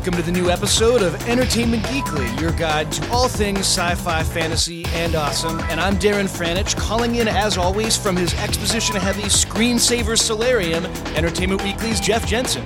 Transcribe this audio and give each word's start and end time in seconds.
welcome 0.00 0.14
to 0.14 0.22
the 0.22 0.32
new 0.32 0.48
episode 0.48 1.02
of 1.02 1.14
Entertainment 1.28 1.82
Geekly, 1.82 2.40
your 2.40 2.52
guide 2.52 2.90
to 2.90 3.06
all 3.10 3.28
things 3.28 3.58
sci 3.58 3.94
fi, 3.96 4.22
fantasy, 4.22 4.86
and 4.94 5.14
awesome. 5.14 5.60
And 5.68 5.78
I'm 5.78 5.96
Darren 5.96 6.26
Franich, 6.26 6.74
calling 6.74 7.16
in 7.16 7.28
as 7.28 7.58
always 7.58 7.98
from 7.98 8.16
his 8.16 8.32
exposition 8.36 8.96
heavy 8.96 9.24
screensaver 9.24 10.18
solarium, 10.18 10.86
Entertainment 11.14 11.62
Weekly's 11.62 12.00
Jeff 12.00 12.26
Jensen. 12.26 12.64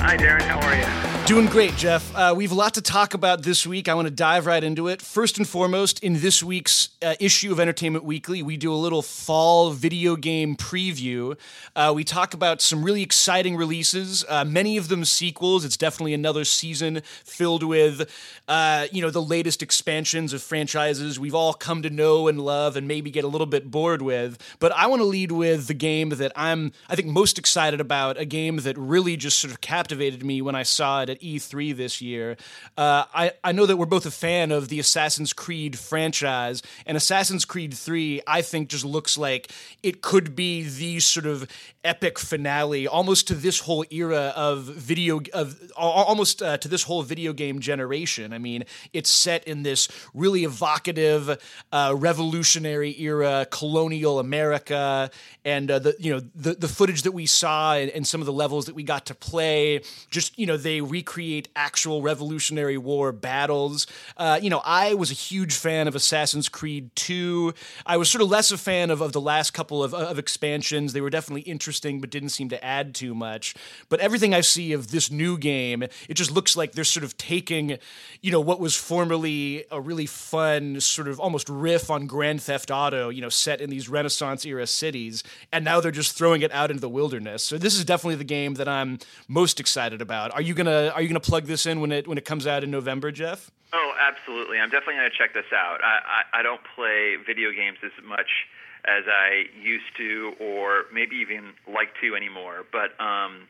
Hi, 0.00 0.16
Darren. 0.16 0.42
How 0.42 0.58
are 0.58 0.74
you? 0.74 1.07
Doing 1.28 1.44
great, 1.44 1.76
Jeff. 1.76 2.16
Uh, 2.16 2.32
we 2.34 2.44
have 2.44 2.52
a 2.52 2.54
lot 2.54 2.72
to 2.72 2.80
talk 2.80 3.12
about 3.12 3.42
this 3.42 3.66
week. 3.66 3.86
I 3.86 3.92
want 3.92 4.06
to 4.06 4.10
dive 4.10 4.46
right 4.46 4.64
into 4.64 4.88
it. 4.88 5.02
First 5.02 5.36
and 5.36 5.46
foremost, 5.46 6.02
in 6.02 6.22
this 6.22 6.42
week's 6.42 6.88
uh, 7.02 7.16
issue 7.20 7.52
of 7.52 7.60
Entertainment 7.60 8.02
Weekly, 8.02 8.42
we 8.42 8.56
do 8.56 8.72
a 8.72 8.74
little 8.74 9.02
fall 9.02 9.70
video 9.72 10.16
game 10.16 10.56
preview. 10.56 11.36
Uh, 11.76 11.92
we 11.94 12.02
talk 12.02 12.32
about 12.32 12.62
some 12.62 12.82
really 12.82 13.02
exciting 13.02 13.56
releases, 13.56 14.24
uh, 14.30 14.42
many 14.46 14.78
of 14.78 14.88
them 14.88 15.04
sequels. 15.04 15.66
It's 15.66 15.76
definitely 15.76 16.14
another 16.14 16.46
season 16.46 17.02
filled 17.24 17.62
with, 17.62 18.10
uh, 18.48 18.86
you 18.90 19.02
know, 19.02 19.10
the 19.10 19.20
latest 19.20 19.62
expansions 19.62 20.32
of 20.32 20.42
franchises 20.42 21.20
we've 21.20 21.34
all 21.34 21.52
come 21.52 21.82
to 21.82 21.90
know 21.90 22.26
and 22.28 22.40
love, 22.40 22.74
and 22.74 22.88
maybe 22.88 23.10
get 23.10 23.24
a 23.24 23.28
little 23.28 23.46
bit 23.46 23.70
bored 23.70 24.00
with. 24.00 24.38
But 24.60 24.72
I 24.72 24.86
want 24.86 25.00
to 25.00 25.04
lead 25.06 25.32
with 25.32 25.66
the 25.66 25.74
game 25.74 26.08
that 26.08 26.32
I'm, 26.34 26.72
I 26.88 26.96
think, 26.96 27.08
most 27.08 27.38
excited 27.38 27.82
about. 27.82 28.18
A 28.18 28.24
game 28.24 28.56
that 28.60 28.78
really 28.78 29.18
just 29.18 29.38
sort 29.38 29.52
of 29.52 29.60
captivated 29.60 30.24
me 30.24 30.40
when 30.40 30.54
I 30.54 30.62
saw 30.62 31.02
it 31.02 31.10
at 31.10 31.17
E3 31.20 31.76
this 31.76 32.00
year. 32.00 32.36
Uh, 32.76 33.04
I, 33.14 33.32
I 33.42 33.52
know 33.52 33.66
that 33.66 33.76
we're 33.76 33.86
both 33.86 34.06
a 34.06 34.10
fan 34.10 34.52
of 34.52 34.68
the 34.68 34.80
Assassin's 34.80 35.32
Creed 35.32 35.78
franchise, 35.78 36.62
and 36.86 36.96
Assassin's 36.96 37.44
Creed 37.44 37.74
3, 37.74 38.22
I 38.26 38.42
think, 38.42 38.68
just 38.68 38.84
looks 38.84 39.18
like 39.18 39.50
it 39.82 40.02
could 40.02 40.34
be 40.34 40.62
the 40.62 41.00
sort 41.00 41.26
of 41.26 41.48
epic 41.88 42.18
finale 42.18 42.86
almost 42.86 43.26
to 43.28 43.34
this 43.34 43.60
whole 43.60 43.84
era 43.90 44.32
of 44.36 44.64
video 44.64 45.20
of 45.32 45.58
almost 45.74 46.42
uh, 46.42 46.58
to 46.58 46.68
this 46.68 46.82
whole 46.82 47.02
video 47.02 47.32
game 47.32 47.60
generation. 47.60 48.34
I 48.34 48.38
mean 48.38 48.64
it's 48.92 49.10
set 49.10 49.44
in 49.48 49.62
this 49.62 49.88
really 50.12 50.44
evocative 50.44 51.38
uh, 51.72 51.94
revolutionary 51.96 52.94
era 53.00 53.46
colonial 53.50 54.18
america 54.18 55.10
and 55.46 55.70
uh, 55.70 55.78
the 55.78 55.96
you 55.98 56.12
know 56.12 56.20
the, 56.34 56.54
the 56.54 56.68
footage 56.68 57.02
that 57.02 57.12
we 57.12 57.24
saw 57.24 57.74
and, 57.74 57.90
and, 57.92 58.06
some 58.06 58.20
of 58.20 58.26
the 58.26 58.32
levels 58.32 58.66
that 58.66 58.74
we 58.74 58.82
got 58.82 59.06
to 59.06 59.14
play. 59.14 59.80
Just 60.10 60.38
you 60.38 60.46
know 60.46 60.56
they 60.56 60.80
recreate 60.80 61.48
actual 61.56 62.02
revolutionary 62.02 62.78
war 62.78 63.12
battles. 63.12 63.86
Uh, 64.16 64.38
you 64.42 64.50
know 64.50 64.60
i 64.64 64.94
was 64.94 65.10
a 65.10 65.14
huge 65.14 65.54
fan 65.54 65.88
of 65.88 65.94
assassin's 65.94 66.48
creed 66.48 66.90
2 66.96 67.54
i 67.86 67.96
was 67.96 68.10
sort 68.10 68.22
of 68.22 68.28
less 68.28 68.50
a 68.50 68.58
fan 68.58 68.90
of, 68.90 69.00
of 69.00 69.12
the 69.12 69.20
last 69.20 69.52
couple 69.52 69.82
of, 69.82 69.94
of 69.94 70.18
expansions. 70.18 70.92
They 70.92 71.00
were 71.00 71.10
definitely 71.10 71.42
interesting 71.42 71.77
interesting, 71.78 72.00
but 72.00 72.10
didn't 72.10 72.30
seem 72.30 72.48
to 72.48 72.64
add 72.64 72.94
too 72.94 73.14
much. 73.14 73.54
But 73.88 74.00
everything 74.00 74.34
I 74.34 74.40
see 74.40 74.72
of 74.72 74.90
this 74.90 75.10
new 75.10 75.38
game, 75.38 75.82
it 75.82 76.14
just 76.14 76.30
looks 76.30 76.56
like 76.56 76.72
they're 76.72 76.84
sort 76.84 77.04
of 77.04 77.16
taking, 77.16 77.78
you 78.20 78.32
know, 78.32 78.40
what 78.40 78.60
was 78.60 78.74
formerly 78.74 79.64
a 79.70 79.80
really 79.80 80.06
fun 80.06 80.80
sort 80.80 81.08
of 81.08 81.20
almost 81.20 81.48
riff 81.48 81.90
on 81.90 82.06
Grand 82.06 82.42
Theft 82.42 82.70
Auto, 82.70 83.10
you 83.10 83.20
know, 83.20 83.28
set 83.28 83.60
in 83.60 83.70
these 83.70 83.88
Renaissance 83.88 84.44
era 84.44 84.66
cities, 84.66 85.22
and 85.52 85.64
now 85.64 85.80
they're 85.80 85.92
just 85.92 86.16
throwing 86.16 86.42
it 86.42 86.52
out 86.52 86.70
into 86.70 86.80
the 86.80 86.88
wilderness. 86.88 87.42
So 87.42 87.58
this 87.58 87.76
is 87.76 87.84
definitely 87.84 88.16
the 88.16 88.24
game 88.24 88.54
that 88.54 88.68
I'm 88.68 88.98
most 89.28 89.60
excited 89.60 90.02
about. 90.02 90.34
Are 90.34 90.42
you 90.42 90.54
gonna 90.54 90.90
Are 90.94 91.02
you 91.02 91.08
gonna 91.08 91.20
plug 91.20 91.46
this 91.46 91.66
in 91.66 91.80
when 91.80 91.92
it 91.92 92.08
when 92.08 92.18
it 92.18 92.24
comes 92.24 92.46
out 92.46 92.64
in 92.64 92.70
November, 92.70 93.12
Jeff? 93.12 93.50
Oh, 93.70 93.92
absolutely. 94.00 94.58
I'm 94.58 94.70
definitely 94.70 94.94
going 94.94 95.10
to 95.10 95.18
check 95.18 95.34
this 95.34 95.52
out. 95.52 95.84
I, 95.84 96.00
I, 96.32 96.40
I 96.40 96.42
don't 96.42 96.62
play 96.74 97.16
video 97.20 97.52
games 97.52 97.76
as 97.84 97.92
much 98.02 98.48
as 98.84 99.04
I 99.08 99.50
used 99.58 99.90
to, 99.96 100.34
or 100.40 100.84
maybe 100.92 101.16
even 101.16 101.54
like 101.66 101.90
to 102.02 102.14
anymore. 102.14 102.64
But 102.70 102.94
um, 103.02 103.48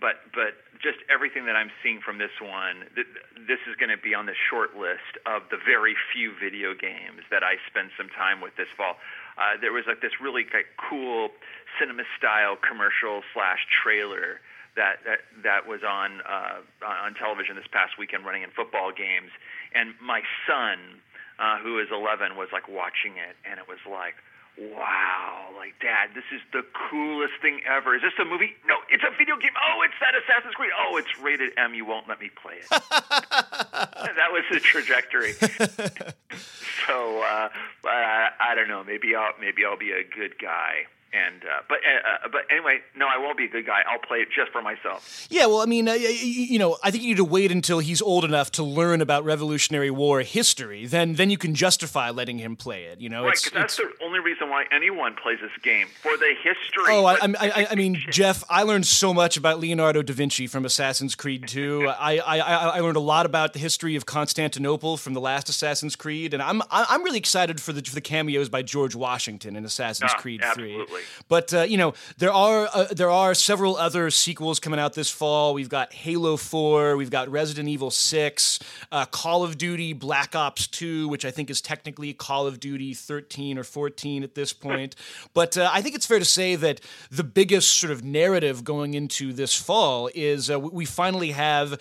but 0.00 0.20
but 0.34 0.60
just 0.82 1.00
everything 1.08 1.46
that 1.46 1.56
I'm 1.56 1.72
seeing 1.82 2.00
from 2.04 2.18
this 2.18 2.34
one, 2.40 2.84
th- 2.94 3.08
this 3.48 3.60
is 3.64 3.76
going 3.80 3.88
to 3.88 3.96
be 3.96 4.12
on 4.12 4.26
the 4.26 4.36
short 4.36 4.76
list 4.76 5.16
of 5.24 5.48
the 5.48 5.56
very 5.56 5.96
few 6.12 6.32
video 6.36 6.76
games 6.76 7.24
that 7.32 7.42
I 7.42 7.56
spend 7.64 7.90
some 7.96 8.12
time 8.12 8.44
with 8.44 8.56
this 8.60 8.68
fall. 8.76 9.00
Uh, 9.40 9.56
there 9.60 9.72
was 9.72 9.84
like 9.88 10.00
this 10.00 10.20
really 10.20 10.44
like, 10.52 10.68
cool 10.76 11.32
cinema 11.80 12.04
style 12.16 12.56
commercial 12.60 13.24
slash 13.32 13.64
trailer 13.72 14.40
that 14.76 15.00
that 15.08 15.24
that 15.42 15.62
was 15.64 15.80
on 15.80 16.20
uh, 16.28 16.60
on 16.84 17.16
television 17.16 17.56
this 17.56 17.68
past 17.72 17.96
weekend, 17.98 18.24
running 18.28 18.44
in 18.44 18.52
football 18.52 18.92
games, 18.92 19.32
and 19.72 19.96
my 20.00 20.20
son, 20.44 21.00
uh, 21.40 21.58
who 21.64 21.80
is 21.80 21.88
11, 21.88 22.36
was 22.36 22.52
like 22.52 22.68
watching 22.68 23.16
it, 23.16 23.36
and 23.48 23.56
it 23.58 23.64
was 23.64 23.80
like 23.88 24.14
wow, 24.58 25.48
like, 25.56 25.74
Dad, 25.80 26.10
this 26.14 26.24
is 26.32 26.40
the 26.52 26.64
coolest 26.90 27.34
thing 27.42 27.60
ever. 27.68 27.94
Is 27.94 28.02
this 28.02 28.12
a 28.20 28.24
movie? 28.24 28.54
No, 28.66 28.76
it's 28.90 29.04
a 29.04 29.10
video 29.16 29.36
game. 29.36 29.52
Oh, 29.56 29.82
it's 29.82 29.94
that 30.00 30.14
Assassin's 30.14 30.54
Creed. 30.54 30.70
Oh, 30.78 30.96
it's 30.96 31.18
rated 31.20 31.52
M. 31.58 31.74
You 31.74 31.84
won't 31.84 32.08
let 32.08 32.20
me 32.20 32.30
play 32.42 32.54
it. 32.54 32.68
that 32.70 34.32
was 34.32 34.44
the 34.50 34.60
trajectory. 34.60 35.32
so, 36.86 37.22
uh, 37.22 37.48
I, 37.84 38.30
I 38.40 38.54
don't 38.54 38.68
know. 38.68 38.82
Maybe 38.84 39.14
I'll 39.14 39.32
maybe 39.40 39.64
I'll 39.64 39.76
be 39.76 39.92
a 39.92 40.04
good 40.04 40.38
guy 40.38 40.86
and 41.12 41.42
uh, 41.44 41.62
but 41.68 41.78
uh, 41.78 42.26
uh, 42.26 42.28
but 42.30 42.42
anyway, 42.50 42.78
no, 42.96 43.06
I 43.06 43.18
won't 43.18 43.38
be 43.38 43.44
a 43.44 43.48
good 43.48 43.66
guy. 43.66 43.82
I'll 43.88 43.98
play 43.98 44.18
it 44.18 44.28
just 44.34 44.52
for 44.52 44.62
myself. 44.62 45.26
Yeah, 45.30 45.46
well, 45.46 45.60
I 45.60 45.66
mean, 45.66 45.88
uh, 45.88 45.94
you 45.94 46.58
know, 46.58 46.76
I 46.82 46.90
think 46.90 47.02
you 47.02 47.10
need 47.10 47.16
to 47.18 47.24
wait 47.24 47.50
until 47.50 47.78
he's 47.78 48.02
old 48.02 48.24
enough 48.24 48.50
to 48.52 48.62
learn 48.62 49.00
about 49.00 49.24
Revolutionary 49.24 49.90
War 49.90 50.20
history. 50.20 50.86
Then, 50.86 51.14
then 51.14 51.30
you 51.30 51.38
can 51.38 51.54
justify 51.54 52.10
letting 52.10 52.38
him 52.38 52.56
play 52.56 52.84
it. 52.84 53.00
You 53.00 53.08
know, 53.08 53.24
right? 53.24 53.34
Because 53.34 53.52
that's 53.52 53.76
the 53.76 53.90
only 54.02 54.20
reason 54.20 54.50
why 54.50 54.64
anyone 54.70 55.14
plays 55.14 55.38
this 55.40 55.50
game 55.62 55.88
for 56.02 56.16
the 56.16 56.34
history. 56.42 56.84
Oh, 56.88 57.04
I, 57.04 57.18
I, 57.22 57.66
I, 57.70 57.74
mean, 57.74 57.96
Jeff, 58.10 58.44
I 58.50 58.62
learned 58.62 58.86
so 58.86 59.14
much 59.14 59.36
about 59.36 59.60
Leonardo 59.60 60.02
da 60.02 60.12
Vinci 60.12 60.46
from 60.46 60.64
Assassin's 60.64 61.14
Creed 61.14 61.48
2. 61.48 61.88
I, 61.88 62.18
I, 62.18 62.38
I 62.38 62.80
learned 62.80 62.96
a 62.96 63.00
lot 63.00 63.26
about 63.26 63.52
the 63.52 63.58
history 63.58 63.96
of 63.96 64.06
Constantinople 64.06 64.96
from 64.96 65.14
the 65.14 65.20
last 65.20 65.48
Assassin's 65.48 65.96
Creed, 65.96 66.34
and 66.34 66.42
I'm 66.42 66.62
I'm 66.70 67.02
really 67.02 67.18
excited 67.18 67.60
for 67.60 67.72
the 67.72 67.82
for 67.82 67.94
the 67.94 68.00
cameos 68.00 68.48
by 68.48 68.62
George 68.62 68.94
Washington 68.94 69.56
in 69.56 69.64
Assassin's 69.64 70.12
oh, 70.14 70.20
Creed 70.20 70.42
absolutely. 70.42 71.02
3. 71.06 71.24
But 71.28 71.54
uh, 71.54 71.62
you 71.62 71.76
know, 71.76 71.94
there 72.18 72.32
are 72.32 72.68
uh, 72.72 72.84
there 72.92 73.10
are 73.10 73.34
several 73.34 73.76
other 73.76 74.10
sequels 74.10 74.60
coming 74.60 74.80
out 74.80 74.94
this 74.94 75.10
fall. 75.10 75.54
We've 75.54 75.68
got 75.68 75.92
Halo 75.92 76.36
Four, 76.36 76.96
we've 76.96 77.10
got 77.10 77.28
Resident 77.28 77.68
Evil 77.68 77.90
Six, 77.90 78.58
uh, 78.92 79.06
Call 79.06 79.42
of 79.42 79.58
Duty 79.58 79.92
Black 79.92 80.34
Ops 80.34 80.66
Two, 80.66 81.08
which 81.08 81.24
I 81.24 81.30
think 81.30 81.50
is 81.50 81.60
technically 81.60 82.12
Call 82.12 82.46
of 82.46 82.60
Duty 82.60 82.94
13 82.94 83.58
or 83.58 83.64
14 83.64 84.22
at 84.22 84.34
this 84.34 84.52
point. 84.52 84.96
but 85.34 85.56
uh, 85.56 85.70
I 85.72 85.82
think 85.82 85.94
it's 85.94 86.06
fair 86.06 86.18
to 86.18 86.24
say 86.24 86.56
that 86.56 86.80
the 87.10 87.24
biggest 87.24 87.78
sort 87.78 87.92
of 87.92 88.04
narrative 88.04 88.64
going 88.64 88.94
into 88.94 89.32
this 89.32 89.54
fall 89.54 90.10
is 90.14 90.50
uh, 90.50 90.58
we 90.58 90.84
finally 90.84 91.32
have 91.32 91.80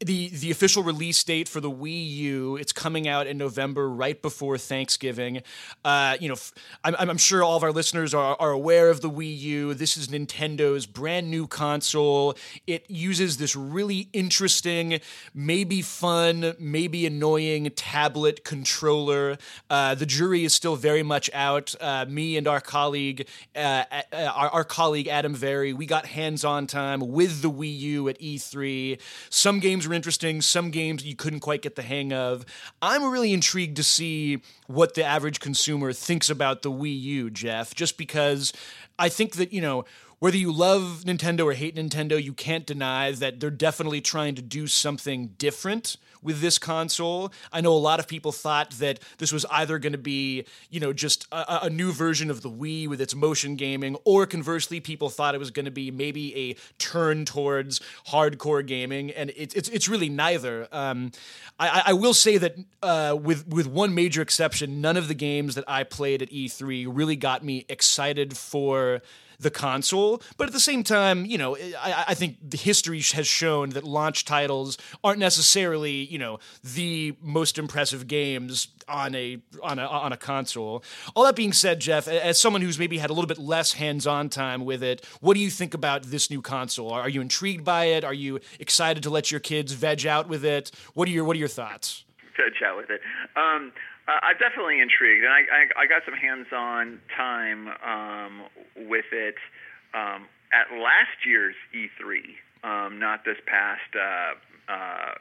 the 0.00 0.28
the 0.28 0.50
official 0.50 0.82
release 0.82 1.22
date 1.24 1.48
for 1.48 1.60
the 1.60 1.70
Wii 1.70 2.10
U. 2.10 2.56
It's 2.56 2.72
coming 2.72 3.08
out 3.08 3.26
in 3.26 3.38
November, 3.38 3.88
right 3.88 4.20
before 4.20 4.58
Thanksgiving. 4.58 5.42
Uh, 5.84 6.16
you 6.20 6.28
know, 6.28 6.36
I'm, 6.84 6.94
I'm 6.98 7.18
sure 7.18 7.42
all 7.42 7.56
of 7.56 7.62
our 7.62 7.72
listeners 7.72 8.14
are, 8.14 8.36
are 8.38 8.51
aware 8.52 8.90
of 8.90 9.00
the 9.00 9.10
Wii 9.10 9.38
U. 9.38 9.74
This 9.74 9.96
is 9.96 10.08
Nintendo's 10.08 10.86
brand 10.86 11.30
new 11.30 11.46
console. 11.46 12.36
It 12.66 12.88
uses 12.88 13.36
this 13.36 13.56
really 13.56 14.08
interesting, 14.12 15.00
maybe 15.34 15.82
fun, 15.82 16.54
maybe 16.58 17.06
annoying 17.06 17.70
tablet 17.76 18.44
controller. 18.44 19.38
Uh, 19.68 19.94
the 19.94 20.06
jury 20.06 20.44
is 20.44 20.54
still 20.54 20.76
very 20.76 21.02
much 21.02 21.30
out. 21.32 21.74
Uh, 21.80 22.04
me 22.08 22.36
and 22.36 22.46
our 22.46 22.60
colleague, 22.60 23.26
uh, 23.56 23.84
uh 23.90 24.02
our, 24.34 24.48
our, 24.50 24.64
colleague 24.64 25.08
Adam 25.08 25.34
Vary, 25.34 25.72
we 25.72 25.86
got 25.86 26.06
hands-on 26.06 26.66
time 26.66 27.00
with 27.00 27.42
the 27.42 27.50
Wii 27.50 27.78
U 27.78 28.08
at 28.08 28.18
E3. 28.18 29.00
Some 29.30 29.60
games 29.60 29.86
were 29.86 29.94
interesting. 29.94 30.40
Some 30.40 30.70
games 30.70 31.04
you 31.04 31.16
couldn't 31.16 31.40
quite 31.40 31.62
get 31.62 31.76
the 31.76 31.82
hang 31.82 32.12
of. 32.12 32.44
I'm 32.80 33.04
really 33.10 33.32
intrigued 33.32 33.76
to 33.76 33.82
see 33.82 34.40
what 34.66 34.94
the 34.94 35.04
average 35.04 35.40
consumer 35.40 35.92
thinks 35.92 36.30
about 36.30 36.62
the 36.62 36.70
Wii 36.70 37.00
U, 37.00 37.30
Jeff, 37.30 37.74
just 37.74 37.98
because 37.98 38.41
I 38.98 39.08
think 39.08 39.36
that, 39.36 39.52
you 39.52 39.60
know, 39.60 39.84
whether 40.22 40.36
you 40.36 40.52
love 40.52 41.02
Nintendo 41.04 41.46
or 41.46 41.52
hate 41.52 41.74
Nintendo, 41.74 42.22
you 42.22 42.32
can't 42.32 42.64
deny 42.64 43.10
that 43.10 43.40
they're 43.40 43.50
definitely 43.50 44.00
trying 44.00 44.36
to 44.36 44.42
do 44.42 44.68
something 44.68 45.34
different 45.36 45.96
with 46.22 46.40
this 46.40 46.58
console. 46.58 47.32
I 47.52 47.60
know 47.60 47.72
a 47.72 47.74
lot 47.74 47.98
of 47.98 48.06
people 48.06 48.30
thought 48.30 48.70
that 48.74 49.00
this 49.18 49.32
was 49.32 49.44
either 49.50 49.80
going 49.80 49.94
to 49.94 49.98
be, 49.98 50.44
you 50.70 50.78
know, 50.78 50.92
just 50.92 51.26
a, 51.32 51.64
a, 51.64 51.70
new 51.70 51.90
version 51.90 52.30
of 52.30 52.40
the 52.42 52.48
Wii 52.48 52.86
with 52.86 53.00
its 53.00 53.16
motion 53.16 53.56
gaming, 53.56 53.96
or 54.04 54.24
conversely, 54.24 54.78
people 54.78 55.10
thought 55.10 55.34
it 55.34 55.38
was 55.38 55.50
going 55.50 55.64
to 55.64 55.72
be 55.72 55.90
maybe 55.90 56.36
a 56.36 56.56
turn 56.78 57.24
towards 57.24 57.80
hardcore 58.06 58.64
gaming, 58.64 59.10
and 59.10 59.30
it, 59.30 59.56
it's 59.56 59.68
it's 59.70 59.88
really 59.88 60.08
neither. 60.08 60.68
Um, 60.70 61.10
I, 61.58 61.82
I, 61.86 61.92
will 61.94 62.14
say 62.14 62.38
that 62.38 62.54
uh, 62.80 63.18
with 63.20 63.48
with 63.48 63.66
one 63.66 63.92
major 63.92 64.22
exception, 64.22 64.80
none 64.80 64.96
of 64.96 65.08
the 65.08 65.14
games 65.14 65.56
that 65.56 65.64
I 65.66 65.82
played 65.82 66.22
at 66.22 66.30
E3 66.30 66.86
really 66.88 67.16
got 67.16 67.42
me 67.42 67.66
excited 67.68 68.36
for 68.36 69.02
the 69.42 69.50
console. 69.50 70.22
But 70.36 70.46
at 70.46 70.52
the 70.52 70.60
same 70.60 70.82
time, 70.82 71.26
you 71.26 71.38
know, 71.38 71.56
I, 71.56 72.04
I 72.08 72.14
think 72.14 72.36
the 72.42 72.56
history 72.56 73.00
has 73.00 73.26
shown 73.26 73.70
that 73.70 73.84
launch 73.84 74.24
titles 74.24 74.78
aren't 75.04 75.18
necessarily, 75.18 76.04
you 76.04 76.18
know, 76.18 76.38
the 76.62 77.16
most 77.20 77.58
impressive 77.58 78.06
games 78.06 78.68
on 78.88 79.14
a 79.14 79.38
on 79.62 79.78
a 79.78 79.86
on 79.86 80.12
a 80.12 80.16
console. 80.16 80.82
All 81.14 81.24
that 81.24 81.36
being 81.36 81.52
said, 81.52 81.80
Jeff, 81.80 82.08
as 82.08 82.40
someone 82.40 82.62
who's 82.62 82.78
maybe 82.78 82.98
had 82.98 83.10
a 83.10 83.12
little 83.12 83.28
bit 83.28 83.38
less 83.38 83.74
hands-on 83.74 84.28
time 84.28 84.64
with 84.64 84.82
it, 84.82 85.04
what 85.20 85.34
do 85.34 85.40
you 85.40 85.50
think 85.50 85.74
about 85.74 86.04
this 86.04 86.30
new 86.30 86.42
console? 86.42 86.90
Are 86.92 87.08
you 87.08 87.20
intrigued 87.20 87.64
by 87.64 87.86
it? 87.86 88.04
Are 88.04 88.14
you 88.14 88.40
excited 88.58 89.02
to 89.02 89.10
let 89.10 89.30
your 89.30 89.40
kids 89.40 89.72
veg 89.72 90.06
out 90.06 90.28
with 90.28 90.44
it? 90.44 90.70
What 90.94 91.08
are 91.08 91.12
your 91.12 91.24
what 91.24 91.36
are 91.36 91.40
your 91.40 91.48
thoughts? 91.48 92.04
Veg 92.36 92.62
out 92.64 92.76
with 92.76 92.90
it. 92.90 93.00
Um, 93.36 93.72
uh, 94.08 94.18
I'm 94.22 94.38
definitely 94.38 94.80
intrigued, 94.80 95.24
and 95.24 95.32
I, 95.32 95.42
I, 95.46 95.82
I 95.82 95.86
got 95.86 96.02
some 96.04 96.14
hands-on 96.14 97.00
time 97.16 97.68
um, 97.86 98.42
with 98.88 99.06
it 99.12 99.36
um, 99.94 100.26
at 100.52 100.74
last 100.74 101.24
year's 101.24 101.54
E3, 101.74 102.34
um, 102.64 102.98
not 102.98 103.24
this 103.24 103.38
past 103.46 103.94
uh, 103.94 104.34
uh, 104.72 105.14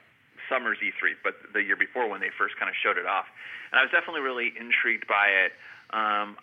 summer's 0.49 0.79
E3, 0.79 1.13
but 1.23 1.35
the 1.53 1.61
year 1.61 1.75
before 1.75 2.09
when 2.09 2.21
they 2.21 2.29
first 2.35 2.57
kind 2.57 2.69
of 2.69 2.75
showed 2.81 2.97
it 2.97 3.05
off. 3.05 3.25
And 3.71 3.79
I 3.79 3.83
was 3.83 3.91
definitely 3.91 4.21
really 4.21 4.51
intrigued 4.59 5.07
by 5.07 5.29
it. 5.29 5.53
Um, 5.95 6.37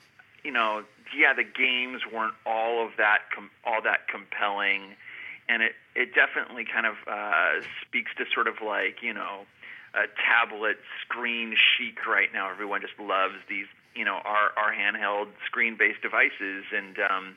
you 0.45 0.53
know, 0.53 0.85
yeah, 1.17 1.35
the 1.35 1.45
games 1.45 2.03
weren't 2.07 2.35
all 2.47 2.85
of 2.85 2.93
that 2.99 3.29
com- 3.35 3.51
all 3.67 3.83
that 3.83 4.09
compelling, 4.09 4.95
and 5.49 5.63
it 5.63 5.73
it 5.95 6.15
definitely 6.15 6.65
kind 6.65 6.87
of 6.87 6.95
uh, 7.07 7.67
speaks 7.83 8.13
to 8.17 8.25
sort 8.33 8.47
of 8.47 8.63
like 8.65 9.03
you 9.03 9.13
know 9.13 9.45
a 9.99 10.07
tablet 10.23 10.79
screen 11.03 11.57
chic 11.57 12.07
right 12.07 12.33
now. 12.33 12.51
Everyone 12.51 12.81
just 12.81 12.99
loves 12.99 13.35
these, 13.49 13.67
you 13.95 14.05
know, 14.05 14.21
our 14.25 14.55
our 14.57 14.73
handheld 14.73 15.29
screen 15.45 15.77
based 15.77 16.03
devices, 16.03 16.65
and 16.71 16.97
um, 17.11 17.37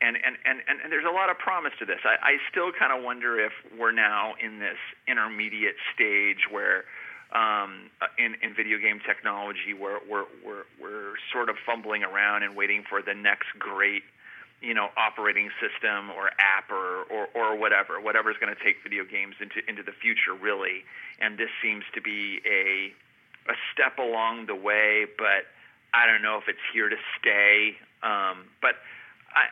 and, 0.00 0.16
and 0.16 0.36
and 0.46 0.62
and 0.82 0.92
there's 0.92 1.04
a 1.04 1.14
lot 1.14 1.28
of 1.28 1.38
promise 1.38 1.72
to 1.80 1.84
this. 1.84 1.98
I, 2.04 2.16
I 2.22 2.32
still 2.50 2.70
kind 2.70 2.96
of 2.96 3.02
wonder 3.02 3.38
if 3.40 3.52
we're 3.76 3.92
now 3.92 4.34
in 4.40 4.60
this 4.60 4.78
intermediate 5.06 5.76
stage 5.94 6.46
where. 6.50 6.84
Um, 7.28 7.90
in, 8.16 8.36
in 8.40 8.54
video 8.56 8.78
game 8.78 9.00
technology, 9.06 9.76
where 9.78 9.98
we're, 10.08 10.24
we're, 10.42 10.64
we're 10.80 11.12
sort 11.30 11.50
of 11.50 11.56
fumbling 11.66 12.02
around 12.02 12.42
and 12.42 12.56
waiting 12.56 12.84
for 12.88 13.02
the 13.02 13.12
next 13.12 13.48
great 13.58 14.02
you 14.60 14.74
know 14.74 14.88
operating 14.96 15.50
system 15.60 16.10
or 16.10 16.30
app 16.38 16.70
or 16.70 17.04
or, 17.10 17.28
or 17.34 17.56
whatever 17.56 18.00
whatever 18.00 18.30
is 18.30 18.36
going 18.38 18.54
to 18.54 18.64
take 18.64 18.76
video 18.82 19.04
games 19.04 19.34
into 19.40 19.62
into 19.68 19.82
the 19.82 19.92
future 19.92 20.34
really 20.34 20.82
and 21.20 21.38
this 21.38 21.50
seems 21.62 21.84
to 21.94 22.00
be 22.00 22.40
a 22.46 22.92
a 23.50 23.54
step 23.72 23.98
along 23.98 24.46
the 24.46 24.54
way 24.54 25.06
but 25.16 25.46
I 25.94 26.06
don't 26.06 26.22
know 26.22 26.36
if 26.36 26.48
it's 26.48 26.62
here 26.72 26.88
to 26.88 26.96
stay 27.18 27.76
um, 28.02 28.46
but 28.60 28.74
I 29.34 29.46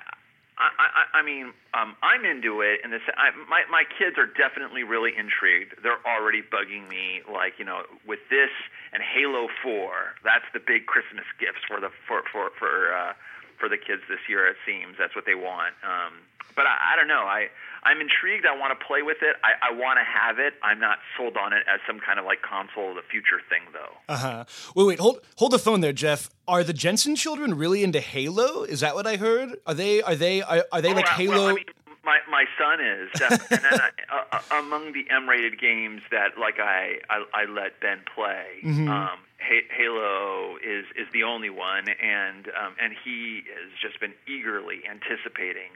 I, 0.56 0.72
I, 0.80 1.18
I 1.20 1.22
mean, 1.22 1.52
um, 1.76 1.96
I'm 2.00 2.24
into 2.24 2.62
it, 2.62 2.80
and 2.82 2.90
this. 2.90 3.04
I, 3.12 3.28
my 3.44 3.68
my 3.68 3.84
kids 3.98 4.16
are 4.16 4.24
definitely 4.24 4.84
really 4.84 5.12
intrigued. 5.12 5.76
They're 5.82 6.00
already 6.08 6.40
bugging 6.40 6.88
me, 6.88 7.20
like 7.28 7.60
you 7.60 7.66
know, 7.66 7.84
with 8.08 8.20
this 8.30 8.48
and 8.92 9.02
Halo 9.02 9.48
Four. 9.62 10.16
That's 10.24 10.48
the 10.56 10.60
big 10.60 10.86
Christmas 10.86 11.28
gifts 11.38 11.60
for 11.68 11.78
the 11.78 11.90
for 12.08 12.22
for 12.32 12.56
for 12.58 12.96
uh, 12.96 13.12
for 13.58 13.68
the 13.68 13.78
kids 13.78 14.02
this 14.08 14.20
year. 14.28 14.46
It 14.46 14.56
seems 14.66 14.96
that's 14.98 15.14
what 15.14 15.26
they 15.26 15.34
want. 15.34 15.74
Um, 15.82 16.14
but 16.54 16.66
I, 16.66 16.92
I 16.92 16.96
don't 16.96 17.08
know. 17.08 17.24
I 17.24 17.48
I'm 17.82 18.00
intrigued. 18.00 18.46
I 18.46 18.58
want 18.58 18.78
to 18.78 18.84
play 18.84 19.02
with 19.02 19.18
it. 19.22 19.36
I, 19.44 19.70
I 19.70 19.72
want 19.72 20.00
to 20.00 20.04
have 20.04 20.40
it. 20.40 20.54
I'm 20.62 20.80
not 20.80 20.98
sold 21.16 21.36
on 21.36 21.52
it 21.52 21.62
as 21.72 21.78
some 21.86 22.00
kind 22.00 22.18
of 22.18 22.24
like 22.24 22.42
console 22.42 22.90
of 22.90 22.96
the 22.96 23.02
future 23.02 23.40
thing, 23.48 23.62
though. 23.72 23.94
Uh 24.08 24.16
huh. 24.16 24.44
Wait, 24.74 24.84
wait. 24.84 24.98
Hold 24.98 25.20
hold 25.36 25.52
the 25.52 25.58
phone 25.58 25.80
there, 25.80 25.92
Jeff. 25.92 26.28
Are 26.48 26.64
the 26.64 26.72
Jensen 26.72 27.14
children 27.14 27.54
really 27.54 27.84
into 27.84 28.00
Halo? 28.00 28.64
Is 28.64 28.80
that 28.80 28.94
what 28.94 29.06
I 29.06 29.16
heard? 29.16 29.56
Are 29.66 29.74
they? 29.74 30.02
Are 30.02 30.16
they? 30.16 30.42
Are, 30.42 30.64
are 30.72 30.82
they 30.82 30.92
oh, 30.92 30.96
like 30.96 31.08
Halo? 31.08 31.34
Well, 31.34 31.48
I 31.48 31.54
mean, 31.54 31.64
my 32.04 32.18
my 32.30 32.44
son 32.58 32.80
is 32.80 33.10
and 33.20 33.62
then 33.62 33.80
I, 33.80 33.90
uh, 34.12 34.38
uh, 34.38 34.60
among 34.60 34.92
the 34.92 35.06
M-rated 35.10 35.60
games 35.60 36.02
that 36.10 36.38
like 36.38 36.58
I 36.58 36.98
I, 37.10 37.24
I 37.34 37.44
let 37.44 37.78
Ben 37.80 38.00
play. 38.14 38.46
Mm-hmm. 38.64 38.88
Um, 38.88 39.18
Halo 39.46 40.56
is 40.62 40.84
is 40.96 41.06
the 41.12 41.22
only 41.22 41.50
one, 41.50 41.88
and 41.88 42.48
um, 42.48 42.74
and 42.80 42.92
he 43.04 43.42
has 43.54 43.70
just 43.80 44.00
been 44.00 44.14
eagerly 44.26 44.82
anticipating 44.88 45.70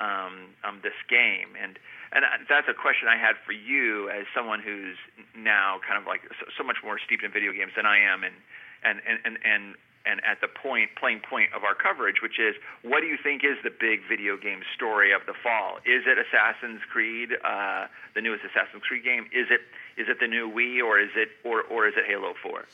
um, 0.00 0.54
um, 0.64 0.80
this 0.82 0.96
game. 1.08 1.54
And 1.60 1.78
and 2.12 2.24
that's 2.48 2.68
a 2.68 2.74
question 2.74 3.08
I 3.08 3.18
had 3.18 3.36
for 3.44 3.52
you 3.52 4.08
as 4.08 4.24
someone 4.34 4.60
who's 4.60 4.96
now 5.36 5.80
kind 5.86 6.00
of 6.00 6.06
like 6.06 6.22
so, 6.40 6.46
so 6.58 6.62
much 6.64 6.78
more 6.82 6.98
steeped 6.98 7.24
in 7.24 7.32
video 7.32 7.52
games 7.52 7.72
than 7.76 7.86
I 7.86 7.98
am, 7.98 8.24
and 8.24 8.34
and 8.82 9.00
and 9.06 9.18
and, 9.24 9.36
and 9.44 9.64
and 10.08 10.20
at 10.24 10.40
the 10.40 10.48
point, 10.48 10.90
plain 10.98 11.20
point 11.20 11.52
of 11.54 11.62
our 11.64 11.74
coverage, 11.74 12.22
which 12.22 12.38
is 12.40 12.54
what 12.82 13.00
do 13.00 13.06
you 13.06 13.18
think 13.22 13.44
is 13.44 13.58
the 13.62 13.70
big 13.70 14.00
video 14.08 14.36
game 14.36 14.62
story 14.74 15.12
of 15.12 15.20
the 15.26 15.34
fall? 15.42 15.76
Is 15.84 16.04
it 16.06 16.16
Assassin's 16.18 16.80
Creed, 16.90 17.30
uh, 17.44 17.86
the 18.14 18.22
newest 18.22 18.44
Assassin's 18.44 18.82
Creed 18.88 19.04
game? 19.04 19.24
Is 19.32 19.48
it 19.50 19.60
is 20.00 20.08
it 20.08 20.20
the 20.20 20.28
new 20.28 20.48
Wii, 20.48 20.82
or 20.82 21.00
is 21.00 21.10
it 21.16 21.28
or 21.44 21.62
or 21.62 21.86
is 21.88 21.94
it 21.96 22.04
Halo 22.06 22.32
Four? 22.42 22.64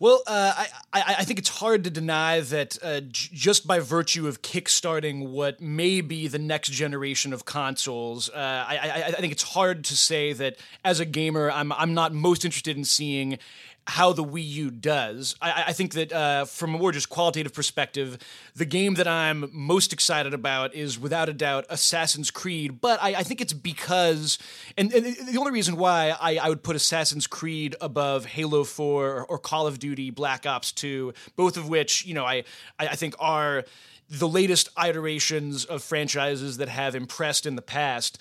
Well, 0.00 0.22
uh, 0.26 0.52
I, 0.56 0.66
I, 0.92 1.14
I 1.20 1.24
think 1.24 1.38
it's 1.38 1.48
hard 1.48 1.84
to 1.84 1.90
deny 1.90 2.40
that 2.40 2.76
uh, 2.82 3.00
j- 3.00 3.30
just 3.32 3.66
by 3.66 3.78
virtue 3.78 4.26
of 4.26 4.42
kickstarting 4.42 5.28
what 5.30 5.60
may 5.60 6.00
be 6.00 6.28
the 6.28 6.40
next 6.40 6.72
generation 6.72 7.32
of 7.32 7.44
consoles, 7.44 8.28
uh, 8.28 8.34
I, 8.68 8.76
I 8.76 9.02
I 9.06 9.12
think 9.12 9.32
it's 9.32 9.44
hard 9.44 9.84
to 9.84 9.96
say 9.96 10.32
that 10.34 10.56
as 10.84 11.00
a 11.00 11.04
gamer, 11.04 11.50
I'm 11.50 11.72
I'm 11.72 11.94
not 11.94 12.12
most 12.12 12.44
interested 12.44 12.76
in 12.76 12.84
seeing 12.84 13.38
how 13.86 14.12
the 14.12 14.24
Wii 14.24 14.46
U 14.46 14.70
does. 14.70 15.36
I, 15.40 15.64
I 15.68 15.72
think 15.72 15.92
that 15.94 16.12
uh, 16.12 16.44
from 16.44 16.74
a 16.74 16.78
more 16.78 16.90
just 16.92 17.08
qualitative 17.08 17.54
perspective, 17.54 18.18
the 18.54 18.64
game 18.64 18.94
that 18.94 19.06
I'm 19.06 19.48
most 19.52 19.92
excited 19.92 20.34
about 20.34 20.74
is 20.74 20.98
without 20.98 21.28
a 21.28 21.32
doubt 21.32 21.66
Assassin's 21.70 22.30
Creed. 22.30 22.80
But 22.80 23.00
I, 23.00 23.14
I 23.16 23.22
think 23.22 23.40
it's 23.40 23.52
because, 23.52 24.38
and, 24.76 24.92
and, 24.92 25.06
the 25.06 25.38
only 25.38 25.52
reason 25.52 25.76
why 25.76 26.16
I, 26.20 26.36
I, 26.36 26.48
would 26.48 26.64
put 26.64 26.74
Assassin's 26.74 27.26
Creed 27.26 27.76
above 27.80 28.26
Halo 28.26 28.64
4 28.64 29.06
or, 29.08 29.24
or, 29.24 29.38
Call 29.38 29.66
of 29.68 29.78
Duty 29.78 30.10
Black 30.10 30.46
Ops 30.46 30.72
2, 30.72 31.12
both 31.36 31.56
of 31.56 31.68
which, 31.68 32.04
you 32.04 32.14
know, 32.14 32.24
I, 32.24 32.42
I 32.78 32.96
think 32.96 33.14
are 33.20 33.64
the 34.08 34.28
latest 34.28 34.68
iterations 34.82 35.64
of 35.64 35.82
franchises 35.82 36.58
that 36.58 36.68
have 36.68 36.94
impressed 36.94 37.46
in 37.46 37.56
the 37.56 37.62
past 37.62 38.18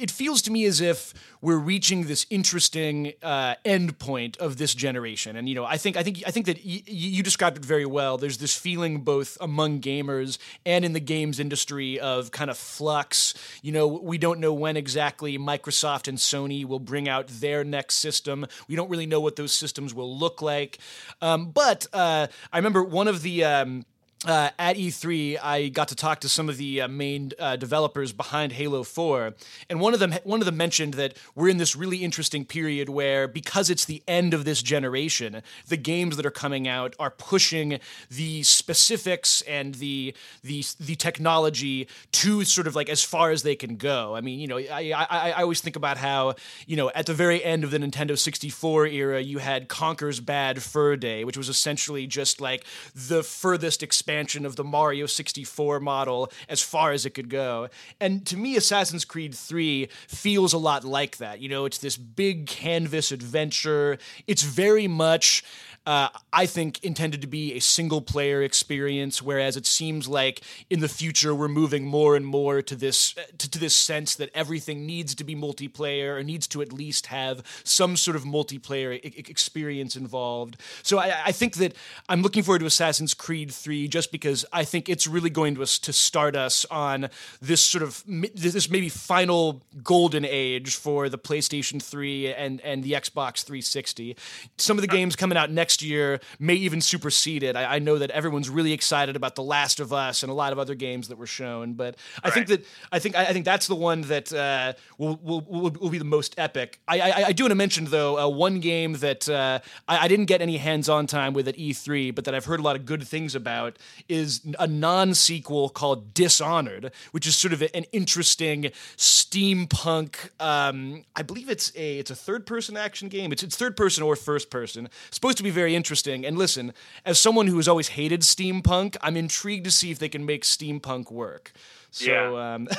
it 0.00 0.10
feels 0.10 0.42
to 0.42 0.50
me 0.50 0.64
as 0.64 0.80
if 0.80 1.14
we're 1.40 1.58
reaching 1.58 2.06
this 2.06 2.26
interesting 2.30 3.12
uh, 3.22 3.54
end 3.64 3.98
point 3.98 4.36
of 4.38 4.56
this 4.56 4.74
generation, 4.74 5.36
and 5.36 5.48
you 5.48 5.54
know, 5.54 5.64
I 5.64 5.76
think 5.76 5.96
I 5.96 6.02
think 6.02 6.22
I 6.26 6.30
think 6.30 6.46
that 6.46 6.56
y- 6.56 6.82
you 6.86 7.22
described 7.22 7.56
it 7.56 7.64
very 7.64 7.86
well. 7.86 8.18
There's 8.18 8.38
this 8.38 8.56
feeling 8.56 9.02
both 9.02 9.38
among 9.40 9.80
gamers 9.80 10.38
and 10.66 10.84
in 10.84 10.92
the 10.92 11.00
games 11.00 11.38
industry 11.38 12.00
of 12.00 12.32
kind 12.32 12.50
of 12.50 12.58
flux. 12.58 13.34
You 13.62 13.72
know, 13.72 13.86
we 13.86 14.18
don't 14.18 14.40
know 14.40 14.52
when 14.52 14.76
exactly 14.76 15.38
Microsoft 15.38 16.08
and 16.08 16.18
Sony 16.18 16.64
will 16.64 16.80
bring 16.80 17.08
out 17.08 17.28
their 17.28 17.62
next 17.62 17.96
system. 17.96 18.46
We 18.66 18.74
don't 18.74 18.90
really 18.90 19.06
know 19.06 19.20
what 19.20 19.36
those 19.36 19.52
systems 19.52 19.94
will 19.94 20.16
look 20.16 20.42
like. 20.42 20.78
Um, 21.22 21.50
but 21.50 21.86
uh, 21.92 22.26
I 22.52 22.56
remember 22.56 22.82
one 22.82 23.06
of 23.06 23.22
the 23.22 23.44
um, 23.44 23.84
uh, 24.26 24.50
at 24.58 24.76
E3, 24.76 25.38
I 25.40 25.68
got 25.68 25.88
to 25.88 25.94
talk 25.94 26.20
to 26.20 26.28
some 26.28 26.48
of 26.48 26.56
the 26.56 26.80
uh, 26.80 26.88
main 26.88 27.30
uh, 27.38 27.54
developers 27.54 28.12
behind 28.12 28.52
Halo 28.52 28.82
4, 28.82 29.34
and 29.70 29.80
one 29.80 29.94
of 29.94 30.00
them 30.00 30.12
one 30.24 30.40
of 30.40 30.46
them 30.46 30.56
mentioned 30.56 30.94
that 30.94 31.16
we're 31.36 31.48
in 31.48 31.58
this 31.58 31.76
really 31.76 31.98
interesting 31.98 32.44
period 32.44 32.88
where, 32.88 33.28
because 33.28 33.70
it's 33.70 33.84
the 33.84 34.02
end 34.08 34.34
of 34.34 34.44
this 34.44 34.60
generation, 34.60 35.42
the 35.68 35.76
games 35.76 36.16
that 36.16 36.26
are 36.26 36.32
coming 36.32 36.66
out 36.66 36.96
are 36.98 37.12
pushing 37.12 37.78
the 38.10 38.42
specifics 38.42 39.40
and 39.42 39.76
the 39.76 40.14
the 40.42 40.64
the 40.80 40.96
technology 40.96 41.86
to 42.10 42.44
sort 42.44 42.66
of 42.66 42.74
like 42.74 42.88
as 42.88 43.04
far 43.04 43.30
as 43.30 43.44
they 43.44 43.54
can 43.54 43.76
go. 43.76 44.16
I 44.16 44.20
mean, 44.20 44.40
you 44.40 44.48
know, 44.48 44.58
I 44.58 44.92
I, 44.96 45.30
I 45.30 45.42
always 45.42 45.60
think 45.60 45.76
about 45.76 45.96
how 45.96 46.34
you 46.66 46.76
know 46.76 46.90
at 46.92 47.06
the 47.06 47.14
very 47.14 47.44
end 47.44 47.62
of 47.62 47.70
the 47.70 47.78
Nintendo 47.78 48.18
64 48.18 48.88
era, 48.88 49.20
you 49.20 49.38
had 49.38 49.68
Conker's 49.68 50.18
Bad 50.18 50.60
Fur 50.60 50.96
Day, 50.96 51.22
which 51.22 51.36
was 51.36 51.48
essentially 51.48 52.08
just 52.08 52.40
like 52.40 52.64
the 52.96 53.22
furthest 53.22 53.84
expansion 54.08 54.46
of 54.46 54.56
the 54.56 54.64
Mario 54.64 55.04
64 55.04 55.80
model 55.80 56.32
as 56.48 56.62
far 56.62 56.92
as 56.92 57.04
it 57.04 57.10
could 57.10 57.28
go. 57.28 57.68
And 58.00 58.24
to 58.28 58.38
me, 58.38 58.56
Assassin's 58.56 59.04
Creed 59.04 59.34
3 59.34 59.86
feels 60.08 60.54
a 60.54 60.58
lot 60.58 60.82
like 60.82 61.18
that. 61.18 61.40
You 61.40 61.50
know, 61.50 61.66
it's 61.66 61.76
this 61.76 61.98
big 61.98 62.46
canvas 62.46 63.12
adventure. 63.12 63.98
It's 64.26 64.42
very 64.42 64.88
much 64.88 65.44
uh, 65.88 66.10
I 66.34 66.44
think 66.44 66.84
intended 66.84 67.22
to 67.22 67.26
be 67.26 67.54
a 67.54 67.60
single 67.60 68.02
player 68.02 68.42
experience, 68.42 69.22
whereas 69.22 69.56
it 69.56 69.64
seems 69.64 70.06
like 70.06 70.42
in 70.68 70.80
the 70.80 70.88
future 70.88 71.34
we're 71.34 71.48
moving 71.48 71.86
more 71.86 72.14
and 72.14 72.26
more 72.26 72.60
to 72.60 72.76
this 72.76 73.14
to, 73.38 73.50
to 73.50 73.58
this 73.58 73.74
sense 73.74 74.14
that 74.16 74.28
everything 74.34 74.84
needs 74.84 75.14
to 75.14 75.24
be 75.24 75.34
multiplayer 75.34 76.18
or 76.18 76.22
needs 76.22 76.46
to 76.48 76.60
at 76.60 76.74
least 76.74 77.06
have 77.06 77.42
some 77.64 77.96
sort 77.96 78.16
of 78.16 78.24
multiplayer 78.24 79.00
I- 79.02 79.30
experience 79.30 79.96
involved. 79.96 80.58
So 80.82 80.98
I, 80.98 81.22
I, 81.28 81.32
think 81.32 81.54
that 81.54 81.74
I'm 82.06 82.20
looking 82.20 82.42
forward 82.42 82.58
to 82.58 82.66
Assassin's 82.66 83.14
Creed 83.14 83.50
3 83.50 83.88
just 83.88 84.12
because 84.12 84.44
I 84.52 84.64
think 84.64 84.90
it's 84.90 85.06
really 85.06 85.30
going 85.30 85.54
to 85.54 85.64
to 85.64 85.92
start 85.94 86.36
us 86.36 86.66
on 86.70 87.08
this 87.40 87.62
sort 87.62 87.82
of 87.82 88.04
this 88.06 88.68
maybe 88.68 88.90
final 88.90 89.62
golden 89.82 90.26
age 90.26 90.76
for 90.76 91.08
the 91.08 91.18
PlayStation 91.18 91.82
3 91.82 92.34
and 92.34 92.60
and 92.60 92.84
the 92.84 92.92
Xbox 92.92 93.42
360. 93.42 94.18
Some 94.58 94.76
of 94.76 94.82
the 94.82 94.86
games 94.86 95.16
coming 95.16 95.38
out 95.38 95.50
next 95.50 95.77
next 95.78 95.88
year 95.88 96.20
may 96.38 96.54
even 96.54 96.80
supersede 96.80 97.42
it. 97.42 97.56
I, 97.56 97.76
I, 97.76 97.78
know 97.78 97.98
that 97.98 98.10
everyone's 98.10 98.50
really 98.50 98.72
excited 98.72 99.14
about 99.16 99.34
The 99.36 99.42
Last 99.42 99.80
of 99.80 99.92
Us 99.92 100.22
and 100.22 100.30
a 100.30 100.34
lot 100.34 100.52
of 100.52 100.58
other 100.58 100.74
games 100.74 101.08
that 101.08 101.18
were 101.18 101.26
shown, 101.26 101.74
but 101.74 101.96
I 102.24 102.30
think 102.30 102.48
that 102.48 102.64
I 102.90 102.98
think 102.98 103.14
I, 103.14 103.32
think 103.32 103.44
that's 103.44 103.66
the 103.68 103.76
one 103.76 104.02
that 104.02 104.32
uh, 104.32 104.72
will, 104.98 105.18
will, 105.22 105.40
will 105.42 105.70
will 105.80 105.90
be 105.90 105.98
the 105.98 106.04
most 106.04 106.34
epic. 106.36 106.80
I 106.88 107.00
I, 107.00 107.24
I 107.28 107.32
do 107.32 107.44
want 107.44 107.52
to 107.52 107.56
mention 107.56 107.84
though 107.86 108.18
uh, 108.18 108.28
one 108.28 108.60
game 108.60 108.94
that 108.94 109.28
uh, 109.28 109.60
I, 109.86 110.04
I, 110.04 110.08
didn't 110.08 110.26
get 110.26 110.42
any 110.42 110.56
hands-on 110.56 111.06
time 111.06 111.32
with 111.32 111.46
at 111.48 111.56
E3, 111.56 112.14
but 112.14 112.24
that 112.24 112.34
I've 112.34 112.46
heard 112.46 112.60
a 112.60 112.62
lot 112.62 112.76
of 112.76 112.84
good 112.84 113.06
things 113.06 113.34
about 113.34 113.78
is 114.08 114.40
a 114.58 114.66
non-sequel 114.66 115.70
called 115.70 116.12
Dishonored, 116.12 116.90
which 117.12 117.26
is 117.26 117.36
sort 117.36 117.52
of 117.52 117.62
an 117.62 117.84
interesting 117.92 118.72
steampunk. 118.96 120.30
Um, 120.40 121.04
I 121.14 121.22
believe 121.22 121.48
it's 121.48 121.72
a 121.76 121.98
it's 121.98 122.10
a 122.10 122.16
third-person 122.16 122.76
action 122.76 123.08
game. 123.08 123.32
It's 123.32 123.42
it's 123.42 123.56
third-person 123.56 124.02
or 124.02 124.16
first-person. 124.16 124.86
It's 124.86 125.16
supposed 125.16 125.36
to 125.38 125.44
be 125.44 125.50
very 125.50 125.67
interesting. 125.74 126.24
And 126.24 126.38
listen, 126.38 126.72
as 127.04 127.18
someone 127.18 127.46
who 127.46 127.56
has 127.56 127.68
always 127.68 127.88
hated 127.88 128.22
steampunk, 128.22 128.96
I'm 129.00 129.16
intrigued 129.16 129.64
to 129.64 129.70
see 129.70 129.90
if 129.90 129.98
they 129.98 130.08
can 130.08 130.26
make 130.26 130.44
steampunk 130.44 131.10
work. 131.10 131.52
So, 131.90 132.10
yeah, 132.10 132.54
um, 132.54 132.68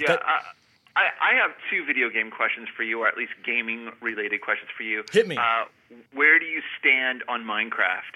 yeah. 0.00 0.16
I, 0.96 1.06
I 1.20 1.34
have 1.34 1.50
two 1.70 1.84
video 1.84 2.08
game 2.08 2.30
questions 2.30 2.68
for 2.76 2.84
you, 2.84 3.00
or 3.00 3.08
at 3.08 3.16
least 3.16 3.32
gaming 3.44 3.90
related 4.00 4.40
questions 4.40 4.70
for 4.76 4.84
you. 4.84 5.02
Hit 5.12 5.26
me. 5.26 5.36
Uh, 5.36 5.64
where 6.12 6.38
do 6.38 6.46
you 6.46 6.62
stand 6.78 7.24
on 7.28 7.42
Minecraft? 7.42 8.14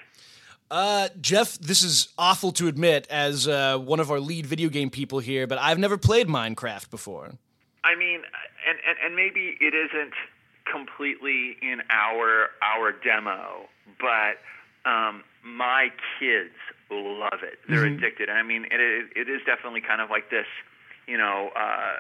Uh, 0.71 1.09
Jeff, 1.21 1.59
this 1.59 1.83
is 1.83 2.09
awful 2.19 2.53
to 2.53 2.69
admit 2.69 3.07
as 3.09 3.49
uh, 3.49 3.79
one 3.79 4.01
of 4.01 4.11
our 4.11 4.21
lead 4.21 4.47
video 4.47 4.69
game 4.69 4.91
people 4.91 5.19
here, 5.19 5.47
but 5.47 5.59
I've 5.59 5.79
never 5.79 5.97
played 5.97 6.29
Minecraft 6.29 6.91
before. 6.91 7.33
I 7.85 7.95
mean, 7.95 8.21
and, 8.69 8.79
and, 8.87 8.99
and 9.05 9.17
maybe 9.17 9.57
it 9.61 9.75
isn't 9.75 10.13
completely 10.71 11.57
in 11.63 11.83
our 11.91 12.49
our 12.63 12.93
demo, 12.93 13.69
but 14.01 14.39
um, 14.89 15.23
my 15.45 15.91
kids 16.19 16.55
love 16.91 17.41
it. 17.43 17.59
They're 17.69 17.85
mm-hmm. 17.85 17.99
addicted. 17.99 18.31
I 18.31 18.43
mean, 18.43 18.65
it, 18.65 18.73
it 19.17 19.29
is 19.29 19.41
definitely 19.45 19.83
kind 19.83 20.01
of 20.01 20.11
like 20.11 20.31
this 20.31 20.47
you 21.09 21.17
know, 21.17 21.51
uh, 21.57 21.97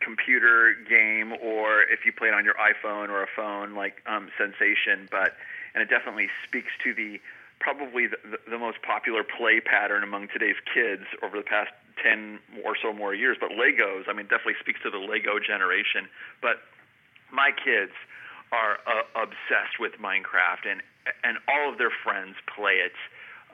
computer 0.00 0.74
game, 0.88 1.32
or 1.40 1.82
if 1.82 2.04
you 2.04 2.12
play 2.12 2.28
it 2.28 2.34
on 2.34 2.44
your 2.44 2.54
iPhone 2.54 3.08
or 3.08 3.22
a 3.22 3.28
phone, 3.34 3.76
like 3.76 4.02
um, 4.06 4.28
sensation. 4.36 5.08
But 5.08 5.36
and 5.72 5.80
it 5.80 5.88
definitely 5.88 6.28
speaks 6.46 6.72
to 6.82 6.92
the 6.92 7.20
probably 7.60 8.08
the, 8.08 8.18
the 8.50 8.58
most 8.58 8.82
popular 8.82 9.22
play 9.22 9.60
pattern 9.60 10.02
among 10.02 10.28
today's 10.28 10.58
kids 10.74 11.04
over 11.22 11.36
the 11.36 11.44
past 11.44 11.70
10 12.02 12.40
or 12.64 12.74
so 12.82 12.92
more 12.92 13.14
years. 13.14 13.36
But 13.38 13.50
Legos, 13.50 14.08
I 14.08 14.14
mean, 14.14 14.26
definitely 14.26 14.58
speaks 14.58 14.80
to 14.82 14.90
the 14.90 14.98
Lego 14.98 15.38
generation. 15.38 16.08
But 16.42 16.58
my 17.32 17.50
kids 17.52 17.92
are 18.52 18.78
uh, 18.86 19.22
obsessed 19.22 19.78
with 19.78 19.92
Minecraft, 20.00 20.66
and 20.70 20.82
and 21.24 21.38
all 21.48 21.72
of 21.72 21.78
their 21.78 21.92
friends 22.04 22.36
play 22.54 22.74
it 22.84 22.92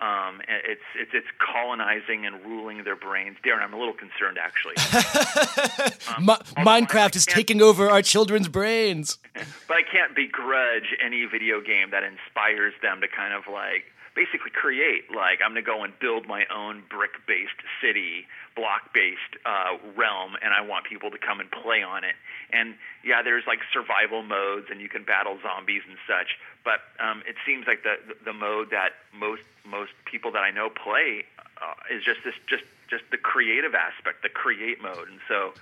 um, 0.01 0.43
it's 0.49 0.85
it's 0.95 1.13
it's 1.15 1.27
colonizing 1.41 2.27
and 2.27 2.45
ruling 2.45 2.85
their 2.85 2.97
brains. 2.97 3.39
Darren, 3.45 3.63
I'm 3.63 3.73
a 3.73 3.79
little 3.79 3.95
concerned 3.95 4.39
actually. 4.39 4.77
um, 6.17 6.27
Minecraft 6.65 7.17
is 7.17 7.25
taking 7.25 7.63
over 7.63 7.89
our 7.89 8.03
children's 8.03 8.49
brains. 8.49 9.19
but 9.35 9.77
I 9.77 9.83
can't 9.83 10.15
begrudge 10.15 10.95
any 11.03 11.25
video 11.25 11.61
game 11.61 11.91
that 11.93 12.03
inspires 12.03 12.75
them 12.83 13.01
to 13.01 13.09
kind 13.09 13.33
of 13.33 13.45
like 13.51 13.85
basically 14.15 14.51
create. 14.53 15.05
Like 15.15 15.41
I'm 15.43 15.53
going 15.53 15.65
to 15.65 15.71
go 15.71 15.83
and 15.83 15.99
build 15.99 16.27
my 16.27 16.45
own 16.55 16.83
brick-based 16.91 17.61
city, 17.81 18.27
block-based 18.57 19.37
uh, 19.45 19.77
realm, 19.95 20.35
and 20.41 20.57
I 20.57 20.65
want 20.65 20.89
people 20.89 21.13
to 21.13 21.19
come 21.21 21.39
and 21.39 21.51
play 21.53 21.85
on 21.85 22.03
it. 22.03 22.17
And 22.51 22.75
yeah, 23.05 23.23
there's 23.23 23.45
like 23.47 23.61
survival 23.71 24.25
modes, 24.25 24.67
and 24.73 24.81
you 24.81 24.89
can 24.89 25.05
battle 25.05 25.39
zombies 25.45 25.83
and 25.87 26.01
such. 26.09 26.41
But 26.65 26.81
um, 26.99 27.23
it 27.29 27.37
seems 27.45 27.69
like 27.69 27.85
the 27.85 28.01
the 28.25 28.33
mode 28.33 28.73
that 28.73 28.97
most 29.19 29.43
most 29.65 29.93
people 30.05 30.31
that 30.33 30.43
I 30.43 30.51
know 30.51 30.69
play 30.71 31.25
uh, 31.61 31.95
is 31.95 32.03
just 32.03 32.21
this 32.25 32.35
just 32.49 32.65
just 32.89 33.05
the 33.11 33.19
creative 33.19 33.75
aspect, 33.75 34.23
the 34.23 34.29
create 34.29 34.81
mode, 34.81 35.09
and 35.09 35.21
so 35.27 35.53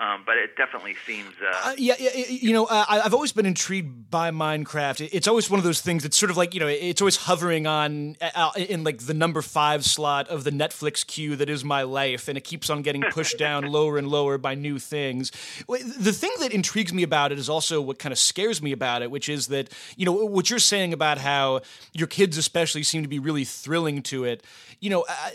um, 0.00 0.24
but 0.26 0.36
it 0.36 0.56
definitely 0.56 0.96
seems. 1.06 1.30
Uh, 1.40 1.70
uh, 1.70 1.74
yeah, 1.78 1.94
yeah, 2.00 2.10
you 2.28 2.52
know, 2.52 2.64
uh, 2.64 2.84
I've 2.88 3.14
always 3.14 3.30
been 3.30 3.46
intrigued 3.46 4.10
by 4.10 4.32
Minecraft. 4.32 5.08
It's 5.12 5.28
always 5.28 5.48
one 5.48 5.58
of 5.58 5.64
those 5.64 5.80
things 5.80 6.02
that's 6.02 6.18
sort 6.18 6.30
of 6.30 6.36
like 6.36 6.52
you 6.52 6.58
know, 6.58 6.66
it's 6.66 7.00
always 7.00 7.16
hovering 7.16 7.68
on 7.68 8.16
uh, 8.20 8.50
in 8.56 8.82
like 8.82 9.06
the 9.06 9.14
number 9.14 9.40
five 9.40 9.84
slot 9.84 10.26
of 10.28 10.42
the 10.42 10.50
Netflix 10.50 11.06
queue 11.06 11.36
that 11.36 11.48
is 11.48 11.64
my 11.64 11.82
life, 11.82 12.26
and 12.26 12.36
it 12.36 12.42
keeps 12.42 12.70
on 12.70 12.82
getting 12.82 13.02
pushed 13.02 13.38
down 13.38 13.66
lower 13.70 13.96
and 13.96 14.08
lower 14.08 14.36
by 14.36 14.56
new 14.56 14.80
things. 14.80 15.30
The 15.68 16.12
thing 16.12 16.32
that 16.40 16.50
intrigues 16.50 16.92
me 16.92 17.04
about 17.04 17.30
it 17.30 17.38
is 17.38 17.48
also 17.48 17.80
what 17.80 18.00
kind 18.00 18.10
of 18.10 18.18
scares 18.18 18.60
me 18.60 18.72
about 18.72 19.02
it, 19.02 19.12
which 19.12 19.28
is 19.28 19.46
that 19.48 19.70
you 19.96 20.04
know 20.04 20.12
what 20.12 20.50
you're 20.50 20.58
saying 20.58 20.92
about 20.92 21.18
how 21.18 21.60
your 21.92 22.08
kids 22.08 22.36
especially 22.36 22.82
seem 22.82 23.03
to 23.04 23.08
be 23.08 23.18
really 23.18 23.44
thrilling 23.44 24.02
to 24.02 24.24
it. 24.24 24.42
You 24.80 24.90
know. 24.90 25.04
I, 25.08 25.32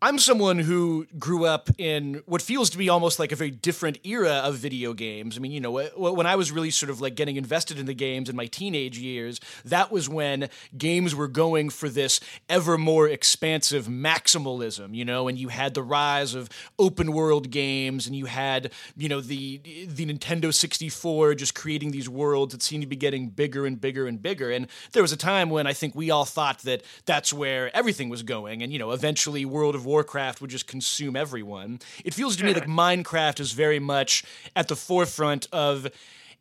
I'm 0.00 0.20
someone 0.20 0.60
who 0.60 1.08
grew 1.18 1.44
up 1.44 1.70
in 1.76 2.22
what 2.26 2.40
feels 2.40 2.70
to 2.70 2.78
be 2.78 2.88
almost 2.88 3.18
like 3.18 3.32
a 3.32 3.36
very 3.36 3.50
different 3.50 3.98
era 4.04 4.34
of 4.44 4.54
video 4.54 4.92
games. 4.92 5.36
I 5.36 5.40
mean, 5.40 5.50
you 5.50 5.58
know, 5.58 5.72
when 5.96 6.24
I 6.24 6.36
was 6.36 6.52
really 6.52 6.70
sort 6.70 6.88
of 6.88 7.00
like 7.00 7.16
getting 7.16 7.34
invested 7.34 7.80
in 7.80 7.86
the 7.86 7.94
games 7.94 8.28
in 8.28 8.36
my 8.36 8.46
teenage 8.46 8.96
years, 8.96 9.40
that 9.64 9.90
was 9.90 10.08
when 10.08 10.50
games 10.76 11.16
were 11.16 11.26
going 11.26 11.68
for 11.68 11.88
this 11.88 12.20
ever 12.48 12.78
more 12.78 13.08
expansive 13.08 13.86
maximalism, 13.86 14.94
you 14.94 15.04
know, 15.04 15.26
and 15.26 15.36
you 15.36 15.48
had 15.48 15.74
the 15.74 15.82
rise 15.82 16.32
of 16.32 16.48
open 16.78 17.10
world 17.10 17.50
games 17.50 18.06
and 18.06 18.14
you 18.14 18.26
had, 18.26 18.70
you 18.96 19.08
know, 19.08 19.20
the 19.20 19.60
the 19.88 20.06
Nintendo 20.06 20.54
64 20.54 21.34
just 21.34 21.56
creating 21.56 21.90
these 21.90 22.08
worlds 22.08 22.52
that 22.52 22.62
seemed 22.62 22.82
to 22.84 22.88
be 22.88 22.94
getting 22.94 23.30
bigger 23.30 23.66
and 23.66 23.80
bigger 23.80 24.06
and 24.06 24.22
bigger. 24.22 24.52
And 24.52 24.68
there 24.92 25.02
was 25.02 25.10
a 25.10 25.16
time 25.16 25.50
when 25.50 25.66
I 25.66 25.72
think 25.72 25.96
we 25.96 26.12
all 26.12 26.24
thought 26.24 26.60
that 26.60 26.84
that's 27.04 27.32
where 27.32 27.74
everything 27.76 28.08
was 28.08 28.22
going 28.22 28.62
and, 28.62 28.72
you 28.72 28.78
know, 28.78 28.92
eventually 28.92 29.44
World 29.44 29.74
of 29.74 29.87
Warcraft 29.88 30.42
would 30.42 30.50
just 30.50 30.66
consume 30.66 31.16
everyone. 31.16 31.80
It 32.04 32.12
feels 32.12 32.36
to 32.36 32.44
me 32.44 32.52
like 32.52 32.66
Minecraft 32.66 33.40
is 33.40 33.52
very 33.52 33.78
much 33.78 34.22
at 34.54 34.68
the 34.68 34.76
forefront 34.76 35.48
of 35.50 35.88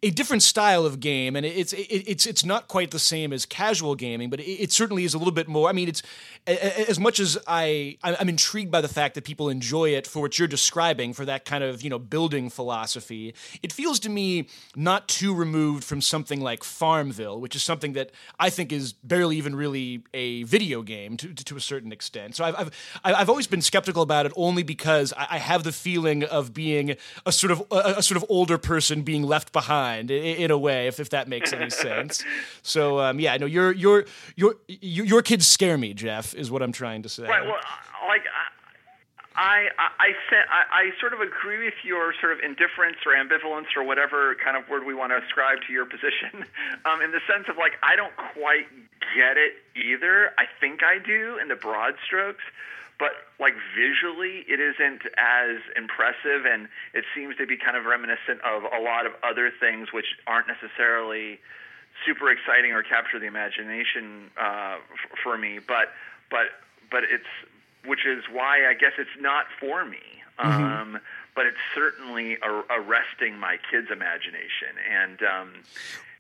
a 0.04 0.12
different 0.12 0.44
style 0.44 0.86
of 0.86 1.00
game, 1.00 1.36
and 1.36 1.44
it's 1.44 1.74
it's 1.76 2.28
it's 2.28 2.46
not 2.46 2.68
quite 2.68 2.92
the 2.92 3.00
same 3.00 3.34
as 3.34 3.48
casual 3.48 3.96
gaming, 3.96 4.30
but 4.30 4.40
it, 4.40 4.72
certainly 4.72 5.06
is 5.06 5.16
a 5.16 5.18
little 5.18 5.34
bit 5.34 5.48
more. 5.48 5.68
I 5.70 5.72
mean, 5.72 5.88
it's 5.88 6.04
as 6.46 7.00
much 7.00 7.20
as 7.20 7.36
I 7.48 7.98
I'm 8.04 8.30
intrigued 8.30 8.70
by 8.70 8.82
the 8.82 8.88
fact 8.88 9.16
that 9.16 9.24
people 9.24 9.50
enjoy 9.50 9.90
it 9.90 10.06
for 10.06 10.22
what 10.22 10.38
you're 10.38 10.48
describing 10.48 11.14
for 11.14 11.26
that 11.26 11.46
kind 11.46 11.64
of 11.64 11.82
you 11.82 11.90
know 11.90 11.98
building 11.98 12.52
philosophy. 12.52 13.34
It 13.64 13.74
feels 13.74 14.00
to 14.02 14.10
me 14.10 14.50
not 14.76 15.08
too 15.08 15.34
removed 15.34 15.84
from 15.84 16.02
something 16.02 16.42
like 16.42 16.64
Farmville, 16.64 17.42
which 17.42 17.56
is 17.56 17.64
something 17.64 17.94
that 17.94 18.12
I 18.40 18.52
think 18.52 18.72
is 18.72 18.94
barely 18.94 19.38
even 19.38 19.56
really 19.56 20.04
a 20.14 20.44
video 20.44 20.84
game 20.84 21.18
to 21.18 21.34
to, 21.34 21.58
a 21.58 21.60
certain 21.60 21.92
extent. 21.92 22.36
So 22.36 22.46
I've, 22.46 22.56
I've 22.56 22.72
I've 23.04 23.30
always 23.30 23.48
been 23.48 23.64
skeptical 23.64 24.04
about 24.04 24.28
it 24.28 24.34
only 24.36 24.62
because 24.62 25.12
I 25.18 25.40
have 25.40 25.64
the 25.64 25.72
feeling 25.72 26.24
of 26.24 26.54
being 26.54 26.98
a 27.26 27.32
sort 27.32 27.50
of 27.50 27.64
a, 27.72 27.96
a 27.98 28.04
sort 28.04 28.18
of 28.18 28.26
older 28.30 28.60
person 28.60 29.02
being 29.02 29.24
left 29.24 29.52
behind 29.52 29.87
in, 29.96 30.10
in 30.10 30.52
a 30.52 30.58
way, 30.58 30.88
if, 30.88 31.00
if 31.00 31.10
that 31.12 31.28
makes 31.28 31.54
any 31.54 31.70
sense. 31.70 32.24
So 32.62 33.00
um, 33.00 33.20
yeah, 33.20 33.38
no, 33.38 33.46
your 33.46 33.72
your 33.72 34.06
your 34.36 34.56
your 34.68 35.22
kids 35.22 35.48
scare 35.48 35.78
me, 35.78 35.94
Jeff, 35.94 36.34
is 36.34 36.52
what 36.52 36.62
I'm 36.62 36.72
trying 36.72 37.04
to 37.04 37.10
say. 37.10 37.24
Right. 37.24 37.46
Well, 37.46 37.58
like. 38.08 38.24
I 39.40 39.70
I 39.70 39.70
I, 40.00 40.14
I, 40.50 40.64
I 40.72 41.00
sort 41.00 41.14
of 41.14 41.22
agree 41.22 41.64
with 41.64 41.76
your 41.84 42.12
sort 42.20 42.34
of 42.34 42.40
indifference 42.40 42.98
or 43.06 43.14
ambivalence 43.14 43.78
or 43.78 43.84
whatever 43.84 44.36
kind 44.44 44.58
of 44.58 44.68
word 44.68 44.84
we 44.84 44.96
want 44.96 45.12
to 45.12 45.24
ascribe 45.24 45.60
to 45.68 45.74
your 45.74 45.86
position, 45.86 46.44
um, 46.86 47.02
in 47.02 47.12
the 47.12 47.22
sense 47.32 47.46
of 47.48 47.56
like 47.56 47.74
I 47.84 47.96
don't 47.96 48.16
quite 48.34 48.66
get 49.16 49.38
it 49.38 49.54
either. 49.76 50.32
I 50.40 50.46
think 50.60 50.82
I 50.84 50.98
do 50.98 51.38
in 51.40 51.50
the 51.50 51.56
broad 51.56 51.94
strokes, 52.06 52.44
but 53.00 53.12
like 53.40 53.54
visually 53.76 54.46
it 54.48 54.60
isn't 54.60 55.02
as 55.18 55.62
impressive 55.76 56.46
and 56.46 56.68
it 56.94 57.06
seems 57.16 57.36
to 57.38 57.46
be 57.46 57.58
kind 57.58 57.78
of 57.78 57.86
reminiscent 57.86 58.42
of 58.42 58.64
a 58.64 58.82
lot 58.82 59.06
of 59.06 59.14
other 59.24 59.52
things 59.60 59.94
which 59.94 60.18
aren't 60.26 60.48
necessarily 60.48 61.40
super 62.06 62.30
exciting 62.30 62.72
or 62.72 62.84
capture 62.84 63.20
the 63.20 63.26
imagination 63.26 64.30
uh, 64.40 64.78
f- 64.78 65.18
for 65.24 65.38
me 65.38 65.60
but 65.60 65.94
but 66.30 66.58
but 66.92 67.04
it's 67.04 67.30
which 67.86 68.06
is 68.06 68.24
why 68.32 68.68
I 68.68 68.74
guess 68.74 68.94
it's 68.98 69.18
not 69.20 69.46
for 69.60 69.86
me 69.86 70.04
mm-hmm. 70.40 70.64
um, 70.64 71.00
but 71.36 71.46
it's 71.46 71.62
certainly 71.76 72.38
arresting 72.42 73.38
my 73.38 73.58
kids' 73.70 73.90
imagination 73.92 74.74
and 74.90 75.22
um, 75.22 75.54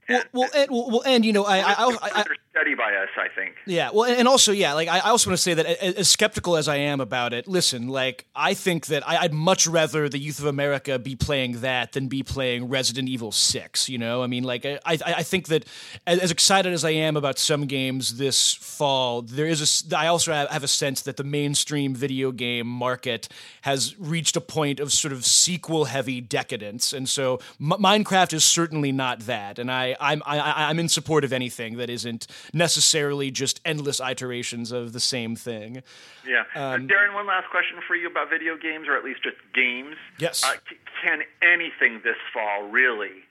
well, 0.10 0.24
well, 0.32 0.50
and, 0.56 0.68
well, 0.72 1.04
and 1.06 1.26
you 1.26 1.34
know, 1.34 1.44
I, 1.44 1.60
I, 1.60 1.74
I, 1.74 1.98
I 2.02 2.26
study 2.52 2.76
by 2.76 2.96
us, 2.96 3.10
I 3.18 3.28
think. 3.36 3.56
Yeah, 3.66 3.90
well, 3.94 4.06
and 4.06 4.28
also, 4.28 4.52
yeah, 4.52 4.74
like 4.74 4.88
I 4.88 5.00
also 5.00 5.30
want 5.30 5.38
to 5.38 5.42
say 5.42 5.54
that 5.54 5.66
as 5.66 6.10
skeptical 6.10 6.56
as 6.56 6.68
I 6.68 6.78
am 6.78 7.02
about 7.02 7.34
it, 7.34 7.48
listen, 7.48 7.88
like 7.88 8.26
I 8.36 8.54
think 8.54 8.88
that 8.88 9.08
I, 9.08 9.24
would 9.24 9.34
much 9.34 9.68
rather 9.68 10.08
the 10.08 10.18
youth 10.18 10.40
of 10.40 10.46
America 10.46 10.98
be 10.98 11.16
playing 11.16 11.62
that 11.62 11.92
than 11.92 12.08
be 12.08 12.24
playing 12.24 12.70
Resident 12.70 13.10
Evil 13.10 13.32
Six. 13.32 13.90
You 13.90 13.98
know, 13.98 14.24
I 14.24 14.28
mean, 14.28 14.44
like 14.44 14.66
I, 14.66 14.80
I 14.86 15.24
think 15.24 15.48
that 15.48 15.66
as, 16.06 16.20
as 16.20 16.32
excited 16.32 16.72
as 16.72 16.86
I 16.86 16.92
am 16.92 17.18
about 17.18 17.38
some 17.38 17.66
games 17.66 18.18
this 18.18 18.54
fall, 18.54 19.22
there 19.22 19.46
is 19.46 19.86
a. 19.92 19.98
I 19.98 20.08
also 20.08 20.32
have 20.32 20.64
a 20.64 20.68
sense 20.70 21.02
that 21.02 21.18
the 21.18 21.24
mainstream 21.24 21.94
video 21.94 22.32
game 22.32 22.68
market 22.68 23.28
has 23.62 23.98
reached 24.00 24.38
a 24.38 24.42
point 24.42 24.80
of 24.80 24.94
sort 24.94 25.12
of 25.12 25.26
sequel 25.26 25.86
heavy 25.86 26.22
decadence, 26.22 26.94
and 26.94 27.10
so 27.10 27.40
M- 27.60 27.72
Minecraft 27.72 28.34
is 28.34 28.46
certainly 28.46 28.94
not 28.94 29.22
that, 29.22 29.60
and 29.60 29.70
I. 29.70 29.97
I'm 30.00 30.22
I, 30.25 30.70
I'm 30.70 30.80
in 30.80 30.89
support 30.89 31.24
of 31.24 31.34
anything 31.34 31.77
that 31.77 31.89
isn't 31.89 32.27
necessarily 32.54 33.32
just 33.32 33.62
endless 33.66 34.00
iterations 34.00 34.72
of 34.72 34.94
the 34.94 35.00
same 35.00 35.36
thing. 35.36 35.84
Yeah, 36.25 36.44
um, 36.56 36.88
Darren. 36.88 37.13
One 37.13 37.27
last 37.27 37.50
question 37.50 37.80
for 37.88 37.96
you 37.96 38.08
about 38.08 38.30
video 38.30 38.58
games, 38.58 38.88
or 38.88 38.96
at 38.98 39.04
least 39.04 39.24
just 39.24 39.38
games. 39.54 39.96
Yes. 40.20 40.44
Uh, 40.44 40.54
can 41.01 41.22
anything 41.42 42.01
this 42.04 42.18
fall 42.34 42.70
really 42.70 43.24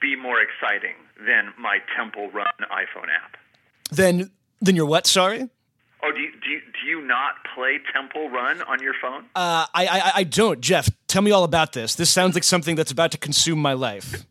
be 0.00 0.16
more 0.16 0.40
exciting 0.40 0.94
than 1.26 1.52
my 1.58 1.78
Temple 1.96 2.30
Run 2.30 2.46
iPhone 2.70 3.08
app? 3.22 3.36
Then, 3.90 4.30
then 4.60 4.76
your 4.76 4.86
what? 4.86 5.06
Sorry. 5.06 5.48
Oh, 6.02 6.12
do 6.12 6.20
you, 6.20 6.30
do 6.42 6.48
you, 6.48 6.60
do 6.60 6.88
you 6.88 7.06
not 7.06 7.34
play 7.54 7.78
Temple 7.92 8.30
Run 8.30 8.62
on 8.62 8.80
your 8.82 8.94
phone? 9.02 9.24
Uh, 9.34 9.66
I, 9.74 9.86
I 9.86 10.12
I 10.16 10.24
don't, 10.24 10.60
Jeff. 10.60 10.88
Tell 11.08 11.20
me 11.20 11.30
all 11.30 11.44
about 11.44 11.72
this. 11.72 11.94
This 11.94 12.08
sounds 12.08 12.34
like 12.34 12.44
something 12.44 12.74
that's 12.74 12.90
about 12.90 13.10
to 13.12 13.18
consume 13.18 13.58
my 13.58 13.74
life. 13.74 14.24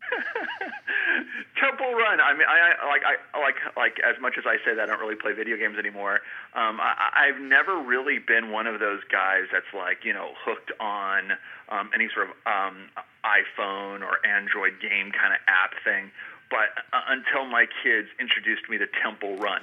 Run. 2.10 2.20
I 2.22 2.34
mean, 2.34 2.48
I, 2.48 2.74
I 2.82 2.88
like 2.88 3.04
I 3.06 3.40
like 3.40 3.56
like 3.78 3.98
as 4.02 4.20
much 4.22 4.34
as 4.38 4.46
I 4.46 4.58
say 4.66 4.74
that 4.74 4.82
I 4.82 4.86
don't 4.86 5.00
really 5.00 5.16
play 5.16 5.34
video 5.34 5.58
games 5.58 5.78
anymore. 5.78 6.22
Um, 6.56 6.80
I, 6.82 7.30
I've 7.30 7.42
never 7.42 7.78
really 7.78 8.18
been 8.18 8.52
one 8.52 8.66
of 8.68 8.80
those 8.80 9.02
guys 9.12 9.46
that's 9.52 9.70
like 9.76 10.04
you 10.04 10.14
know 10.14 10.34
hooked 10.44 10.72
on 10.80 11.38
um, 11.70 11.92
any 11.94 12.10
sort 12.14 12.30
of 12.30 12.34
um, 12.50 12.90
iPhone 13.24 14.02
or 14.02 14.26
Android 14.26 14.82
game 14.82 15.12
kind 15.12 15.34
of 15.34 15.40
app 15.48 15.78
thing. 15.84 16.12
But 16.50 16.74
uh, 16.94 17.14
until 17.14 17.46
my 17.46 17.68
kids 17.84 18.10
introduced 18.20 18.70
me 18.70 18.78
to 18.80 18.88
Temple 19.04 19.38
Run, 19.38 19.62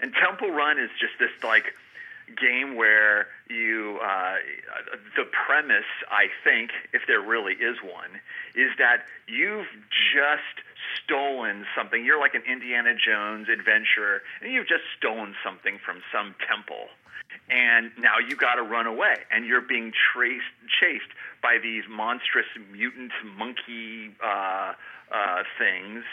and 0.00 0.14
Temple 0.14 0.50
Run 0.50 0.78
is 0.78 0.90
just 1.00 1.18
this 1.18 1.34
like 1.42 1.74
game 2.40 2.76
where 2.76 3.28
you 3.48 3.98
uh, 4.02 4.36
the 5.16 5.24
premise 5.46 5.90
I 6.10 6.28
think 6.42 6.70
if 6.92 7.02
there 7.06 7.20
really 7.20 7.54
is 7.54 7.76
one 7.82 8.20
is 8.54 8.70
that 8.78 9.04
you've 9.28 9.68
just 10.14 10.64
stolen 11.02 11.64
something. 11.76 12.04
You're 12.04 12.20
like 12.20 12.34
an 12.34 12.42
Indiana 12.50 12.94
Jones 12.94 13.48
adventurer 13.48 14.22
and 14.42 14.52
you've 14.52 14.68
just 14.68 14.84
stolen 14.96 15.34
something 15.44 15.78
from 15.84 16.02
some 16.12 16.34
temple. 16.46 16.88
And 17.50 17.90
now 17.98 18.18
you 18.18 18.36
got 18.36 18.54
to 18.54 18.62
run 18.62 18.86
away 18.86 19.16
and 19.30 19.46
you're 19.46 19.60
being 19.60 19.92
traced 19.92 20.54
chased 20.80 21.12
by 21.42 21.58
these 21.62 21.84
monstrous 21.88 22.46
mutant 22.72 23.12
monkey 23.36 24.14
uh, 24.24 24.72
uh, 25.12 25.42
things. 25.58 26.04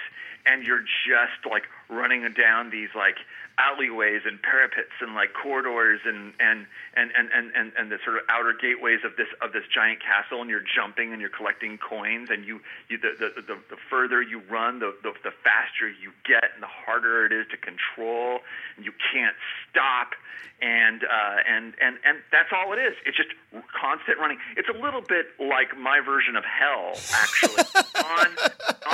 And 0.46 0.66
you're 0.66 0.82
just 0.82 1.46
like 1.50 1.64
running 1.90 2.28
down 2.34 2.72
these 2.72 2.90
like 2.96 3.18
alleyways 3.58 4.22
and 4.26 4.42
parapets 4.42 4.96
and 5.02 5.14
like 5.14 5.34
corridors 5.34 6.00
and 6.06 6.34
and 6.40 6.66
and 6.96 7.12
and 7.16 7.30
and 7.34 7.52
and, 7.56 7.72
and 7.78 7.92
the 7.92 7.98
sort 8.04 8.18
of 8.18 8.24
outer 8.30 8.54
gateways 8.54 9.00
of 9.04 9.16
this 9.18 9.28
of 9.42 9.54
this 9.54 9.64
giant 9.74 10.00
castle 10.00 10.42
and 10.42 10.50
you're 10.50 10.64
jumping 10.64 11.12
and 11.12 11.20
you're 11.22 11.34
collecting 11.34 11.78
coins 11.78 12.30
and 12.30 12.46
you 12.46 12.60
you 12.90 12.98
the 12.98 13.12
the 13.20 13.42
the, 13.42 13.58
the 13.70 13.78
further 13.90 14.22
you 14.22 14.42
run 14.50 14.80
the, 14.80 14.96
the 15.04 15.12
the 15.24 15.32
faster 15.44 15.90
you 15.90 16.12
get 16.26 16.54
and 16.54 16.64
the 16.64 16.72
harder 16.72 17.26
it 17.26 17.34
is 17.34 17.46
to 17.52 17.58
control 17.58 18.40
and 18.78 18.86
you 18.86 18.94
can't 19.12 19.36
stop 19.70 20.16
and 20.62 21.04
uh 21.04 21.38
and 21.48 21.74
and 21.82 21.98
and 22.06 22.20
that's 22.32 22.50
all 22.54 22.72
it 22.74 22.80
is. 22.80 22.94
It's 23.06 23.18
just 23.18 23.30
constant 23.74 24.20
running. 24.20 24.38
It's 24.56 24.70
a 24.70 24.78
little 24.78 25.02
bit 25.02 25.28
like 25.40 25.78
my 25.78 26.00
version 26.00 26.36
of 26.36 26.44
hell 26.46 26.94
actually. 27.14 27.64
On 28.02 28.28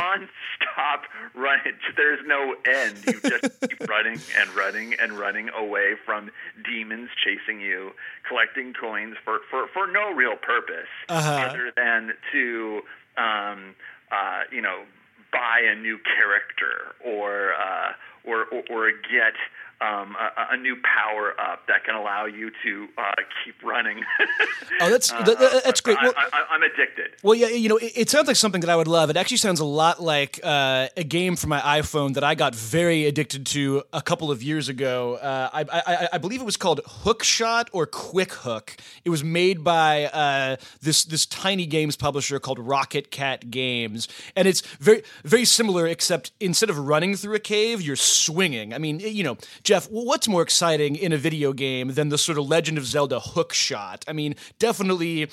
on 0.04 0.30
stop 0.56 1.04
running. 1.34 1.74
There's 1.96 2.20
no 2.26 2.56
end. 2.66 2.98
You 3.06 3.20
just 3.22 3.62
keep 3.62 3.88
running 3.88 4.20
and 4.38 4.47
running 4.56 4.94
and 5.00 5.14
running 5.14 5.50
away 5.50 5.94
from 6.06 6.30
demons 6.66 7.10
chasing 7.24 7.62
you, 7.62 7.92
collecting 8.28 8.74
coins 8.74 9.16
for, 9.24 9.40
for, 9.50 9.68
for 9.74 9.88
no 9.88 10.14
real 10.14 10.36
purpose 10.36 10.90
uh-huh. 11.10 11.48
other 11.50 11.72
than 11.76 12.14
to, 12.32 12.82
um, 13.18 13.76
uh, 14.12 14.44
you 14.52 14.62
know, 14.62 14.84
buy 15.32 15.62
a 15.70 15.76
new 15.76 15.98
character 16.18 16.96
or, 17.04 17.54
uh, 17.54 17.92
or, 18.24 18.46
or, 18.46 18.64
or 18.70 18.92
get 18.92 19.34
um, 19.80 20.16
a, 20.16 20.54
a, 20.54 20.58
new 20.58 20.76
power 20.76 21.40
up 21.40 21.68
that 21.68 21.84
can 21.84 21.94
allow 21.94 22.26
you 22.26 22.50
to 22.64 22.88
uh, 22.98 23.14
keep 23.46 23.62
running. 23.64 24.04
oh, 24.82 24.90
that's 24.90 25.12
uh, 25.12 25.22
that, 25.22 25.62
that's 25.64 25.82
great. 25.82 25.98
Well, 26.02 26.14
I, 26.18 26.56
am 26.56 26.64
addicted. 26.64 27.12
Well, 27.22 27.36
yeah, 27.36 27.50
you 27.50 27.70
know, 27.70 27.78
it, 27.78 27.92
it, 27.96 28.10
sounds 28.10 28.28
like 28.28 28.38
something 28.38 28.62
that 28.62 28.72
I 28.72 28.76
would 28.76 28.88
love. 28.88 29.12
It 29.12 29.18
actually 29.18 29.38
sounds 29.38 29.60
a 29.60 29.66
lot 29.66 30.02
like 30.02 30.40
uh, 30.44 30.88
a 30.98 31.04
game 31.04 31.36
for 31.36 31.46
my 31.46 31.60
iPhone 31.60 32.16
that 32.16 32.24
I 32.24 32.34
got 32.34 32.56
very 32.56 33.06
addicted 33.06 33.46
to 33.48 33.84
a 33.94 34.02
couple 34.02 34.32
of 34.32 34.42
years 34.42 34.68
ago. 34.68 35.16
Uh, 35.16 35.50
I, 35.54 35.66
I, 35.72 36.10
I, 36.14 36.18
believe 36.18 36.42
it 36.42 36.46
was 36.46 36.58
called 36.58 36.82
Hook 36.84 37.24
Shot 37.24 37.70
or 37.72 37.86
Quick 37.86 38.34
Hook. 38.34 38.78
It 39.06 39.12
was 39.12 39.24
made 39.24 39.64
by 39.64 40.06
uh, 40.06 40.56
this 40.82 41.04
this 41.04 41.28
tiny 41.28 41.68
games 41.68 41.96
publisher 41.96 42.40
called 42.40 42.58
Rocket 42.58 43.12
Cat 43.12 43.52
Games, 43.52 44.08
and 44.36 44.48
it's 44.48 44.62
very 44.78 45.04
very 45.24 45.46
similar, 45.46 45.86
except 45.86 46.32
instead 46.40 46.72
of 46.72 46.80
running 46.80 47.16
through 47.16 47.36
a 47.36 47.40
cave, 47.40 47.80
you're 47.80 47.96
swinging. 47.96 48.74
I 48.74 48.80
mean, 48.80 49.00
you 49.00 49.24
know 49.24 49.38
Jeff, 49.68 49.90
what's 49.92 50.30
more 50.30 50.42
exciting 50.42 50.96
in 50.96 51.12
a 51.12 51.18
video 51.18 51.52
game 51.52 51.90
than 51.90 52.08
the 52.08 52.18
sort 52.18 52.38
of 52.38 52.48
Legend 52.48 52.78
of 52.78 52.86
Zelda 52.86 53.20
hook 53.20 53.52
shot? 53.52 54.06
I 54.08 54.14
mean, 54.14 54.38
definitely 54.60 55.26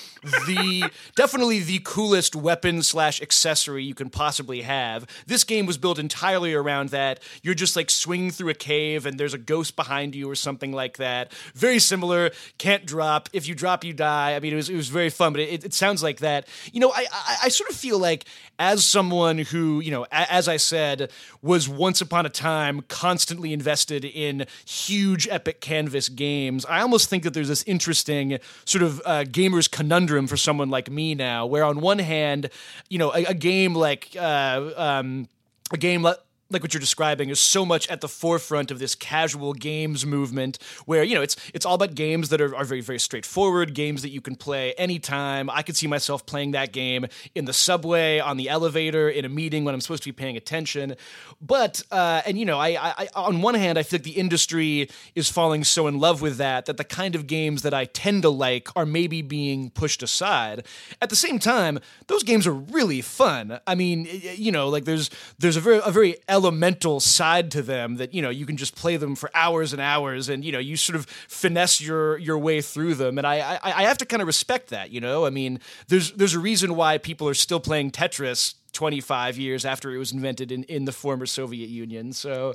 the 0.49 0.91
definitely 1.15 1.61
the 1.61 1.81
coolest 1.85 2.35
weapon 2.35 2.83
slash 2.83 3.23
accessory 3.23 3.85
you 3.85 3.95
can 3.95 4.11
possibly 4.11 4.63
have. 4.63 5.07
This 5.29 5.45
game 5.45 5.67
was 5.67 5.79
built 5.79 6.01
entirely 6.01 6.53
around 6.53 6.89
that. 6.89 7.23
You're 7.45 7.55
just 7.55 7.77
like 7.77 7.91
swinging 7.91 8.33
through 8.33 8.49
a 8.49 8.55
cave 8.55 9.07
and 9.07 9.21
there's 9.21 9.35
a 9.35 9.39
ghost 9.39 9.77
behind 9.77 10.17
you 10.17 10.29
or 10.29 10.35
something 10.35 10.73
like 10.73 10.97
that. 10.97 11.33
Very 11.55 11.79
similar. 11.79 12.33
Can't 12.59 12.85
drop. 12.85 13.29
If 13.33 13.47
you 13.47 13.55
drop, 13.55 13.85
you 13.85 13.93
die. 13.93 14.35
I 14.35 14.41
mean, 14.41 14.55
it 14.55 14.57
was 14.57 14.69
it 14.69 14.75
was 14.75 14.89
very 14.89 15.11
fun, 15.11 15.33
but 15.33 15.43
it, 15.43 15.65
it 15.65 15.75
sounds 15.75 16.03
like 16.03 16.19
that. 16.19 16.49
You 16.73 16.81
know, 16.81 16.91
I, 16.91 17.07
I 17.13 17.37
I 17.45 17.49
sort 17.51 17.71
of 17.71 17.77
feel 17.77 18.01
like 18.01 18.25
as 18.59 18.85
someone 18.85 19.39
who 19.39 19.79
you 19.79 19.93
know, 19.93 20.07
a, 20.11 20.33
as 20.33 20.49
I 20.49 20.57
said, 20.57 21.13
was 21.41 21.69
once 21.69 22.01
upon 22.01 22.27
a 22.27 22.31
time 22.31 22.83
constantly 22.89 23.53
invested 23.53 24.05
in 24.05 24.24
in 24.29 24.47
huge 24.67 25.29
epic 25.29 25.61
canvas 25.61 26.09
games. 26.09 26.65
I 26.67 26.81
almost 26.81 27.09
think 27.09 27.23
that 27.25 27.35
there's 27.35 27.49
this 27.49 27.63
interesting 27.65 28.39
sort 28.65 28.83
of 28.83 29.01
uh, 29.05 29.25
gamer's 29.25 29.69
conundrum 29.69 30.27
for 30.27 30.37
someone 30.37 30.71
like 30.71 30.91
me 30.91 31.15
now, 31.15 31.47
where 31.47 31.65
on 31.65 31.81
one 31.81 31.99
hand, 31.99 32.51
you 32.89 32.99
know, 32.99 33.13
a, 33.15 33.25
a 33.27 33.35
game 33.35 33.75
like 33.75 34.11
uh, 34.19 34.71
um, 34.77 35.29
a 35.73 35.77
game 35.77 36.03
like 36.03 36.19
like 36.55 36.63
what 36.63 36.73
you're 36.73 36.81
describing 36.81 37.29
is 37.29 37.41
so 37.41 37.67
much 37.67 37.87
at 37.89 38.01
the 38.01 38.09
forefront 38.09 38.71
of 38.71 38.79
this 38.79 38.95
casual 38.95 39.53
games 39.53 40.07
movement 40.07 40.59
where 40.87 41.03
you 41.03 41.15
know 41.15 41.21
it's 41.21 41.37
it's 41.53 41.67
all 41.67 41.75
about 41.75 41.95
games 41.95 42.31
that 42.31 42.41
are, 42.41 42.55
are 42.55 42.65
very 42.65 42.81
very 42.81 42.99
straightforward 42.99 43.75
games 43.75 44.01
that 44.03 44.09
you 44.09 44.21
can 44.21 44.37
play 44.37 44.73
anytime. 44.75 45.51
I 45.51 45.63
could 45.63 45.77
see 45.77 45.87
myself 45.87 46.25
playing 46.25 46.53
that 46.53 46.73
game 46.73 47.07
in 47.35 47.45
the 47.45 47.53
subway 47.53 48.21
on 48.21 48.37
the 48.37 48.49
elevator 48.49 49.09
in 49.11 49.25
a 49.25 49.29
meeting 49.29 49.65
when 49.65 49.75
i'm 49.75 49.81
supposed 49.81 50.03
to 50.05 50.09
be 50.09 50.13
paying 50.13 50.37
attention. 50.37 50.95
But 51.41 51.83
uh, 51.91 52.23
and 52.25 52.39
you 52.39 52.45
know 52.45 52.59
I, 52.59 52.79
I 53.03 53.09
on 53.15 53.43
one 53.43 53.55
hand 53.55 53.79
i 53.79 53.83
feel 53.83 53.99
like 53.99 54.05
the 54.05 54.13
industry 54.13 54.89
is 55.15 55.29
falling 55.29 55.65
so 55.65 55.87
in 55.87 55.99
love 55.99 56.23
with 56.23 56.37
that 56.39 56.67
that 56.67 56.77
the 56.77 56.85
kind 56.85 57.15
of 57.15 57.27
games 57.27 57.63
that 57.63 57.75
i 57.75 57.85
tend 57.85 58.23
to 58.23 58.31
like 58.31 58.69
are 58.77 58.87
maybe 58.87 59.21
being 59.23 59.71
pushed 59.71 60.03
aside. 60.03 60.65
At 61.03 61.11
the 61.11 61.17
same 61.17 61.39
time 61.39 61.81
those 62.07 62.23
games 62.23 62.47
are 62.47 62.55
really 62.55 63.01
fun. 63.01 63.59
I 63.67 63.75
mean 63.75 64.09
you 64.35 64.53
know 64.53 64.69
like 64.69 64.85
there's 64.85 65.11
there's 65.39 65.57
a 65.57 65.61
very 65.61 65.81
a 65.85 65.91
very 65.91 66.17
elemental 66.45 67.01
side 67.01 67.51
to 67.51 67.63
them 67.63 67.97
that 67.97 68.13
you 68.13 68.21
know 68.21 68.29
you 68.31 68.45
can 68.45 68.57
just 68.57 68.77
play 68.77 68.97
them 68.97 69.15
for 69.15 69.31
hours 69.35 69.73
and 69.73 69.81
hours 69.81 70.29
and 70.29 70.45
you 70.45 70.53
know 70.53 70.59
you 70.59 70.77
sort 70.77 70.95
of 70.97 71.07
finesse 71.07 71.81
your 71.81 72.19
your 72.19 72.39
way 72.39 72.61
through 72.61 72.95
them. 72.95 73.17
And 73.17 73.27
I 73.27 73.39
I, 73.55 73.59
I 73.63 73.83
have 73.85 73.99
to 73.99 74.07
kind 74.07 74.21
of 74.21 74.27
respect 74.27 74.69
that 74.69 74.91
you 74.91 75.01
know? 75.01 75.25
I 75.25 75.31
mean 75.31 75.59
there's 75.89 76.13
there's 76.13 76.35
a 76.35 76.39
reason 76.39 76.77
why 76.77 76.99
people 76.99 77.29
are 77.29 77.35
still 77.35 77.61
playing 77.61 77.91
Tetris 77.93 78.55
25 78.73 79.39
years 79.39 79.65
after 79.65 79.95
it 79.95 79.99
was 79.99 80.13
invented 80.13 80.53
in, 80.53 80.65
in 80.65 80.85
the 80.85 80.93
former 80.93 81.27
Soviet 81.27 81.71
Union. 81.71 82.13
So 82.13 82.55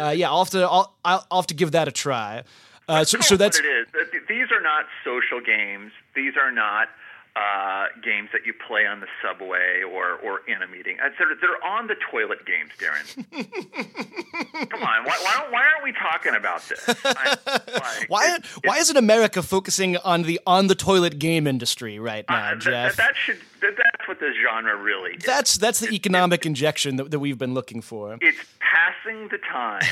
uh, 0.00 0.08
yeah 0.08 0.30
I'll 0.30 0.44
have 0.44 0.50
to 0.50 0.62
I'll, 0.66 0.94
I'll 1.04 1.26
have 1.32 1.46
to 1.48 1.54
give 1.54 1.72
that 1.72 1.88
a 1.88 1.92
try. 1.92 2.42
Uh, 2.88 3.04
so, 3.04 3.18
so 3.20 3.36
that's 3.36 3.58
what 3.58 3.66
it 3.66 3.88
is. 3.94 4.22
These 4.28 4.46
are 4.52 4.62
not 4.62 4.86
social 5.04 5.40
games. 5.40 5.90
These 6.14 6.34
are 6.36 6.52
not 6.52 6.88
uh, 7.36 7.86
games 8.02 8.30
that 8.32 8.46
you 8.46 8.54
play 8.66 8.86
on 8.86 9.00
the 9.00 9.06
subway 9.22 9.82
or, 9.82 10.14
or 10.16 10.40
in 10.48 10.62
a 10.62 10.66
meeting. 10.66 10.96
They're, 11.18 11.36
they're 11.38 11.62
on 11.64 11.86
the 11.86 11.96
toilet 12.10 12.46
games, 12.46 12.70
Darren. 12.78 13.04
Come 14.70 14.82
on, 14.82 15.04
why, 15.04 15.18
why, 15.22 15.46
why, 15.50 15.60
aren't 15.60 15.84
we 15.84 15.92
talking 15.92 16.34
about 16.34 16.66
this? 16.66 16.82
I, 17.04 17.36
like, 17.46 18.08
why, 18.08 18.36
it, 18.36 18.46
why 18.64 18.78
isn't 18.78 18.96
America 18.96 19.42
focusing 19.42 19.98
on 19.98 20.22
the 20.22 20.40
on 20.46 20.68
the 20.68 20.74
toilet 20.74 21.18
game 21.18 21.46
industry 21.46 21.98
right 21.98 22.24
uh, 22.28 22.32
now, 22.32 22.52
uh, 22.52 22.54
Jeff? 22.54 22.96
That, 22.96 23.08
that 23.08 23.16
should 23.16 23.38
that's 23.60 24.08
what 24.08 24.20
the 24.20 24.32
genre 24.46 24.76
really 24.76 25.12
is. 25.12 25.24
That's 25.24 25.56
that's 25.58 25.80
the 25.80 25.90
economic 25.90 26.46
injection 26.46 26.96
that, 26.96 27.10
that 27.10 27.18
we've 27.18 27.38
been 27.38 27.54
looking 27.54 27.80
for. 27.80 28.18
It's 28.20 28.38
passing 28.60 29.28
the 29.28 29.38
time 29.38 29.82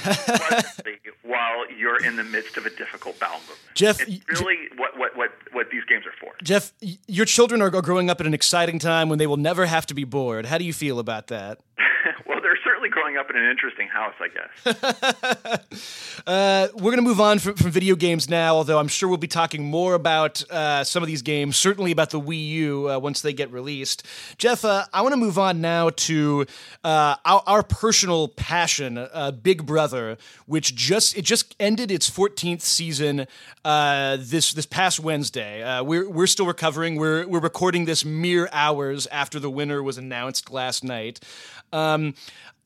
while 1.23 1.71
you're 1.71 2.03
in 2.05 2.17
the 2.17 2.25
midst 2.25 2.57
of 2.57 2.67
a 2.67 2.71
difficult 2.71 3.19
bowel 3.19 3.39
movement. 3.39 3.59
Jeff, 3.75 4.01
it's 4.01 4.41
really 4.41 4.57
Je- 4.57 4.77
what, 4.77 4.99
what, 4.99 5.17
what, 5.17 5.31
what 5.53 5.71
these 5.71 5.85
games 5.85 6.05
are 6.07 6.13
for. 6.21 6.33
Jeff, 6.43 6.73
your 7.07 7.27
children 7.27 7.63
are 7.63 7.71
growing 7.71 8.11
up 8.11 8.21
at 8.21 8.27
an 8.27 8.35
exciting 8.35 8.79
time 8.79 9.09
when 9.09 9.19
they 9.19 9.27
will 9.27 9.37
never 9.37 9.67
have 9.67 9.87
to 9.87 9.95
be 9.95 10.05
bored. 10.05 10.47
How 10.47 10.59
do 10.59 10.65
you 10.65 10.73
feel 10.73 10.99
about 10.99 11.29
that? 11.29 11.61
growing 12.95 13.17
up 13.17 13.29
in 13.29 13.37
an 13.37 13.51
interesting 13.51 13.89
house, 13.89 14.15
I 14.21 14.29
guess. 14.29 16.23
uh, 16.29 16.69
we're 16.75 16.93
going 16.93 16.97
to 16.99 17.03
move 17.03 17.21
on 17.21 17.41
from, 17.41 17.55
from, 17.55 17.73
video 17.73 17.97
games 17.97 18.31
now, 18.31 18.55
although 18.55 18.79
I'm 18.79 18.87
sure 18.87 19.09
we'll 19.09 19.19
be 19.19 19.27
talking 19.27 19.65
more 19.65 19.95
about 19.95 20.49
uh, 20.49 20.85
some 20.85 21.03
of 21.03 21.09
these 21.09 21.21
games, 21.21 21.57
certainly 21.57 21.91
about 21.91 22.11
the 22.11 22.21
Wii 22.21 22.47
U 22.51 22.91
uh, 22.91 22.99
once 23.01 23.21
they 23.21 23.33
get 23.33 23.51
released. 23.51 24.07
Jeff, 24.39 24.65
uh, 24.65 24.85
I 24.93 25.03
want 25.03 25.13
to 25.13 25.17
move 25.17 25.41
on 25.41 25.61
now 25.61 25.91
to 25.91 26.47
uh, 26.85 27.17
our, 27.25 27.43
our, 27.49 27.63
personal 27.65 28.29
passion, 28.29 28.97
uh, 28.97 29.33
Big 29.33 29.67
Brother, 29.67 30.17
which 30.47 30.77
just 30.77 31.19
it 31.19 31.23
just 31.23 31.57
ended 31.59 31.91
its 31.91 32.09
14th 32.09 32.61
season 32.61 33.27
this 33.65 34.53
this 34.53 34.67
past 34.67 35.01
Wednesday. 35.01 35.83
we're 35.83 36.09
we're 36.09 36.29
still 36.29 36.47
recovering. 36.47 36.95
We're 36.95 37.27
we're 37.27 37.41
recording 37.41 37.87
this 37.87 38.05
mere 38.05 38.49
hours 38.53 39.09
after 39.09 39.41
the 39.41 39.51
winner 39.51 39.83
was 39.83 39.99
announced 39.99 40.53
last 40.53 40.85
night. 40.85 41.19
Um, 41.73 42.15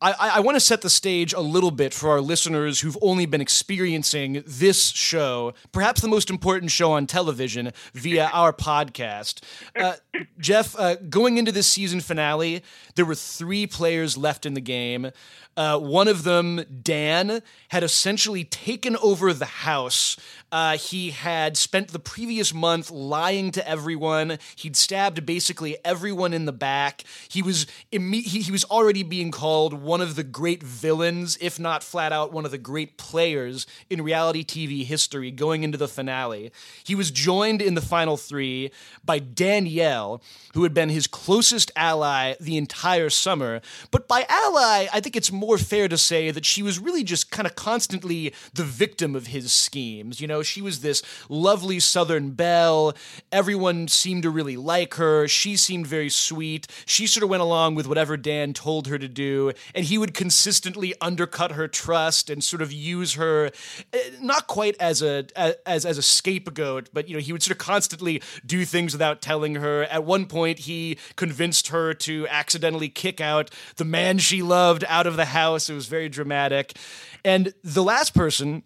I, 0.01 0.13
I 0.37 0.41
want 0.41 0.55
to 0.55 0.61
set 0.61 0.83
the 0.83 0.91
stage 0.91 1.33
a 1.33 1.41
little 1.41 1.73
bit 1.73 1.93
for 1.93 2.11
our 2.11 2.21
listeners 2.21 2.81
who've 2.81 2.97
only 3.03 3.27
been 3.27 3.41
experiencing 3.41 4.45
this 4.47 4.91
show, 4.91 5.55
perhaps 5.73 6.01
the 6.01 6.09
most 6.09 6.31
important 6.31 6.71
show 6.71 6.93
on 6.93 7.07
television, 7.07 7.73
via 7.95 8.27
our 8.33 8.53
podcast. 8.53 9.43
Uh, 9.75 9.95
Jeff, 10.39 10.79
uh, 10.79 10.95
going 11.09 11.37
into 11.37 11.51
this 11.51 11.67
season 11.67 12.01
finale, 12.01 12.63
there 12.95 13.05
were 13.05 13.17
three 13.17 13.67
players 13.67 14.17
left 14.17 14.47
in 14.47 14.55
the 14.55 14.61
game. 14.61 15.11
Uh, 15.59 15.77
one 15.77 16.07
of 16.07 16.23
them, 16.23 16.65
Dan, 16.85 17.43
had 17.71 17.83
essentially 17.83 18.45
taken 18.45 18.97
over 18.99 19.33
the 19.33 19.45
house. 19.45 20.17
Uh, 20.53 20.77
he 20.77 21.11
had 21.11 21.57
spent 21.57 21.89
the 21.89 21.99
previous 21.99 22.55
month 22.55 22.93
lying 22.93 23.51
to 23.51 23.69
everyone. 23.69 24.39
He'd 24.55 24.77
stabbed 24.77 25.27
basically 25.27 25.77
everyone 25.85 26.33
in 26.33 26.45
the 26.45 26.53
back. 26.53 27.03
He 27.29 27.43
was 27.43 27.67
imme- 27.93 28.23
he, 28.23 28.41
he 28.41 28.53
was 28.53 28.63
already 28.67 29.03
being 29.03 29.33
called 29.33 29.75
one 29.75 30.01
of 30.01 30.15
the 30.15 30.23
great 30.23 30.63
villains, 30.63 31.37
if 31.41 31.59
not 31.59 31.83
flat 31.83 32.13
out 32.13 32.33
one 32.33 32.45
of 32.45 32.53
the 32.53 32.57
great 32.57 32.97
players 32.97 33.67
in 33.91 34.03
reality 34.03 34.45
TV 34.45 34.85
history 34.85 35.33
going 35.33 35.65
into 35.65 35.77
the 35.77 35.89
finale. 35.89 36.53
He 36.85 36.95
was 36.95 37.11
joined 37.11 37.61
in 37.61 37.75
the 37.75 37.83
final 37.83 38.17
three 38.17 38.71
by 39.05 39.19
Danielle, 39.19 40.23
who 40.55 40.63
had 40.63 40.73
been 40.73 40.89
his 40.89 41.09
closest 41.09 41.73
ally 41.75 42.35
the 42.39 42.57
entire 42.57 43.11
summer. 43.11 43.61
But 43.91 44.07
by 44.07 44.25
ally, 44.29 44.87
I 44.93 45.01
think 45.01 45.17
it's 45.17 45.33
more 45.33 45.48
fair 45.57 45.89
to 45.89 45.97
say 45.97 46.31
that 46.31 46.45
she 46.45 46.63
was 46.63 46.79
really 46.79 47.03
just 47.03 47.31
kind 47.31 47.47
of 47.47 47.55
constantly 47.55 48.35
the 48.53 48.65
victim 48.65 49.15
of 49.15 49.29
his 49.29 49.53
schemes. 49.53 50.21
You 50.21 50.27
know, 50.27 50.43
she 50.43 50.61
was 50.61 50.81
this 50.81 51.03
lovely 51.31 51.81
Southern 51.81 52.33
belle. 52.33 52.95
Everyone 53.33 53.89
seemed 53.89 54.25
to 54.25 54.31
really 54.31 54.57
like 54.59 54.95
her. 54.95 55.27
She 55.27 55.57
seemed 55.57 55.87
very 55.87 56.11
sweet. 56.11 56.67
She 56.85 57.07
sort 57.07 57.25
of 57.25 57.31
went 57.31 57.43
along 57.43 57.77
with 57.77 57.87
whatever 57.87 58.17
Dan 58.17 58.53
told 58.53 58.89
her 58.89 58.99
to 58.99 59.09
do, 59.09 59.53
and 59.75 59.87
he 59.87 59.97
would 59.97 60.13
consistently 60.13 60.93
undercut 61.01 61.53
her 61.53 61.69
trust 61.69 62.29
and 62.29 62.43
sort 62.43 62.61
of 62.61 62.73
use 62.73 63.15
her 63.15 63.51
eh, 63.93 63.99
not 64.21 64.47
quite 64.49 64.77
as 64.81 65.01
a 65.01 65.27
as 65.65 65.87
as 65.87 65.97
a 65.97 66.03
scapegoat, 66.03 66.91
but 66.93 67.09
you 67.09 67.15
know, 67.15 67.21
he 67.21 67.33
would 67.33 67.43
sort 67.43 67.53
of 67.53 67.59
constantly 67.59 68.21
do 68.45 68.65
things 68.65 68.93
without 68.93 69.23
telling 69.23 69.55
her. 69.55 69.85
At 69.85 70.05
one 70.05 70.27
point, 70.27 70.61
he 70.61 70.99
convinced 71.17 71.69
her 71.69 71.95
to 71.95 72.27
accidentally 72.29 72.89
kick 72.89 73.21
out 73.21 73.51
the 73.77 73.85
man 73.85 74.19
she 74.19 74.43
loved 74.43 74.85
out 74.89 75.07
of 75.07 75.17
the 75.17 75.27
house. 75.27 75.38
It 75.71 75.75
was 75.75 75.87
very 75.87 76.09
dramatic. 76.09 76.77
And 77.25 77.53
the 77.63 77.83
last 77.83 78.15
person 78.15 78.63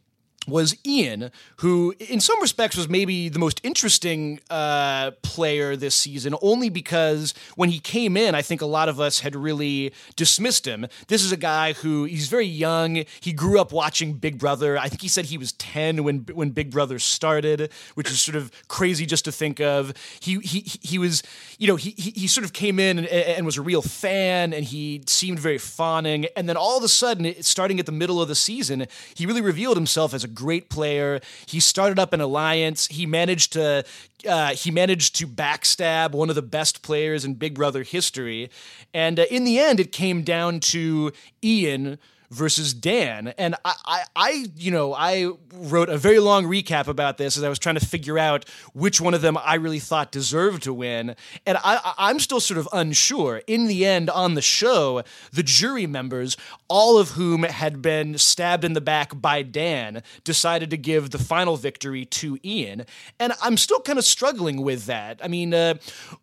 was 0.46 0.76
Ian, 0.84 1.30
who 1.56 1.94
in 2.00 2.20
some 2.20 2.40
respects 2.40 2.76
was 2.76 2.88
maybe 2.88 3.28
the 3.28 3.38
most 3.38 3.60
interesting 3.62 4.40
uh, 4.50 5.12
player 5.22 5.76
this 5.76 5.94
season, 5.94 6.34
only 6.42 6.68
because 6.68 7.32
when 7.54 7.68
he 7.68 7.78
came 7.78 8.16
in, 8.16 8.34
I 8.34 8.42
think 8.42 8.60
a 8.60 8.66
lot 8.66 8.88
of 8.88 8.98
us 9.00 9.20
had 9.20 9.36
really 9.36 9.92
dismissed 10.16 10.66
him. 10.66 10.86
This 11.08 11.22
is 11.22 11.32
a 11.32 11.36
guy 11.36 11.74
who 11.74 12.04
he's 12.04 12.28
very 12.28 12.46
young. 12.46 13.04
He 13.20 13.32
grew 13.32 13.60
up 13.60 13.72
watching 13.72 14.14
Big 14.14 14.38
Brother. 14.38 14.76
I 14.76 14.88
think 14.88 15.02
he 15.02 15.08
said 15.08 15.26
he 15.26 15.38
was 15.38 15.52
ten 15.52 16.02
when 16.02 16.26
when 16.32 16.50
Big 16.50 16.70
Brother 16.70 16.98
started, 16.98 17.70
which 17.94 18.10
is 18.10 18.20
sort 18.20 18.36
of 18.36 18.50
crazy 18.68 19.06
just 19.06 19.24
to 19.26 19.32
think 19.32 19.60
of. 19.60 19.94
He 20.20 20.38
he 20.40 20.60
he 20.82 20.98
was 20.98 21.22
you 21.58 21.68
know 21.68 21.76
he 21.76 21.90
he, 21.90 22.26
sort 22.26 22.44
of 22.44 22.52
came 22.52 22.80
in 22.80 22.98
and, 22.98 23.06
and 23.06 23.46
was 23.46 23.58
a 23.58 23.62
real 23.62 23.82
fan, 23.82 24.52
and 24.52 24.64
he 24.64 25.02
seemed 25.06 25.38
very 25.38 25.58
fawning, 25.58 26.26
and 26.36 26.48
then 26.48 26.56
all 26.56 26.78
of 26.78 26.82
a 26.82 26.88
sudden, 26.88 27.34
starting 27.42 27.78
at 27.78 27.86
the 27.86 27.92
middle 27.92 28.20
of 28.20 28.28
the 28.28 28.34
season, 28.34 28.86
he 29.14 29.26
really 29.26 29.40
revealed 29.40 29.76
himself 29.76 30.14
as 30.14 30.24
a 30.24 30.31
great 30.34 30.68
player. 30.68 31.20
He 31.46 31.60
started 31.60 31.98
up 31.98 32.12
an 32.12 32.20
alliance. 32.20 32.86
He 32.88 33.06
managed 33.06 33.52
to 33.54 33.84
uh, 34.28 34.54
he 34.54 34.70
managed 34.70 35.16
to 35.16 35.26
backstab 35.26 36.12
one 36.12 36.28
of 36.28 36.36
the 36.36 36.42
best 36.42 36.82
players 36.82 37.24
in 37.24 37.34
Big 37.34 37.54
Brother 37.54 37.82
history, 37.82 38.50
and 38.94 39.18
uh, 39.18 39.24
in 39.30 39.44
the 39.44 39.58
end, 39.58 39.80
it 39.80 39.92
came 39.92 40.22
down 40.22 40.60
to 40.60 41.12
Ian 41.42 41.98
versus 42.32 42.72
Dan. 42.72 43.34
And 43.36 43.54
I, 43.64 43.74
I, 43.84 44.02
I, 44.16 44.46
you 44.56 44.70
know, 44.70 44.94
I 44.94 45.30
wrote 45.54 45.90
a 45.90 45.98
very 45.98 46.18
long 46.18 46.44
recap 46.46 46.88
about 46.88 47.18
this 47.18 47.36
as 47.36 47.44
I 47.44 47.48
was 47.48 47.58
trying 47.58 47.74
to 47.74 47.86
figure 47.86 48.18
out 48.18 48.48
which 48.72 49.00
one 49.00 49.12
of 49.12 49.20
them 49.20 49.36
I 49.36 49.56
really 49.56 49.78
thought 49.78 50.10
deserved 50.10 50.62
to 50.62 50.72
win. 50.72 51.14
And 51.46 51.58
I, 51.62 51.94
I'm 51.98 52.18
still 52.18 52.40
sort 52.40 52.58
of 52.58 52.68
unsure. 52.72 53.42
In 53.46 53.66
the 53.66 53.84
end, 53.84 54.08
on 54.08 54.34
the 54.34 54.42
show, 54.42 55.02
the 55.32 55.42
jury 55.42 55.86
members, 55.86 56.36
all 56.68 56.98
of 56.98 57.10
whom 57.10 57.42
had 57.42 57.82
been 57.82 58.16
stabbed 58.16 58.64
in 58.64 58.72
the 58.72 58.80
back 58.80 59.20
by 59.20 59.42
Dan, 59.42 60.02
decided 60.24 60.70
to 60.70 60.78
give 60.78 61.10
the 61.10 61.18
final 61.18 61.56
victory 61.56 62.06
to 62.06 62.38
Ian. 62.42 62.86
And 63.20 63.34
I'm 63.42 63.58
still 63.58 63.80
kind 63.80 63.98
of 63.98 64.06
struggling 64.06 64.62
with 64.62 64.86
that. 64.86 65.20
I 65.22 65.28
mean, 65.28 65.52
uh, 65.52 65.74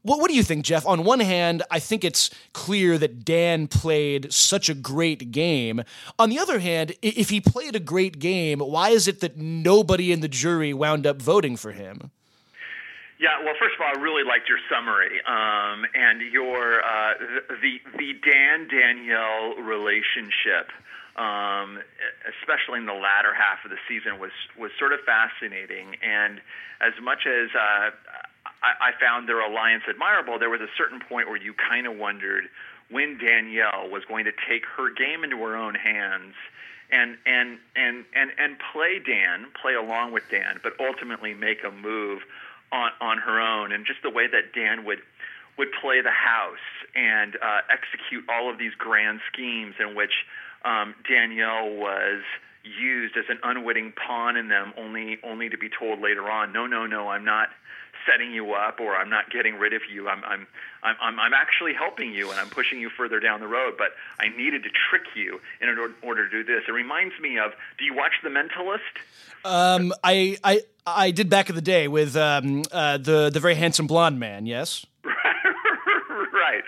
what, 0.02 0.19
what 0.19 0.30
do 0.30 0.36
you 0.36 0.43
think, 0.43 0.65
Jeff? 0.65 0.88
On 0.88 1.04
one 1.04 1.19
hand, 1.19 1.62
I 1.69 1.78
think 1.80 2.04
it's 2.04 2.32
clear 2.54 2.98
that 2.98 3.24
Dan 3.24 3.67
played 3.67 4.34
such 4.34 4.69
a 4.69 4.74
great 4.74 5.32
game. 5.32 5.84
On 6.17 6.29
the 6.29 6.39
other 6.39 6.59
hand, 6.59 6.93
if 7.01 7.29
he 7.29 7.41
played 7.41 7.75
a 7.75 7.79
great 7.79 8.19
game, 8.19 8.59
why 8.59 8.89
is 8.89 9.07
it 9.07 9.19
that 9.21 9.38
nobody 9.38 10.12
in 10.12 10.21
the 10.21 10.27
jury 10.27 10.73
wound 10.73 11.05
up 11.05 11.21
voting 11.21 11.55
for 11.57 11.71
him? 11.71 12.12
Yeah, 13.19 13.43
well, 13.43 13.53
first 13.59 13.75
of 13.75 13.81
all, 13.81 13.91
I 13.91 13.99
really 13.99 14.23
liked 14.23 14.47
your 14.47 14.63
summary 14.71 15.19
um, 15.27 15.83
and 15.93 16.21
your 16.31 16.79
uh, 16.79 17.13
the 17.62 17.83
the 17.99 18.13
Dan 18.23 18.69
Danielle 18.71 19.59
relationship, 19.59 20.71
um, 21.19 21.83
especially 22.39 22.79
in 22.79 22.88
the 22.88 22.95
latter 22.95 23.35
half 23.35 23.59
of 23.65 23.71
the 23.71 23.81
season, 23.91 24.19
was 24.19 24.31
was 24.57 24.71
sort 24.79 24.93
of 24.93 25.01
fascinating. 25.03 25.99
And 25.99 26.39
as 26.79 26.95
much 27.03 27.27
as 27.27 27.51
uh, 27.51 27.91
I, 28.63 28.71
I 28.88 28.91
found 29.03 29.27
their 29.27 29.41
alliance 29.43 29.83
admirable, 29.83 30.39
there 30.39 30.49
was 30.49 30.62
a 30.62 30.71
certain 30.77 31.01
point 31.03 31.27
where 31.27 31.35
you 31.35 31.53
kind 31.53 31.88
of 31.88 31.97
wondered 31.97 32.45
when 32.91 33.17
Danielle 33.17 33.89
was 33.89 34.04
going 34.06 34.25
to 34.25 34.32
take 34.49 34.65
her 34.78 34.89
game 34.89 35.23
into 35.23 35.38
her 35.38 35.56
own 35.56 35.75
hands 35.75 36.34
and 36.91 37.17
and 37.25 37.60
and 37.75 38.06
and 38.15 38.32
and 38.38 38.58
play 38.73 38.99
Dan, 38.99 39.47
play 39.62 39.73
along 39.75 40.12
with 40.12 40.23
Dan, 40.32 40.60
but 40.63 40.73
ultimately 40.80 41.34
make 41.34 41.63
a 41.63 41.71
move 41.71 42.21
on 42.71 42.91
on 43.02 43.17
her 43.19 43.39
own, 43.39 43.71
and 43.71 43.86
just 43.86 44.02
the 44.02 44.10
way 44.10 44.28
that 44.28 44.54
Dan 44.54 44.86
would 44.86 44.99
would 45.58 45.69
play 45.82 46.02
the 46.02 46.12
house 46.12 46.58
and 46.95 47.36
uh, 47.36 47.62
execute 47.69 48.23
all 48.30 48.49
of 48.49 48.58
these 48.58 48.73
grand 48.78 49.19
schemes 49.32 49.75
in 49.80 49.93
which 49.93 50.25
um, 50.63 50.95
Danielle 51.08 51.69
was 51.75 52.23
used 52.63 53.17
as 53.17 53.25
an 53.30 53.38
unwitting 53.43 53.93
pawn 53.93 54.36
in 54.36 54.47
them, 54.47 54.73
only 54.78 55.19
only 55.23 55.49
to 55.49 55.58
be 55.58 55.69
told 55.69 55.99
later 56.02 56.30
on, 56.30 56.54
no, 56.54 56.65
no, 56.65 56.86
no, 56.86 57.10
I'm 57.10 57.25
not 57.25 57.49
setting 58.05 58.31
you 58.31 58.53
up 58.53 58.79
or 58.79 58.95
I'm 58.95 59.09
not 59.09 59.29
getting 59.29 59.55
rid 59.55 59.73
of 59.73 59.81
you. 59.91 60.07
I'm, 60.07 60.23
I'm, 60.23 60.47
I'm, 60.83 61.19
I'm 61.19 61.33
actually 61.33 61.73
helping 61.73 62.13
you 62.13 62.29
and 62.31 62.39
I'm 62.39 62.49
pushing 62.49 62.79
you 62.79 62.89
further 62.89 63.19
down 63.19 63.39
the 63.39 63.47
road, 63.47 63.75
but 63.77 63.89
I 64.19 64.29
needed 64.29 64.63
to 64.63 64.69
trick 64.69 65.03
you 65.15 65.39
in 65.62 65.69
order, 65.69 65.93
order 66.01 66.29
to 66.29 66.43
do 66.43 66.43
this. 66.43 66.63
It 66.67 66.71
reminds 66.71 67.19
me 67.19 67.38
of, 67.39 67.51
do 67.77 67.85
you 67.85 67.93
watch 67.93 68.13
The 68.23 68.29
Mentalist? 68.29 68.79
Um, 69.45 69.93
I, 70.03 70.38
I, 70.43 70.62
I 70.85 71.12
did 71.12 71.29
back 71.29 71.49
in 71.49 71.55
the 71.55 71.62
day 71.62 71.88
with 71.88 72.15
um, 72.15 72.63
uh, 72.71 72.97
the, 72.97 73.29
the 73.29 73.39
very 73.39 73.55
handsome 73.55 73.88
blonde 73.88 74.19
man, 74.19 74.45
yes? 74.45 74.85
right. 75.03 76.63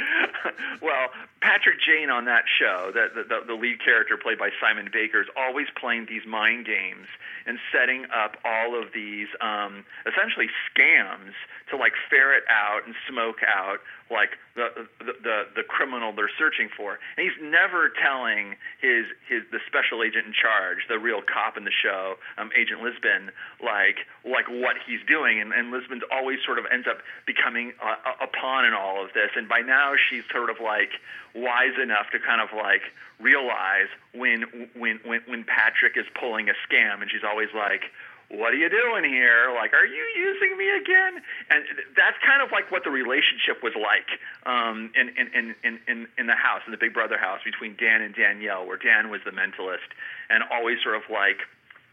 well, 0.82 1.08
Patrick 1.42 1.82
Jane 1.82 2.10
on 2.10 2.26
that 2.26 2.46
show, 2.46 2.92
the, 2.94 3.24
the, 3.24 3.42
the 3.48 3.54
lead 3.54 3.84
character 3.84 4.16
played 4.16 4.38
by 4.38 4.50
Simon 4.62 4.90
Baker, 4.94 5.22
is 5.22 5.28
always 5.36 5.66
playing 5.80 6.06
these 6.06 6.26
mind 6.26 6.66
games 6.66 7.08
and 7.48 7.58
setting 7.74 8.06
up 8.14 8.38
all 8.46 8.80
of 8.80 8.94
these 8.94 9.28
um, 9.42 9.84
essentially 10.06 10.48
scams 10.70 11.34
to 11.72 11.78
like 11.78 11.94
ferret 12.10 12.44
out 12.48 12.86
and 12.86 12.94
smoke 13.10 13.42
out 13.42 13.80
like 14.12 14.36
the, 14.56 14.68
the 15.00 15.14
the 15.24 15.38
the 15.56 15.64
criminal 15.64 16.12
they're 16.12 16.30
searching 16.38 16.68
for. 16.76 17.00
And 17.16 17.24
he's 17.24 17.40
never 17.42 17.90
telling 17.90 18.60
his 18.84 19.08
his 19.26 19.48
the 19.50 19.60
special 19.66 20.04
agent 20.04 20.28
in 20.28 20.36
charge, 20.36 20.84
the 20.92 21.00
real 21.00 21.24
cop 21.24 21.56
in 21.56 21.64
the 21.64 21.72
show, 21.72 22.20
um, 22.38 22.52
Agent 22.54 22.84
Lisbon, 22.84 23.32
like 23.64 24.04
like 24.28 24.52
what 24.52 24.76
he's 24.86 25.00
doing. 25.08 25.40
And, 25.40 25.54
and 25.54 25.72
Lisbon's 25.72 26.04
always 26.12 26.44
sort 26.46 26.60
of 26.60 26.68
ends 26.68 26.86
up 26.92 27.00
becoming 27.26 27.72
a, 27.80 28.26
a 28.26 28.28
pawn 28.28 28.66
in 28.66 28.74
all 28.74 29.04
of 29.04 29.16
this. 29.16 29.32
And 29.36 29.48
by 29.48 29.64
now 29.64 29.96
she's 29.96 30.28
sort 30.30 30.52
of 30.52 30.60
like 30.60 30.92
wise 31.36 31.78
enough 31.82 32.10
to 32.12 32.20
kind 32.20 32.42
of 32.42 32.50
like 32.56 32.82
realize 33.20 33.88
when 34.14 34.70
when 34.76 35.00
when 35.06 35.22
when 35.28 35.44
Patrick 35.44 35.98
is 35.98 36.06
pulling 36.20 36.50
a 36.50 36.56
scam, 36.68 37.02
and 37.02 37.10
she's 37.12 37.24
always 37.24 37.50
like 37.56 37.84
what 38.32 38.54
are 38.54 38.58
you 38.58 38.70
doing 38.70 39.04
here? 39.04 39.52
Like, 39.54 39.74
are 39.74 39.86
you 39.86 40.04
using 40.16 40.56
me 40.58 40.70
again? 40.72 41.22
And 41.50 41.64
that's 42.00 42.16
kind 42.24 42.40
of 42.40 42.52
like 42.52 42.72
what 42.72 42.84
the 42.84 42.90
relationship 42.90 43.60
was 43.60 43.76
like 43.76 44.08
um, 44.48 44.92
in, 44.96 45.12
in, 45.20 45.56
in, 45.64 45.80
in, 45.88 46.08
in 46.18 46.26
the 46.28 46.36
house, 46.36 46.64
in 46.66 46.72
the 46.72 46.80
Big 46.80 46.94
Brother 46.94 47.18
house 47.18 47.44
between 47.44 47.76
Dan 47.76 48.02
and 48.02 48.16
Danielle, 48.16 48.66
where 48.66 48.78
Dan 48.78 49.12
was 49.12 49.20
the 49.26 49.36
mentalist 49.36 49.92
and 50.30 50.44
always 50.48 50.80
sort 50.82 50.96
of 50.96 51.04
like, 51.12 51.44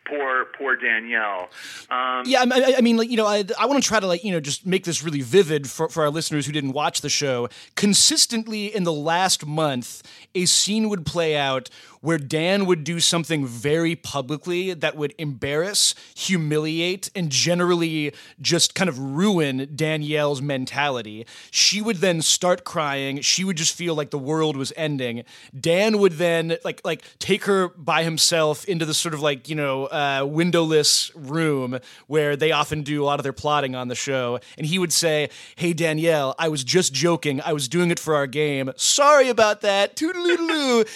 poor 0.08 0.46
poor 0.56 0.76
Danielle. 0.76 1.48
Um, 1.90 2.22
yeah, 2.26 2.44
I, 2.50 2.74
I, 2.78 2.80
mean, 2.80 2.96
like 2.96 3.10
you 3.10 3.16
know, 3.16 3.26
I, 3.26 3.44
I 3.58 3.66
want 3.66 3.82
to 3.82 3.86
try 3.86 4.00
to 4.00 4.06
like 4.06 4.24
you 4.24 4.32
know 4.32 4.40
just 4.40 4.66
make 4.66 4.84
this 4.84 5.02
really 5.02 5.20
vivid 5.20 5.68
for 5.68 5.88
for 5.88 6.02
our 6.02 6.10
listeners 6.10 6.46
who 6.46 6.52
didn't 6.52 6.72
watch 6.72 7.00
the 7.00 7.08
show. 7.08 7.48
Consistently 7.76 8.74
in 8.74 8.84
the 8.84 8.92
last 8.92 9.46
month, 9.46 10.02
a 10.34 10.46
scene 10.46 10.88
would 10.88 11.06
play 11.06 11.36
out 11.36 11.70
where 12.00 12.18
Dan 12.18 12.66
would 12.66 12.84
do 12.84 13.00
something 13.00 13.46
very 13.46 13.96
publicly 13.96 14.74
that 14.74 14.96
would 14.96 15.14
embarrass, 15.18 15.94
humiliate, 16.14 17.10
and 17.14 17.30
generally 17.30 18.12
just 18.40 18.74
kind 18.74 18.88
of 18.88 18.98
ruin 18.98 19.68
Danielle's 19.74 20.40
mentality. 20.40 21.26
She 21.50 21.82
would 21.82 21.96
then 21.96 22.22
start 22.22 22.64
crying. 22.64 23.20
She 23.20 23.44
would 23.44 23.56
just 23.56 23.74
feel 23.74 23.94
like 23.94 24.10
the 24.10 24.18
world 24.18 24.56
was 24.56 24.72
ending. 24.76 25.24
Dan 25.58 25.98
would 25.98 26.12
then 26.14 26.56
like 26.64 26.80
like 26.84 27.02
take 27.18 27.44
her 27.44 27.68
by 27.68 28.04
himself 28.04 28.64
into 28.66 28.84
the 28.84 28.94
sort 28.94 29.14
of 29.14 29.20
like 29.20 29.48
you 29.48 29.54
know 29.54 29.86
uh, 29.86 30.24
windowless 30.28 31.10
room 31.14 31.78
where 32.06 32.36
they 32.36 32.52
often 32.52 32.82
do 32.82 33.02
a 33.02 33.06
lot 33.06 33.18
of 33.18 33.22
their 33.24 33.32
plotting 33.32 33.74
on 33.74 33.88
the 33.88 33.94
show, 33.94 34.38
and 34.56 34.66
he 34.66 34.78
would 34.78 34.92
say, 34.92 35.30
"Hey 35.56 35.72
Danielle, 35.72 36.34
I 36.38 36.48
was 36.48 36.64
just 36.64 36.92
joking. 36.92 37.40
I 37.40 37.52
was 37.52 37.68
doing 37.68 37.90
it 37.90 37.98
for 37.98 38.14
our 38.14 38.26
game. 38.26 38.70
Sorry 38.76 39.28
about 39.28 39.60
that." 39.62 39.96
Toodaloo. 39.96 40.86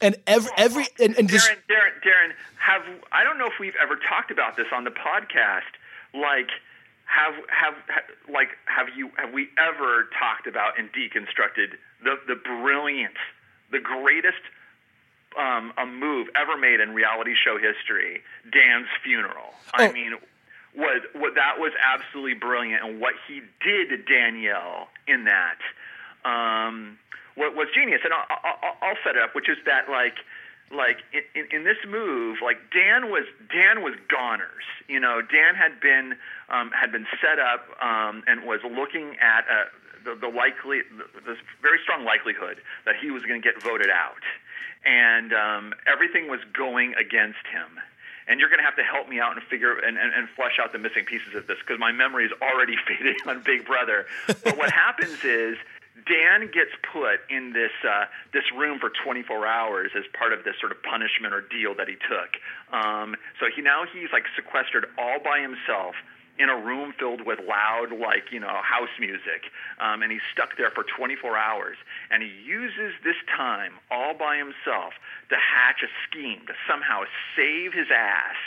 And 0.00 0.16
every 0.26 0.49
every 0.56 0.86
and, 0.98 1.16
and 1.18 1.28
Darren, 1.28 1.56
Darren, 1.68 1.94
Darren, 2.04 2.30
have 2.58 2.82
I 3.12 3.24
don't 3.24 3.38
know 3.38 3.46
if 3.46 3.58
we've 3.58 3.76
ever 3.80 3.96
talked 3.96 4.30
about 4.30 4.56
this 4.56 4.66
on 4.72 4.84
the 4.84 4.90
podcast. 4.90 5.72
Like, 6.14 6.50
have 7.04 7.34
have 7.48 7.74
like 8.32 8.48
have 8.66 8.88
you 8.96 9.10
have 9.16 9.32
we 9.32 9.48
ever 9.58 10.08
talked 10.18 10.46
about 10.46 10.78
and 10.78 10.90
deconstructed 10.92 11.76
the 12.02 12.16
the 12.26 12.36
brilliance, 12.36 13.18
the 13.70 13.80
greatest 13.80 14.42
um, 15.38 15.72
a 15.78 15.86
move 15.86 16.28
ever 16.34 16.56
made 16.56 16.80
in 16.80 16.90
reality 16.90 17.34
show 17.34 17.56
history, 17.56 18.22
Dan's 18.50 18.88
funeral. 19.02 19.54
Oh. 19.78 19.84
I 19.84 19.92
mean, 19.92 20.14
was 20.74 21.02
what 21.14 21.34
that 21.34 21.58
was 21.58 21.72
absolutely 21.82 22.34
brilliant, 22.34 22.84
and 22.84 23.00
what 23.00 23.14
he 23.26 23.42
did 23.62 23.90
to 23.90 23.96
Danielle 23.96 24.88
in 25.06 25.24
that 25.24 25.58
um, 26.24 26.98
was 27.36 27.68
genius. 27.74 28.00
And 28.04 28.12
I'll, 28.12 28.26
I'll, 28.44 28.76
I'll 28.82 28.98
set 29.04 29.16
it 29.16 29.22
up, 29.22 29.34
which 29.34 29.48
is 29.48 29.58
that 29.66 29.88
like 29.88 30.16
like 30.70 30.98
in, 31.12 31.46
in 31.50 31.64
this 31.64 31.78
move, 31.86 32.38
like 32.42 32.58
Dan 32.72 33.10
was 33.10 33.24
Dan 33.50 33.82
was 33.82 33.94
goners. 34.08 34.64
You 34.88 35.00
know, 35.00 35.20
Dan 35.20 35.54
had 35.54 35.80
been 35.80 36.14
um, 36.48 36.70
had 36.70 36.92
been 36.92 37.06
set 37.20 37.38
up 37.38 37.66
um, 37.82 38.22
and 38.26 38.44
was 38.44 38.60
looking 38.62 39.16
at 39.20 39.44
uh, 39.50 39.64
the, 40.04 40.14
the 40.14 40.28
likely 40.28 40.82
the, 40.90 41.04
the 41.20 41.36
very 41.60 41.78
strong 41.82 42.04
likelihood 42.04 42.58
that 42.86 42.94
he 43.00 43.10
was 43.10 43.22
going 43.24 43.40
to 43.40 43.46
get 43.46 43.60
voted 43.62 43.90
out, 43.90 44.22
and 44.84 45.32
um, 45.32 45.74
everything 45.86 46.28
was 46.28 46.40
going 46.52 46.94
against 46.94 47.46
him. 47.50 47.80
And 48.28 48.38
you're 48.38 48.48
going 48.48 48.60
to 48.60 48.64
have 48.64 48.76
to 48.76 48.84
help 48.84 49.08
me 49.08 49.18
out 49.18 49.34
and 49.34 49.42
figure 49.42 49.74
and, 49.74 49.98
and, 49.98 50.14
and 50.14 50.28
flesh 50.36 50.60
out 50.62 50.70
the 50.70 50.78
missing 50.78 51.04
pieces 51.04 51.34
of 51.34 51.48
this 51.48 51.58
because 51.58 51.80
my 51.80 51.90
memory 51.90 52.26
is 52.26 52.30
already 52.40 52.76
fading 52.86 53.16
on 53.26 53.42
Big 53.42 53.66
Brother. 53.66 54.06
But 54.28 54.56
what 54.56 54.70
happens 54.70 55.24
is 55.24 55.56
Dan 56.06 56.46
gets 56.52 56.70
put 56.92 57.20
in 57.28 57.52
this 57.52 57.74
uh, 57.84 58.06
this 58.32 58.44
room 58.56 58.78
for 58.78 58.90
24 59.04 59.46
hours 59.46 59.90
as 59.96 60.04
part 60.16 60.32
of 60.32 60.44
this 60.44 60.54
sort 60.60 60.72
of 60.72 60.82
punishment 60.82 61.34
or 61.34 61.42
deal 61.42 61.74
that 61.76 61.88
he 61.88 61.96
took. 61.96 62.38
Um, 62.72 63.16
so 63.38 63.46
he 63.54 63.60
now 63.62 63.84
he's 63.84 64.08
like 64.12 64.24
sequestered 64.36 64.86
all 64.98 65.18
by 65.22 65.40
himself 65.40 65.94
in 66.38 66.48
a 66.48 66.56
room 66.56 66.94
filled 66.98 67.26
with 67.26 67.38
loud, 67.46 67.92
like 67.92 68.32
you 68.32 68.40
know, 68.40 68.62
house 68.62 68.94
music, 68.98 69.52
um, 69.78 70.02
and 70.02 70.10
he's 70.10 70.24
stuck 70.32 70.56
there 70.56 70.70
for 70.70 70.84
24 70.96 71.36
hours. 71.36 71.76
And 72.10 72.22
he 72.22 72.30
uses 72.30 72.94
this 73.04 73.18
time 73.36 73.74
all 73.90 74.14
by 74.14 74.38
himself 74.38 74.94
to 75.28 75.36
hatch 75.36 75.84
a 75.84 75.90
scheme 76.08 76.46
to 76.46 76.54
somehow 76.66 77.04
save 77.36 77.74
his 77.74 77.92
ass 77.92 78.40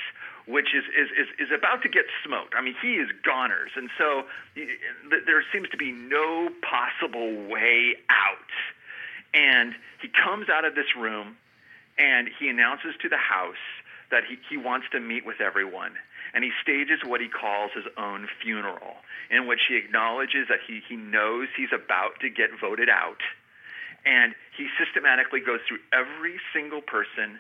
which 0.45 0.75
is, 0.75 0.84
is, 0.91 1.10
is, 1.15 1.47
is 1.47 1.51
about 1.56 1.82
to 1.84 1.89
get 1.89 2.06
smoked. 2.25 2.53
I 2.58 2.62
mean, 2.62 2.75
he 2.82 2.95
is 2.95 3.08
goners. 3.23 3.71
And 3.75 3.89
so 3.97 4.23
there 4.56 5.43
seems 5.53 5.69
to 5.69 5.77
be 5.77 5.91
no 5.91 6.49
possible 6.62 7.47
way 7.47 7.95
out. 8.10 8.51
And 9.34 9.73
he 10.01 10.10
comes 10.10 10.49
out 10.49 10.65
of 10.65 10.75
this 10.75 10.95
room 10.97 11.38
and 11.97 12.29
he 12.39 12.49
announces 12.49 12.93
to 13.01 13.10
the 13.10 13.17
house 13.17 13.62
that 14.12 14.23
he, 14.27 14.38
he 14.49 14.58
wants 14.58 14.88
to 14.91 14.99
meet 14.99 15.25
with 15.25 15.39
everyone. 15.39 15.93
And 16.34 16.43
he 16.43 16.51
stages 16.62 16.99
what 17.06 17.21
he 17.21 17.29
calls 17.29 17.71
his 17.73 17.86
own 17.97 18.27
funeral, 18.41 18.97
in 19.29 19.47
which 19.47 19.62
he 19.69 19.77
acknowledges 19.77 20.47
that 20.49 20.60
he, 20.65 20.82
he 20.88 20.95
knows 20.95 21.47
he's 21.56 21.73
about 21.73 22.19
to 22.21 22.29
get 22.29 22.49
voted 22.60 22.89
out. 22.89 23.21
And 24.06 24.34
he 24.58 24.67
systematically 24.77 25.39
goes 25.39 25.62
through 25.67 25.79
every 25.93 26.41
single 26.51 26.82
person 26.82 27.39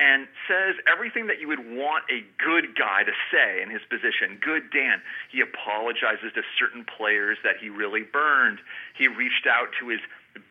and 0.00 0.26
says 0.48 0.74
everything 0.90 1.28
that 1.28 1.40
you 1.40 1.46
would 1.48 1.62
want 1.62 2.02
a 2.10 2.26
good 2.42 2.74
guy 2.74 3.04
to 3.04 3.12
say 3.30 3.62
in 3.62 3.70
his 3.70 3.82
position. 3.88 4.38
Good 4.42 4.70
Dan. 4.74 5.00
He 5.30 5.40
apologizes 5.40 6.34
to 6.34 6.42
certain 6.58 6.84
players 6.84 7.38
that 7.44 7.56
he 7.60 7.68
really 7.68 8.02
burned. 8.02 8.58
He 8.98 9.06
reached 9.06 9.46
out 9.46 9.68
to 9.80 9.88
his 9.88 10.00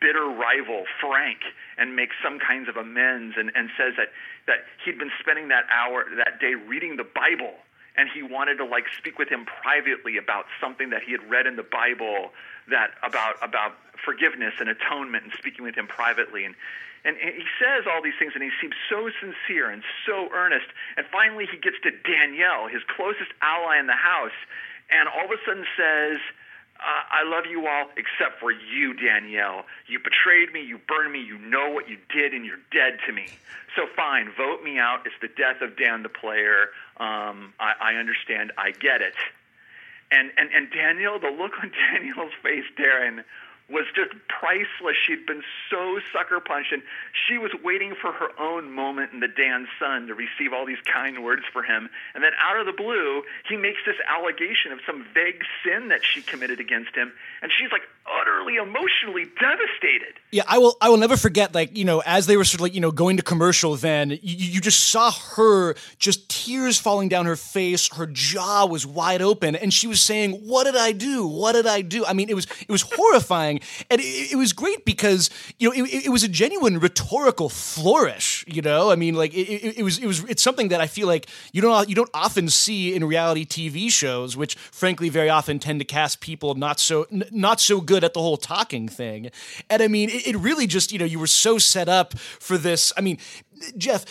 bitter 0.00 0.24
rival, 0.24 0.84
Frank, 1.00 1.40
and 1.76 1.94
makes 1.94 2.16
some 2.24 2.38
kinds 2.38 2.68
of 2.68 2.76
amends 2.76 3.36
and, 3.36 3.52
and 3.54 3.68
says 3.76 3.92
that, 3.98 4.08
that 4.46 4.64
he'd 4.84 4.98
been 4.98 5.12
spending 5.20 5.48
that 5.48 5.64
hour, 5.68 6.06
that 6.16 6.40
day, 6.40 6.54
reading 6.54 6.96
the 6.96 7.04
Bible. 7.04 7.52
And 7.96 8.08
he 8.08 8.22
wanted 8.22 8.56
to 8.58 8.64
like 8.64 8.84
speak 8.96 9.18
with 9.18 9.28
him 9.28 9.46
privately 9.62 10.16
about 10.16 10.46
something 10.60 10.90
that 10.90 11.02
he 11.04 11.12
had 11.12 11.22
read 11.30 11.46
in 11.46 11.54
the 11.54 11.62
Bible 11.62 12.32
that 12.68 12.90
about 13.04 13.36
about 13.40 13.72
forgiveness 14.04 14.54
and 14.58 14.68
atonement 14.68 15.24
and 15.24 15.32
speaking 15.38 15.64
with 15.64 15.76
him 15.76 15.86
privately. 15.86 16.44
And 16.44 16.56
and, 17.04 17.16
he 17.16 17.44
says 17.60 17.84
all 17.84 18.02
these 18.02 18.16
things, 18.18 18.32
and 18.34 18.42
he 18.42 18.50
seems 18.60 18.74
so 18.88 19.10
sincere 19.20 19.70
and 19.70 19.82
so 20.06 20.28
earnest. 20.32 20.66
And 20.96 21.04
finally, 21.12 21.46
he 21.50 21.58
gets 21.58 21.76
to 21.82 21.90
Danielle, 21.90 22.68
his 22.68 22.82
closest 22.96 23.30
ally 23.42 23.78
in 23.78 23.86
the 23.86 23.92
house, 23.92 24.36
and 24.90 25.08
all 25.08 25.26
of 25.26 25.30
a 25.30 25.40
sudden 25.44 25.66
says, 25.76 26.18
uh, 26.80 27.02
I 27.10 27.22
love 27.24 27.44
you 27.48 27.66
all 27.66 27.88
except 27.96 28.40
for 28.40 28.50
you, 28.50 28.94
Danielle. 28.94 29.64
You 29.86 30.00
betrayed 30.00 30.52
me, 30.52 30.60
you 30.62 30.78
burned 30.88 31.12
me, 31.12 31.22
you 31.22 31.38
know 31.38 31.70
what 31.70 31.88
you 31.88 31.98
did, 32.12 32.34
and 32.34 32.44
you're 32.44 32.60
dead 32.72 32.98
to 33.06 33.12
me. 33.12 33.26
So 33.76 33.86
fine, 33.94 34.30
vote 34.36 34.62
me 34.62 34.78
out. 34.78 35.06
It's 35.06 35.14
the 35.20 35.28
death 35.28 35.62
of 35.62 35.76
Dan 35.76 36.02
the 36.02 36.08
player. 36.08 36.70
Um, 36.96 37.54
I, 37.58 37.74
I 37.80 37.94
understand. 37.94 38.52
I 38.58 38.72
get 38.72 39.02
it. 39.02 39.14
And, 40.10 40.30
and, 40.36 40.50
and 40.54 40.70
Danielle, 40.70 41.18
the 41.18 41.30
look 41.30 41.52
on 41.62 41.72
Danielle's 41.92 42.34
face, 42.42 42.64
Darren, 42.78 43.24
was 43.74 43.84
just 43.94 44.14
priceless. 44.30 44.96
She'd 45.04 45.26
been 45.26 45.42
so 45.68 45.98
sucker 46.14 46.38
punched, 46.38 46.72
and 46.72 46.82
she 47.26 47.36
was 47.36 47.50
waiting 47.62 47.94
for 47.98 48.12
her 48.12 48.30
own 48.38 48.70
moment 48.70 49.12
in 49.12 49.18
the 49.18 49.28
Dan 49.28 49.66
Sun 49.78 50.06
to 50.06 50.14
receive 50.14 50.54
all 50.54 50.64
these 50.64 50.80
kind 50.86 51.24
words 51.24 51.42
for 51.52 51.62
him. 51.62 51.90
And 52.14 52.22
then 52.22 52.32
out 52.38 52.58
of 52.58 52.66
the 52.66 52.72
blue, 52.72 53.22
he 53.48 53.56
makes 53.56 53.82
this 53.84 53.98
allegation 54.06 54.70
of 54.70 54.78
some 54.86 55.04
vague 55.12 55.42
sin 55.66 55.88
that 55.88 56.04
she 56.06 56.22
committed 56.22 56.60
against 56.60 56.94
him, 56.94 57.12
and 57.42 57.50
she's 57.50 57.72
like 57.72 57.82
oh, 58.06 58.22
emotionally 58.48 59.24
devastated. 59.40 60.14
Yeah, 60.30 60.42
I 60.48 60.58
will. 60.58 60.76
I 60.80 60.88
will 60.88 60.96
never 60.96 61.16
forget. 61.16 61.54
Like 61.54 61.76
you 61.76 61.84
know, 61.84 62.02
as 62.04 62.26
they 62.26 62.36
were 62.36 62.44
sort 62.44 62.56
of 62.56 62.62
like 62.62 62.74
you 62.74 62.80
know 62.80 62.90
going 62.90 63.16
to 63.18 63.22
commercial, 63.22 63.76
then 63.76 64.10
you, 64.10 64.18
you 64.22 64.60
just 64.60 64.90
saw 64.90 65.12
her 65.36 65.74
just 65.98 66.28
tears 66.28 66.78
falling 66.78 67.08
down 67.08 67.26
her 67.26 67.36
face. 67.36 67.88
Her 67.94 68.06
jaw 68.06 68.66
was 68.66 68.84
wide 68.86 69.22
open, 69.22 69.54
and 69.54 69.72
she 69.72 69.86
was 69.86 70.00
saying, 70.00 70.32
"What 70.32 70.64
did 70.64 70.76
I 70.76 70.92
do? 70.92 71.26
What 71.26 71.52
did 71.52 71.66
I 71.66 71.82
do?" 71.82 72.04
I 72.04 72.14
mean, 72.14 72.28
it 72.28 72.34
was 72.34 72.46
it 72.60 72.70
was 72.70 72.82
horrifying, 72.82 73.60
and 73.90 74.00
it, 74.00 74.32
it 74.32 74.36
was 74.36 74.52
great 74.52 74.84
because 74.84 75.30
you 75.58 75.68
know 75.68 75.84
it, 75.84 76.06
it, 76.06 76.10
was 76.10 76.24
a 76.24 76.28
genuine 76.28 76.80
rhetorical 76.80 77.48
flourish. 77.48 78.44
You 78.48 78.62
know, 78.62 78.90
I 78.90 78.96
mean, 78.96 79.14
like 79.14 79.32
it, 79.34 79.78
it 79.78 79.82
was 79.84 79.98
it 79.98 80.06
was 80.06 80.24
it's 80.24 80.42
something 80.42 80.68
that 80.68 80.80
I 80.80 80.88
feel 80.88 81.06
like 81.06 81.28
you 81.52 81.62
don't 81.62 81.88
you 81.88 81.94
don't 81.94 82.10
often 82.12 82.48
see 82.48 82.94
in 82.94 83.04
reality 83.04 83.46
TV 83.46 83.88
shows, 83.88 84.36
which 84.36 84.56
frankly 84.56 85.08
very 85.08 85.30
often 85.30 85.60
tend 85.60 85.78
to 85.78 85.84
cast 85.84 86.20
people 86.20 86.56
not 86.56 86.80
so 86.80 87.06
not 87.10 87.60
so 87.60 87.80
good 87.80 88.02
at 88.02 88.14
the 88.14 88.20
whole 88.20 88.33
talking 88.36 88.88
thing. 88.88 89.30
And 89.70 89.82
I 89.82 89.88
mean, 89.88 90.10
it, 90.10 90.28
it 90.28 90.36
really 90.36 90.66
just, 90.66 90.92
you 90.92 90.98
know, 90.98 91.04
you 91.04 91.18
were 91.18 91.26
so 91.26 91.58
set 91.58 91.88
up 91.88 92.18
for 92.18 92.58
this. 92.58 92.92
I 92.96 93.00
mean, 93.00 93.18
Jeff, 93.76 94.04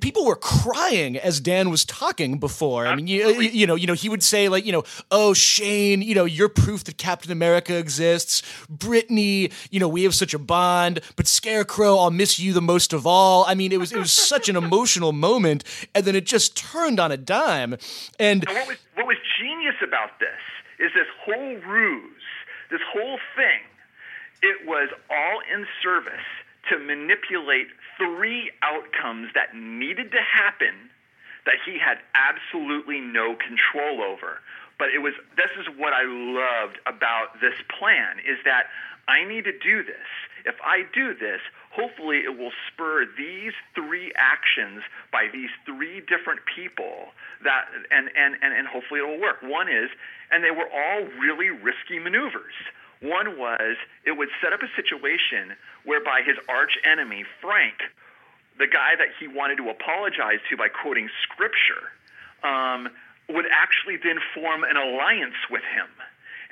people 0.00 0.24
were 0.24 0.36
crying 0.36 1.16
as 1.16 1.40
Dan 1.40 1.70
was 1.70 1.84
talking 1.84 2.38
before. 2.38 2.86
I 2.86 2.94
mean, 2.94 3.06
you, 3.06 3.40
you, 3.40 3.66
know, 3.66 3.74
you 3.74 3.86
know, 3.86 3.92
he 3.92 4.08
would 4.08 4.22
say 4.22 4.48
like, 4.48 4.64
you 4.64 4.72
know, 4.72 4.84
oh 5.10 5.34
Shane, 5.34 6.02
you 6.02 6.14
know, 6.14 6.24
you're 6.24 6.48
proof 6.48 6.84
that 6.84 6.98
Captain 6.98 7.30
America 7.30 7.76
exists. 7.76 8.42
Britney, 8.70 9.52
you 9.70 9.80
know, 9.80 9.88
we 9.88 10.02
have 10.04 10.14
such 10.14 10.34
a 10.34 10.38
bond. 10.38 11.00
But 11.16 11.26
Scarecrow, 11.26 11.96
I'll 11.96 12.10
miss 12.10 12.38
you 12.38 12.52
the 12.52 12.62
most 12.62 12.92
of 12.92 13.06
all. 13.06 13.44
I 13.46 13.54
mean, 13.54 13.72
it 13.72 13.78
was 13.78 13.92
it 13.92 13.98
was 13.98 14.12
such 14.34 14.48
an 14.48 14.56
emotional 14.56 15.12
moment, 15.12 15.64
and 15.94 16.04
then 16.04 16.16
it 16.16 16.26
just 16.26 16.56
turned 16.56 16.98
on 16.98 17.12
a 17.12 17.16
dime. 17.16 17.74
And, 18.18 18.46
and 18.48 18.48
what 18.48 18.68
was 18.68 18.76
what 18.94 19.06
was 19.06 19.16
genius 19.40 19.76
about 19.82 20.18
this 20.18 20.28
is 20.78 20.92
this 20.94 21.06
whole 21.24 21.56
ruse 21.66 22.23
this 22.70 22.80
whole 22.92 23.18
thing, 23.36 23.62
it 24.42 24.66
was 24.66 24.88
all 25.10 25.40
in 25.52 25.66
service 25.82 26.26
to 26.70 26.78
manipulate 26.78 27.68
three 27.98 28.50
outcomes 28.62 29.28
that 29.34 29.54
needed 29.54 30.10
to 30.12 30.20
happen 30.20 30.90
that 31.46 31.56
he 31.64 31.78
had 31.78 31.98
absolutely 32.14 33.00
no 33.00 33.36
control 33.36 34.02
over. 34.02 34.40
But 34.78 34.88
it 34.94 34.98
was 34.98 35.14
this 35.36 35.52
is 35.60 35.66
what 35.76 35.92
I 35.92 36.04
loved 36.04 36.80
about 36.86 37.40
this 37.40 37.54
plan 37.78 38.18
is 38.18 38.38
that 38.44 38.66
I 39.06 39.24
need 39.24 39.44
to 39.44 39.52
do 39.52 39.84
this. 39.84 40.08
If 40.44 40.56
I 40.64 40.82
do 40.92 41.14
this, 41.14 41.40
hopefully 41.74 42.18
it 42.18 42.38
will 42.38 42.52
spur 42.70 43.04
these 43.18 43.52
three 43.74 44.12
actions 44.14 44.82
by 45.10 45.26
these 45.32 45.50
three 45.66 46.00
different 46.06 46.40
people 46.54 47.10
that 47.42 47.66
and, 47.90 48.08
and, 48.16 48.36
and, 48.42 48.54
and 48.54 48.66
hopefully 48.66 49.00
it 49.00 49.06
will 49.06 49.20
work. 49.20 49.42
One 49.42 49.68
is 49.68 49.90
and 50.30 50.42
they 50.42 50.50
were 50.50 50.70
all 50.70 51.02
really 51.18 51.50
risky 51.50 51.98
maneuvers. 51.98 52.54
One 53.02 53.38
was 53.38 53.76
it 54.06 54.12
would 54.12 54.28
set 54.40 54.52
up 54.52 54.62
a 54.62 54.70
situation 54.76 55.58
whereby 55.84 56.22
his 56.24 56.36
arch 56.48 56.78
enemy, 56.84 57.24
Frank, 57.42 57.74
the 58.58 58.66
guy 58.70 58.94
that 58.96 59.08
he 59.18 59.26
wanted 59.26 59.56
to 59.58 59.68
apologize 59.68 60.38
to 60.48 60.56
by 60.56 60.68
quoting 60.68 61.10
scripture, 61.26 61.90
um, 62.46 62.88
would 63.28 63.46
actually 63.50 63.96
then 63.96 64.20
form 64.32 64.62
an 64.64 64.76
alliance 64.76 65.36
with 65.50 65.62
him 65.74 65.88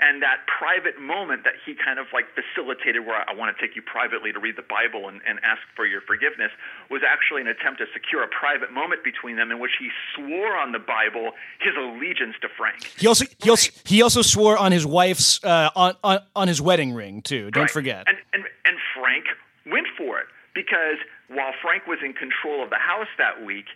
and 0.03 0.21
that 0.21 0.43
private 0.51 1.01
moment 1.01 1.45
that 1.45 1.55
he 1.65 1.75
kind 1.75 1.99
of 1.99 2.07
like 2.13 2.27
facilitated 2.35 3.07
where 3.07 3.23
I 3.29 3.33
want 3.33 3.57
to 3.57 3.59
take 3.63 3.77
you 3.77 3.83
privately 3.83 4.33
to 4.33 4.41
read 4.41 4.57
the 4.57 4.67
Bible 4.67 5.09
and, 5.09 5.21
and 5.27 5.39
ask 5.45 5.63
for 5.77 5.87
your 5.87 6.01
forgiveness 6.03 6.51
was 6.91 7.03
actually 7.07 7.43
an 7.43 7.47
attempt 7.47 7.79
to 7.79 7.87
secure 7.95 8.23
a 8.23 8.29
private 8.29 8.73
moment 8.73 9.05
between 9.05 9.37
them 9.37 9.53
in 9.53 9.61
which 9.61 9.79
he 9.79 9.89
swore 10.15 10.57
on 10.59 10.73
the 10.73 10.81
Bible 10.81 11.31
his 11.61 11.75
allegiance 11.79 12.35
to 12.43 12.49
Frank. 12.59 12.83
He 12.99 13.07
also 13.07 13.25
he 13.39 13.49
also 13.49 13.71
he 13.85 14.03
also 14.03 14.23
swore 14.23 14.59
on 14.59 14.73
his 14.73 14.85
wife's 14.85 15.43
uh, 15.45 15.71
on, 15.77 15.95
on 16.03 16.19
on 16.35 16.49
his 16.49 16.61
wedding 16.61 16.93
ring 16.93 17.23
too. 17.23 17.51
Don't 17.53 17.63
right. 17.63 17.71
forget. 17.71 18.05
And, 18.09 18.19
and 18.33 18.45
and 18.65 18.77
Frank 18.99 19.27
went 19.67 19.87
for 19.97 20.19
it 20.19 20.27
because 20.55 20.99
while 21.35 21.53
Frank 21.63 21.87
was 21.87 21.99
in 22.05 22.13
control 22.13 22.63
of 22.63 22.71
the 22.71 22.81
house 22.81 23.11
that 23.19 23.45
week, 23.45 23.67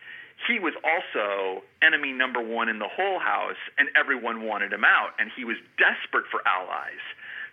he 0.47 0.59
was 0.59 0.75
also 0.85 1.64
enemy 1.81 2.12
number 2.12 2.40
one 2.40 2.69
in 2.69 2.79
the 2.79 2.88
whole 2.88 3.19
house, 3.19 3.61
and 3.79 3.88
everyone 3.97 4.45
wanted 4.45 4.73
him 4.73 4.85
out, 4.85 5.16
and 5.19 5.31
he 5.35 5.45
was 5.45 5.57
desperate 5.79 6.27
for 6.31 6.40
allies. 6.47 7.01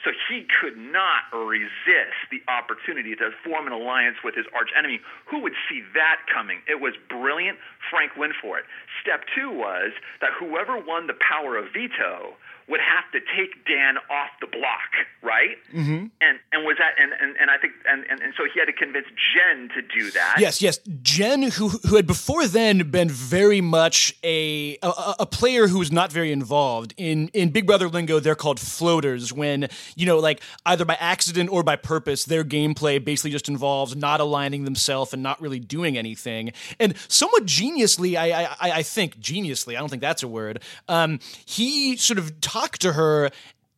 So 0.03 0.11
he 0.27 0.43
could 0.59 0.75
not 0.75 1.31
resist 1.31 2.27
the 2.29 2.43
opportunity 2.51 3.15
to 3.15 3.31
form 3.43 3.67
an 3.67 3.73
alliance 3.73 4.17
with 4.21 4.35
his 4.35 4.45
archenemy. 4.51 4.99
Who 5.31 5.39
would 5.39 5.55
see 5.69 5.81
that 5.95 6.27
coming? 6.27 6.59
It 6.67 6.81
was 6.81 6.93
brilliant. 7.07 7.57
Frank 7.89 8.11
went 8.17 8.33
for 8.41 8.59
it. 8.59 8.65
Step 9.01 9.23
two 9.33 9.49
was 9.49 9.95
that 10.19 10.31
whoever 10.37 10.77
won 10.77 11.07
the 11.07 11.15
power 11.23 11.55
of 11.55 11.71
veto 11.71 12.35
would 12.69 12.79
have 12.79 13.11
to 13.11 13.19
take 13.35 13.65
Dan 13.65 13.97
off 14.09 14.29
the 14.39 14.47
block, 14.47 14.91
right? 15.21 15.57
Mm-hmm. 15.73 16.07
And 16.21 16.39
and 16.51 16.65
was 16.65 16.77
that 16.79 16.93
and, 17.01 17.11
and, 17.19 17.35
and 17.39 17.49
I 17.51 17.57
think 17.57 17.73
and, 17.89 18.05
and, 18.09 18.21
and 18.21 18.33
so 18.37 18.43
he 18.51 18.59
had 18.59 18.65
to 18.65 18.73
convince 18.73 19.07
Jen 19.07 19.69
to 19.75 19.81
do 19.81 20.11
that. 20.11 20.37
Yes, 20.39 20.61
yes. 20.61 20.79
Jen, 21.01 21.43
who 21.43 21.69
who 21.69 21.95
had 21.95 22.07
before 22.07 22.47
then 22.47 22.89
been 22.89 23.09
very 23.09 23.61
much 23.61 24.15
a 24.23 24.77
a, 24.81 25.15
a 25.19 25.25
player 25.25 25.67
who 25.67 25.79
was 25.79 25.91
not 25.91 26.11
very 26.11 26.31
involved 26.31 26.93
in 26.97 27.27
in 27.29 27.49
Big 27.49 27.67
Brother 27.67 27.89
lingo. 27.89 28.19
They're 28.19 28.35
called 28.35 28.59
floaters 28.59 29.33
when 29.33 29.67
you 29.95 30.05
know 30.05 30.19
like 30.19 30.41
either 30.65 30.85
by 30.85 30.95
accident 30.95 31.51
or 31.51 31.63
by 31.63 31.75
purpose, 31.75 32.25
their 32.25 32.43
gameplay 32.43 33.03
basically 33.03 33.31
just 33.31 33.49
involves 33.49 33.95
not 33.95 34.19
aligning 34.19 34.63
themselves 34.63 35.13
and 35.13 35.21
not 35.21 35.41
really 35.41 35.59
doing 35.59 35.97
anything. 35.97 36.53
And 36.79 36.95
somewhat 37.07 37.45
geniusly, 37.45 38.15
I 38.15 38.43
I, 38.43 38.71
I 38.79 38.83
think 38.83 39.19
geniusly, 39.19 39.75
I 39.75 39.79
don't 39.79 39.89
think 39.89 40.01
that's 40.01 40.23
a 40.23 40.27
word. 40.27 40.61
Um, 40.87 41.19
he 41.45 41.97
sort 41.97 42.19
of 42.19 42.39
talk 42.53 42.77
to 42.77 42.93
her 42.93 43.31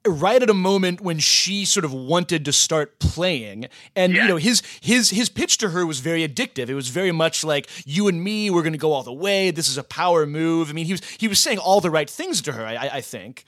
right 0.05 0.43
at 0.43 0.49
a 0.49 0.53
moment 0.53 0.99
when 0.99 1.17
she 1.17 1.63
sort 1.63 1.85
of 1.85 1.93
wanted 1.93 2.43
to 2.45 2.51
start 2.51 2.99
playing 2.99 3.67
and 3.95 4.13
yeah. 4.13 4.23
you 4.23 4.27
know 4.27 4.35
his 4.35 4.61
his 4.81 5.09
his 5.09 5.29
pitch 5.29 5.57
to 5.57 5.69
her 5.69 5.85
was 5.85 5.99
very 6.01 6.27
addictive 6.27 6.67
it 6.67 6.75
was 6.75 6.89
very 6.89 7.11
much 7.11 7.43
like 7.43 7.67
you 7.85 8.07
and 8.09 8.21
me 8.21 8.49
we're 8.49 8.61
going 8.61 8.73
to 8.73 8.77
go 8.77 8.91
all 8.91 9.01
the 9.01 9.13
way 9.13 9.49
this 9.49 9.69
is 9.69 9.77
a 9.77 9.83
power 9.83 10.25
move 10.25 10.69
i 10.69 10.73
mean 10.73 10.85
he 10.85 10.91
was 10.91 11.01
he 11.17 11.27
was 11.27 11.39
saying 11.39 11.57
all 11.57 11.79
the 11.79 11.89
right 11.89 12.09
things 12.09 12.41
to 12.41 12.51
her 12.51 12.65
i, 12.65 12.75
I 12.99 13.01
think 13.01 13.45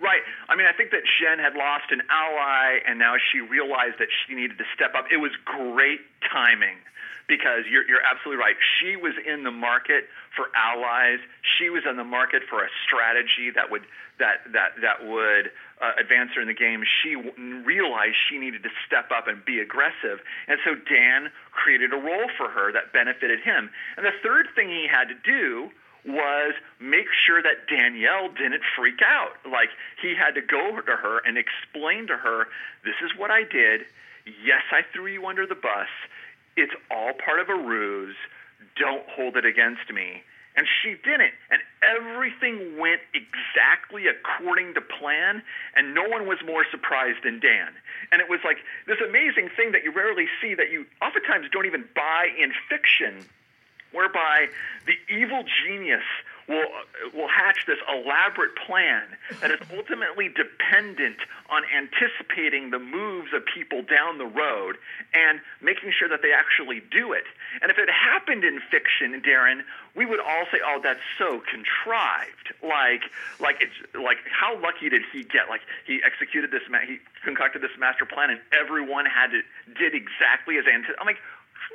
Right. 0.00 0.22
I 0.48 0.56
mean, 0.56 0.66
I 0.66 0.72
think 0.72 0.90
that 0.90 1.02
Jen 1.06 1.38
had 1.38 1.54
lost 1.54 1.92
an 1.92 2.02
ally, 2.10 2.80
and 2.88 2.98
now 2.98 3.14
she 3.30 3.38
realized 3.38 4.00
that 4.00 4.08
she 4.10 4.34
needed 4.34 4.58
to 4.58 4.64
step 4.74 4.96
up. 4.96 5.06
It 5.12 5.18
was 5.18 5.30
great 5.44 6.00
timing 6.28 6.74
because 7.28 7.64
you're, 7.70 7.86
you're 7.86 8.02
absolutely 8.02 8.42
right. 8.42 8.56
She 8.80 8.96
was 8.96 9.14
in 9.24 9.44
the 9.44 9.50
market 9.50 10.04
for 10.34 10.50
allies. 10.56 11.18
She 11.40 11.70
was 11.70 11.82
in 11.88 11.96
the 11.96 12.04
market 12.04 12.42
for 12.48 12.64
a 12.64 12.68
strategy 12.84 13.50
that 13.54 13.70
would 13.70 13.82
that 14.22 14.46
that 14.54 14.78
that 14.80 15.02
would 15.02 15.50
uh, 15.82 15.98
advance 15.98 16.30
her 16.38 16.40
in 16.40 16.46
the 16.46 16.54
game. 16.54 16.86
She 17.02 17.18
w- 17.18 17.34
realized 17.66 18.14
she 18.30 18.38
needed 18.38 18.62
to 18.62 18.70
step 18.86 19.10
up 19.10 19.26
and 19.26 19.44
be 19.44 19.58
aggressive, 19.58 20.22
and 20.46 20.62
so 20.64 20.78
Dan 20.78 21.34
created 21.50 21.92
a 21.92 21.98
role 21.98 22.30
for 22.38 22.48
her 22.48 22.70
that 22.70 22.94
benefited 22.94 23.42
him. 23.42 23.68
And 23.98 24.06
the 24.06 24.14
third 24.22 24.46
thing 24.54 24.70
he 24.70 24.86
had 24.86 25.10
to 25.10 25.18
do 25.18 25.74
was 26.06 26.54
make 26.78 27.06
sure 27.26 27.42
that 27.42 27.66
Danielle 27.66 28.30
didn't 28.30 28.62
freak 28.78 29.02
out. 29.02 29.34
Like 29.42 29.70
he 30.00 30.14
had 30.14 30.38
to 30.38 30.42
go 30.42 30.80
to 30.80 30.96
her 30.96 31.18
and 31.26 31.36
explain 31.36 32.06
to 32.06 32.16
her, 32.16 32.46
"This 32.86 32.96
is 33.02 33.10
what 33.18 33.30
I 33.30 33.42
did. 33.42 33.82
Yes, 34.46 34.62
I 34.70 34.82
threw 34.94 35.10
you 35.10 35.26
under 35.26 35.46
the 35.46 35.58
bus." 35.58 35.90
It's 36.56 36.74
all 36.90 37.12
part 37.12 37.40
of 37.40 37.48
a 37.48 37.56
ruse. 37.56 38.16
Don't 38.76 39.08
hold 39.08 39.36
it 39.36 39.44
against 39.44 39.90
me. 39.90 40.22
And 40.54 40.66
she 40.82 40.96
didn't. 41.02 41.32
And 41.50 41.62
everything 41.82 42.78
went 42.78 43.00
exactly 43.14 44.06
according 44.06 44.74
to 44.74 44.80
plan, 44.80 45.42
and 45.74 45.94
no 45.94 46.06
one 46.08 46.26
was 46.26 46.38
more 46.44 46.64
surprised 46.70 47.24
than 47.24 47.40
Dan. 47.40 47.72
And 48.10 48.20
it 48.20 48.28
was 48.28 48.40
like 48.44 48.58
this 48.86 48.98
amazing 49.00 49.48
thing 49.56 49.72
that 49.72 49.82
you 49.82 49.92
rarely 49.92 50.26
see 50.40 50.54
that 50.54 50.70
you 50.70 50.84
oftentimes 51.00 51.46
don't 51.50 51.66
even 51.66 51.88
buy 51.94 52.28
in 52.38 52.52
fiction, 52.68 53.24
whereby 53.92 54.48
the 54.84 54.96
evil 55.08 55.44
genius 55.64 56.04
will 56.48 56.66
will 57.14 57.28
hatch 57.28 57.66
this 57.66 57.78
elaborate 57.88 58.54
plan 58.66 59.02
that 59.40 59.50
is 59.50 59.60
ultimately 59.76 60.28
dependent 60.28 61.18
on 61.50 61.62
anticipating 61.74 62.70
the 62.70 62.78
moves 62.78 63.32
of 63.34 63.44
people 63.44 63.82
down 63.82 64.18
the 64.18 64.26
road 64.26 64.76
and 65.12 65.40
making 65.60 65.92
sure 65.92 66.08
that 66.08 66.22
they 66.22 66.32
actually 66.32 66.80
do 66.90 67.12
it. 67.12 67.24
And 67.60 67.70
if 67.70 67.78
it 67.78 67.88
happened 67.90 68.44
in 68.44 68.60
fiction, 68.70 69.20
Darren, 69.20 69.62
we 69.94 70.06
would 70.06 70.20
all 70.20 70.46
say, 70.50 70.58
"Oh, 70.64 70.80
that's 70.82 71.02
so 71.18 71.40
contrived." 71.40 72.54
Like, 72.62 73.02
like 73.40 73.60
it's 73.60 73.74
like 73.94 74.18
how 74.30 74.58
lucky 74.60 74.88
did 74.88 75.02
he 75.12 75.24
get? 75.24 75.48
Like 75.48 75.62
he 75.86 76.00
executed 76.04 76.50
this, 76.50 76.62
ma- 76.70 76.86
he 76.86 76.98
concocted 77.24 77.62
this 77.62 77.76
master 77.78 78.06
plan, 78.06 78.30
and 78.30 78.40
everyone 78.52 79.06
had 79.06 79.30
to 79.32 79.42
did 79.78 79.94
exactly 79.94 80.58
as 80.58 80.66
anticipated. 80.66 81.00
I'm 81.00 81.06
like, 81.06 81.20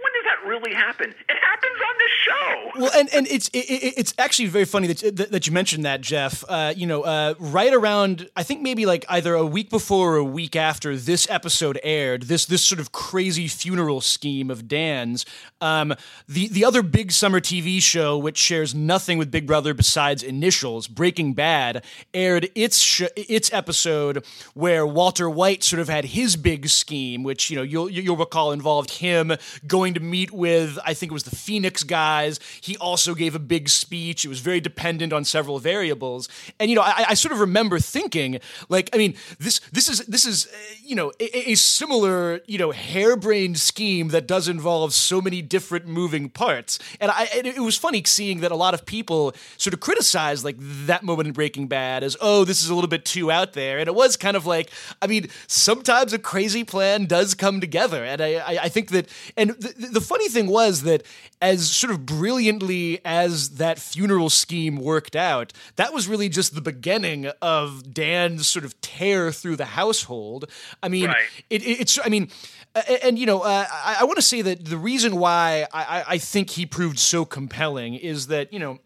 when 0.01 0.13
does 0.13 0.25
that 0.25 0.47
really 0.47 0.73
happen? 0.73 1.09
It 1.09 1.37
happens 1.41 1.77
on 1.87 1.95
this 1.97 2.11
show. 2.25 2.81
Well, 2.81 2.91
and, 2.95 3.13
and 3.13 3.27
it's 3.27 3.47
it, 3.49 3.59
it's 3.97 4.13
actually 4.17 4.47
very 4.47 4.65
funny 4.65 4.87
that 4.87 5.31
that 5.31 5.47
you 5.47 5.53
mentioned 5.53 5.85
that, 5.85 6.01
Jeff. 6.01 6.43
Uh, 6.47 6.73
you 6.75 6.87
know, 6.87 7.01
uh, 7.03 7.33
right 7.39 7.73
around 7.73 8.29
I 8.35 8.43
think 8.43 8.61
maybe 8.61 8.85
like 8.85 9.05
either 9.09 9.33
a 9.33 9.45
week 9.45 9.69
before 9.69 10.13
or 10.13 10.17
a 10.17 10.23
week 10.23 10.55
after 10.55 10.95
this 10.95 11.29
episode 11.29 11.79
aired, 11.83 12.23
this 12.23 12.45
this 12.45 12.63
sort 12.63 12.79
of 12.79 12.91
crazy 12.91 13.47
funeral 13.47 14.01
scheme 14.01 14.49
of 14.49 14.67
Dan's. 14.67 15.25
Um, 15.61 15.93
the 16.27 16.47
the 16.47 16.65
other 16.65 16.81
big 16.81 17.11
summer 17.11 17.39
TV 17.39 17.81
show, 17.81 18.17
which 18.17 18.37
shares 18.37 18.75
nothing 18.75 19.17
with 19.17 19.31
Big 19.31 19.47
Brother 19.47 19.73
besides 19.73 20.23
initials, 20.23 20.87
Breaking 20.87 21.33
Bad, 21.33 21.83
aired 22.13 22.49
its 22.55 22.79
sh- 22.79 23.03
its 23.15 23.51
episode 23.53 24.25
where 24.53 24.85
Walter 24.85 25.29
White 25.29 25.63
sort 25.63 25.79
of 25.79 25.89
had 25.89 26.05
his 26.05 26.35
big 26.35 26.67
scheme, 26.69 27.23
which 27.23 27.49
you 27.49 27.55
know 27.55 27.63
you'll 27.63 27.89
you'll 27.89 28.17
recall 28.17 28.51
involved 28.51 28.91
him 28.91 29.33
going 29.65 29.86
going 29.87 29.93
to 29.93 29.99
meet 30.01 30.31
with, 30.31 30.77
I 30.85 30.93
think 30.93 31.11
it 31.11 31.13
was 31.13 31.23
the 31.23 31.35
Phoenix 31.35 31.83
guys. 31.83 32.39
He 32.61 32.75
also 32.77 33.15
gave 33.15 33.35
a 33.35 33.39
big 33.39 33.69
speech. 33.69 34.25
It 34.25 34.27
was 34.27 34.41
very 34.41 34.59
dependent 34.59 35.13
on 35.13 35.23
several 35.23 35.59
variables. 35.59 36.27
And, 36.59 36.69
you 36.69 36.75
know, 36.75 36.81
I, 36.81 37.05
I 37.09 37.13
sort 37.13 37.31
of 37.31 37.39
remember 37.39 37.79
thinking, 37.79 38.39
like, 38.67 38.89
I 38.93 38.97
mean, 38.97 39.15
this, 39.39 39.61
this 39.71 39.87
is, 39.87 39.99
this 40.07 40.25
is, 40.25 40.47
uh, 40.47 40.57
you 40.83 40.95
know, 40.95 41.13
a, 41.19 41.51
a 41.51 41.55
similar, 41.55 42.41
you 42.47 42.57
know, 42.57 42.71
harebrained 42.71 43.59
scheme 43.59 44.09
that 44.09 44.27
does 44.27 44.47
involve 44.47 44.93
so 44.93 45.21
many 45.21 45.41
different 45.41 45.87
moving 45.87 46.29
parts. 46.29 46.79
And 46.99 47.11
I, 47.11 47.29
it, 47.33 47.59
was 47.59 47.77
funny 47.77 48.03
seeing 48.05 48.41
that 48.41 48.51
a 48.51 48.55
lot 48.55 48.73
of 48.73 48.85
people 48.85 49.33
sort 49.57 49.73
of 49.73 49.79
criticized 49.79 50.43
like 50.43 50.55
that 50.59 51.03
moment 51.03 51.27
in 51.27 51.33
Breaking 51.33 51.67
Bad 51.67 52.03
as, 52.03 52.17
oh, 52.19 52.43
this 52.43 52.61
is 52.61 52.69
a 52.69 52.75
little 52.75 52.89
bit 52.89 53.05
too 53.05 53.31
out 53.31 53.53
there. 53.53 53.79
And 53.79 53.87
it 53.87 53.95
was 53.95 54.17
kind 54.17 54.35
of 54.35 54.45
like, 54.45 54.71
I 55.01 55.07
mean, 55.07 55.29
sometimes 55.47 56.11
a 56.11 56.19
crazy 56.19 56.63
plan 56.63 57.05
does 57.05 57.33
come 57.33 57.61
together. 57.61 58.03
And 58.03 58.21
I, 58.21 58.33
I, 58.35 58.59
I 58.63 58.69
think 58.69 58.89
that, 58.91 59.07
and 59.37 59.51
the, 59.51 59.73
the 59.77 60.01
funny 60.01 60.27
thing 60.29 60.47
was 60.47 60.83
that 60.83 61.03
as 61.41 61.69
sort 61.69 61.91
of 61.91 62.05
brilliantly 62.05 62.99
as 63.05 63.57
that 63.57 63.79
funeral 63.79 64.29
scheme 64.29 64.77
worked 64.77 65.15
out, 65.15 65.53
that 65.75 65.93
was 65.93 66.07
really 66.07 66.29
just 66.29 66.55
the 66.55 66.61
beginning 66.61 67.27
of 67.41 67.93
Dan's 67.93 68.47
sort 68.47 68.65
of 68.65 68.79
tear 68.81 69.31
through 69.31 69.55
the 69.55 69.65
household. 69.65 70.49
I 70.81 70.89
mean, 70.89 71.07
right. 71.07 71.17
it, 71.49 71.61
it, 71.63 71.81
it's, 71.81 71.99
I 72.03 72.09
mean, 72.09 72.29
and, 72.75 72.99
and 73.03 73.19
you 73.19 73.25
know, 73.25 73.41
uh, 73.41 73.65
I, 73.71 73.97
I 74.01 74.03
want 74.05 74.17
to 74.17 74.23
say 74.23 74.41
that 74.41 74.65
the 74.65 74.77
reason 74.77 75.17
why 75.17 75.67
I, 75.73 76.03
I 76.07 76.17
think 76.17 76.51
he 76.51 76.65
proved 76.65 76.99
so 76.99 77.25
compelling 77.25 77.93
is 77.93 78.27
that, 78.27 78.51
you 78.51 78.59
know, 78.59 78.79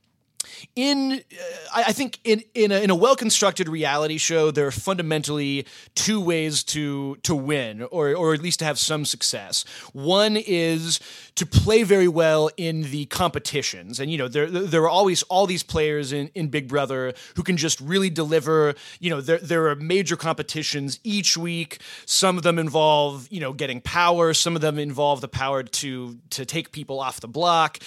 in 0.76 1.14
uh, 1.14 1.84
I 1.88 1.92
think 1.92 2.20
in 2.24 2.44
in 2.54 2.72
a, 2.72 2.84
in 2.84 2.90
a 2.90 2.96
well 2.96 3.16
constructed 3.16 3.68
reality 3.70 4.18
show, 4.18 4.52
there 4.52 4.68
are 4.68 4.72
fundamentally 4.72 5.66
two 5.96 6.22
ways 6.22 6.64
to 6.66 7.16
to 7.24 7.36
win, 7.36 7.84
or 7.84 8.16
or 8.16 8.34
at 8.34 8.42
least 8.42 8.60
to 8.60 8.66
have 8.66 8.80
some 8.80 9.06
success. 9.06 9.64
One 9.94 10.38
is 10.38 11.00
to 11.36 11.46
play 11.46 11.84
very 11.84 12.08
well 12.08 12.50
in 12.58 12.84
the 12.92 13.06
competitions, 13.06 14.00
and 14.00 14.12
you 14.12 14.18
know 14.18 14.28
there 14.28 14.50
there 14.50 14.84
are 14.84 14.90
always 14.90 15.24
all 15.24 15.48
these 15.48 15.64
players 15.64 16.12
in, 16.12 16.30
in 16.36 16.50
Big 16.50 16.68
Brother 16.68 17.14
who 17.36 17.44
can 17.44 17.58
just 17.58 17.80
really 17.80 18.10
deliver. 18.10 18.76
You 19.00 19.10
know 19.10 19.22
there 19.22 19.38
there 19.38 19.68
are 19.70 19.76
major 19.76 20.16
competitions 20.16 21.00
each 21.04 21.38
week. 21.38 21.80
Some 22.06 22.38
of 22.38 22.44
them 22.44 22.60
involve 22.60 23.28
you 23.32 23.40
know 23.40 23.54
getting 23.54 23.80
power. 23.82 24.34
Some 24.34 24.56
of 24.56 24.62
them 24.62 24.78
involve 24.78 25.22
the 25.22 25.30
power 25.30 25.64
to 25.64 26.20
to 26.32 26.46
take 26.46 26.72
people 26.72 27.00
off 27.00 27.22
the 27.22 27.28
block. 27.28 27.80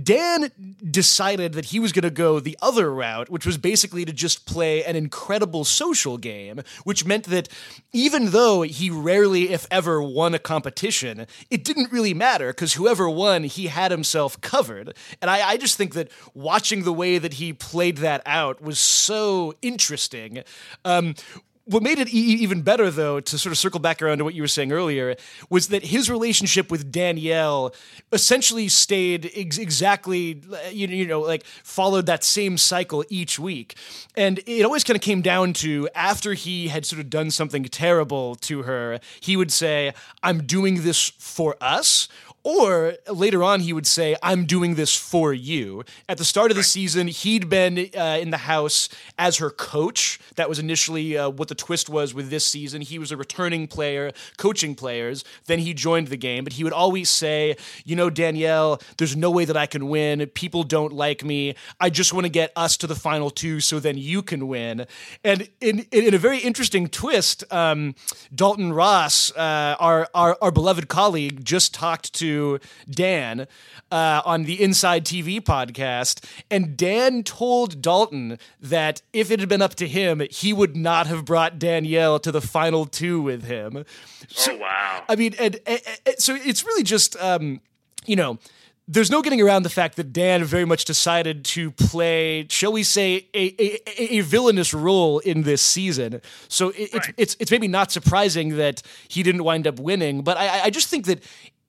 Dan 0.00 0.50
decided 0.90 1.52
that 1.54 1.66
he 1.66 1.78
was 1.78 1.92
going 1.92 2.02
to 2.02 2.10
go 2.10 2.40
the 2.40 2.58
other 2.60 2.92
route, 2.92 3.30
which 3.30 3.46
was 3.46 3.56
basically 3.58 4.04
to 4.04 4.12
just 4.12 4.44
play 4.44 4.84
an 4.84 4.96
incredible 4.96 5.64
social 5.64 6.18
game, 6.18 6.60
which 6.84 7.06
meant 7.06 7.24
that 7.26 7.48
even 7.92 8.30
though 8.32 8.62
he 8.62 8.90
rarely, 8.90 9.50
if 9.50 9.66
ever, 9.70 10.02
won 10.02 10.34
a 10.34 10.38
competition, 10.38 11.26
it 11.48 11.64
didn't 11.64 11.92
really 11.92 12.12
matter 12.12 12.48
because 12.48 12.74
whoever 12.74 12.87
won, 12.94 13.44
he 13.44 13.66
had 13.66 13.90
himself 13.90 14.40
covered. 14.40 14.94
And 15.20 15.30
I, 15.30 15.50
I 15.50 15.56
just 15.56 15.76
think 15.76 15.94
that 15.94 16.10
watching 16.34 16.84
the 16.84 16.92
way 16.92 17.18
that 17.18 17.34
he 17.34 17.52
played 17.52 17.98
that 17.98 18.22
out 18.24 18.62
was 18.62 18.78
so 18.78 19.54
interesting. 19.62 20.42
Um, 20.84 21.14
what 21.68 21.82
made 21.82 21.98
it 21.98 22.08
e- 22.08 22.38
even 22.40 22.62
better, 22.62 22.90
though, 22.90 23.20
to 23.20 23.38
sort 23.38 23.50
of 23.52 23.58
circle 23.58 23.78
back 23.78 24.00
around 24.00 24.18
to 24.18 24.24
what 24.24 24.34
you 24.34 24.42
were 24.42 24.48
saying 24.48 24.72
earlier, 24.72 25.16
was 25.50 25.68
that 25.68 25.84
his 25.84 26.08
relationship 26.08 26.70
with 26.70 26.90
Danielle 26.90 27.74
essentially 28.10 28.68
stayed 28.68 29.30
ex- 29.36 29.58
exactly, 29.58 30.42
you 30.72 30.88
you 30.88 31.06
know, 31.06 31.20
like 31.20 31.44
followed 31.44 32.06
that 32.06 32.24
same 32.24 32.56
cycle 32.56 33.04
each 33.10 33.38
week. 33.38 33.76
And 34.16 34.40
it 34.46 34.64
always 34.64 34.82
kind 34.82 34.96
of 34.96 35.02
came 35.02 35.20
down 35.20 35.52
to 35.54 35.88
after 35.94 36.32
he 36.32 36.68
had 36.68 36.86
sort 36.86 37.00
of 37.00 37.10
done 37.10 37.30
something 37.30 37.64
terrible 37.64 38.34
to 38.36 38.62
her, 38.62 38.98
he 39.20 39.36
would 39.36 39.52
say, 39.52 39.92
I'm 40.22 40.46
doing 40.46 40.82
this 40.82 41.12
for 41.18 41.54
us 41.60 42.08
or 42.44 42.94
later 43.12 43.42
on, 43.42 43.60
he 43.60 43.72
would 43.72 43.86
say, 43.86 44.16
I'm 44.22 44.44
doing 44.44 44.74
this 44.74 44.94
for 44.94 45.34
you. 45.34 45.84
At 46.08 46.18
the 46.18 46.24
start 46.24 46.50
of 46.50 46.56
the 46.56 46.62
season, 46.62 47.08
he'd 47.08 47.48
been 47.48 47.90
uh, 47.96 48.18
in 48.20 48.30
the 48.30 48.38
house 48.38 48.88
as 49.18 49.38
her 49.38 49.50
coach. 49.50 50.20
That 50.36 50.48
was 50.48 50.58
initially 50.58 51.18
uh, 51.18 51.30
what 51.30 51.48
the 51.48 51.54
twist 51.54 51.88
was 51.88 52.14
with 52.14 52.30
this 52.30 52.46
season. 52.46 52.80
He 52.80 52.98
was 52.98 53.10
a 53.10 53.16
returning 53.16 53.66
player, 53.66 54.12
coaching 54.36 54.74
players. 54.74 55.24
Then 55.46 55.58
he 55.58 55.74
joined 55.74 56.08
the 56.08 56.16
game, 56.16 56.44
but 56.44 56.54
he 56.54 56.64
would 56.64 56.72
always 56.72 57.10
say, 57.10 57.56
You 57.84 57.96
know, 57.96 58.08
Danielle, 58.08 58.80
there's 58.98 59.16
no 59.16 59.30
way 59.30 59.44
that 59.44 59.56
I 59.56 59.66
can 59.66 59.88
win. 59.88 60.24
People 60.28 60.62
don't 60.62 60.92
like 60.92 61.24
me. 61.24 61.54
I 61.80 61.90
just 61.90 62.12
want 62.12 62.24
to 62.24 62.30
get 62.30 62.52
us 62.54 62.76
to 62.78 62.86
the 62.86 62.94
final 62.94 63.30
two 63.30 63.60
so 63.60 63.80
then 63.80 63.98
you 63.98 64.22
can 64.22 64.46
win. 64.46 64.86
And 65.24 65.48
in, 65.60 65.86
in 65.90 66.14
a 66.14 66.18
very 66.18 66.38
interesting 66.38 66.88
twist, 66.88 67.44
um, 67.52 67.94
Dalton 68.34 68.72
Ross, 68.72 69.32
uh, 69.36 69.76
our, 69.80 70.08
our, 70.14 70.38
our 70.40 70.50
beloved 70.50 70.88
colleague, 70.88 71.44
just 71.44 71.74
talked 71.74 72.12
to 72.14 72.27
Dan 72.90 73.46
uh, 73.90 74.22
on 74.24 74.44
the 74.44 74.62
Inside 74.62 75.04
TV 75.04 75.40
podcast, 75.40 76.24
and 76.50 76.76
Dan 76.76 77.22
told 77.22 77.80
Dalton 77.82 78.38
that 78.60 79.02
if 79.12 79.30
it 79.30 79.40
had 79.40 79.48
been 79.48 79.62
up 79.62 79.74
to 79.76 79.88
him, 79.88 80.22
he 80.30 80.52
would 80.52 80.76
not 80.76 81.06
have 81.06 81.24
brought 81.24 81.58
Danielle 81.58 82.18
to 82.20 82.32
the 82.32 82.40
final 82.40 82.86
two 82.86 83.20
with 83.20 83.44
him. 83.44 83.84
So, 84.28 84.54
oh 84.54 84.58
wow! 84.58 85.04
I 85.08 85.16
mean, 85.16 85.34
and, 85.38 85.58
and, 85.66 85.80
and 86.06 86.18
so 86.18 86.34
it's 86.34 86.64
really 86.64 86.82
just 86.82 87.16
um, 87.16 87.60
you 88.06 88.16
know 88.16 88.38
there's 88.90 89.10
no 89.10 89.20
getting 89.20 89.42
around 89.42 89.64
the 89.64 89.70
fact 89.70 89.96
that 89.96 90.14
Dan 90.14 90.42
very 90.44 90.64
much 90.64 90.86
decided 90.86 91.44
to 91.44 91.70
play, 91.70 92.46
shall 92.48 92.72
we 92.72 92.82
say, 92.82 93.26
a, 93.34 93.54
a, 93.62 94.14
a 94.16 94.20
villainous 94.20 94.72
role 94.72 95.18
in 95.18 95.42
this 95.42 95.60
season. 95.60 96.22
So 96.48 96.70
it, 96.70 96.94
right. 96.94 97.08
it's, 97.08 97.08
it's 97.18 97.36
it's 97.38 97.50
maybe 97.50 97.68
not 97.68 97.92
surprising 97.92 98.56
that 98.56 98.82
he 99.06 99.22
didn't 99.22 99.44
wind 99.44 99.66
up 99.66 99.78
winning, 99.78 100.22
but 100.22 100.38
I, 100.38 100.64
I 100.64 100.70
just 100.70 100.88
think 100.88 101.04
that 101.04 101.22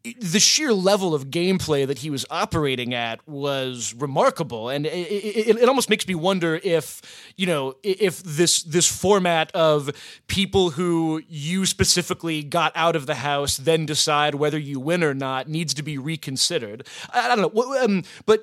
the 0.04 0.40
sheer 0.40 0.72
level 0.72 1.14
of 1.14 1.26
gameplay 1.26 1.86
that 1.86 2.00
he 2.00 2.10
was 2.10 2.26
operating 2.30 2.94
at 2.94 3.26
was 3.28 3.94
remarkable, 3.94 4.70
and 4.70 4.86
it, 4.86 4.90
it, 4.92 5.58
it, 5.58 5.68
almost 5.68 5.90
makes 5.90 6.08
me 6.08 6.16
wonder 6.16 6.60
if 6.64 7.02
you 7.36 7.46
know 7.46 7.76
if 7.84 8.24
this 8.24 8.64
this 8.64 8.88
format 8.88 9.52
of 9.54 9.92
people 10.28 10.72
who 10.72 11.22
you 11.28 11.66
specifically 11.66 12.44
got 12.44 12.72
out 12.76 12.96
of 12.96 13.08
the 13.08 13.16
house 13.16 13.58
then 13.58 13.86
decide 13.86 14.36
whether 14.36 14.58
you 14.58 14.80
win 14.80 15.04
or 15.04 15.14
not 15.14 15.50
needs 15.50 15.74
to 15.74 15.84
be 15.84 15.98
reconsidered. 15.98 16.88
I, 17.12 17.30
I 17.30 17.36
don't 17.36 17.54
know, 17.54 17.84
um, 17.84 18.04
but 18.26 18.42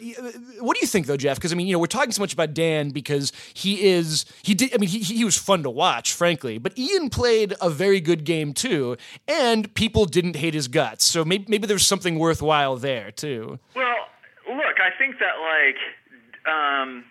what 0.61 0.75
do 0.77 0.81
you 0.83 0.87
think 0.87 1.07
though, 1.07 1.17
Jeff? 1.17 1.39
Because 1.39 1.53
I 1.53 1.57
mean, 1.57 1.69
you 1.69 1.73
know, 1.73 1.79
we're 1.79 1.87
talking 1.87 2.13
so 2.13 2.21
much 2.21 2.35
about 2.35 2.53
Dan 2.53 2.91
because 2.91 3.33
he 3.55 3.83
is 3.83 4.27
he 4.43 4.53
did. 4.53 4.75
I 4.75 4.77
mean, 4.77 4.91
he 4.91 4.99
he 4.99 5.25
was 5.25 5.39
fun 5.39 5.63
to 5.63 5.71
watch, 5.71 6.13
frankly, 6.13 6.59
but 6.59 6.79
Ian 6.79 7.09
played 7.09 7.55
a 7.63 7.71
very 7.71 8.01
good 8.01 8.25
game 8.25 8.53
too, 8.53 8.99
and 9.27 9.75
people 9.75 10.05
didn't 10.05 10.37
hate 10.37 10.53
his 10.53 10.69
guts. 10.69 11.07
So 11.07 11.25
maybe 11.25 11.46
maybe 11.47 11.67
there's 11.67 11.87
something 11.87 12.19
worthwhile 12.19 12.77
there 12.77 13.11
too. 13.11 13.59
Well, 13.75 13.97
look, 14.49 14.81
I 14.81 14.91
think 14.99 15.17
that 15.19 15.35
like 15.41 15.79
um, 16.53 17.05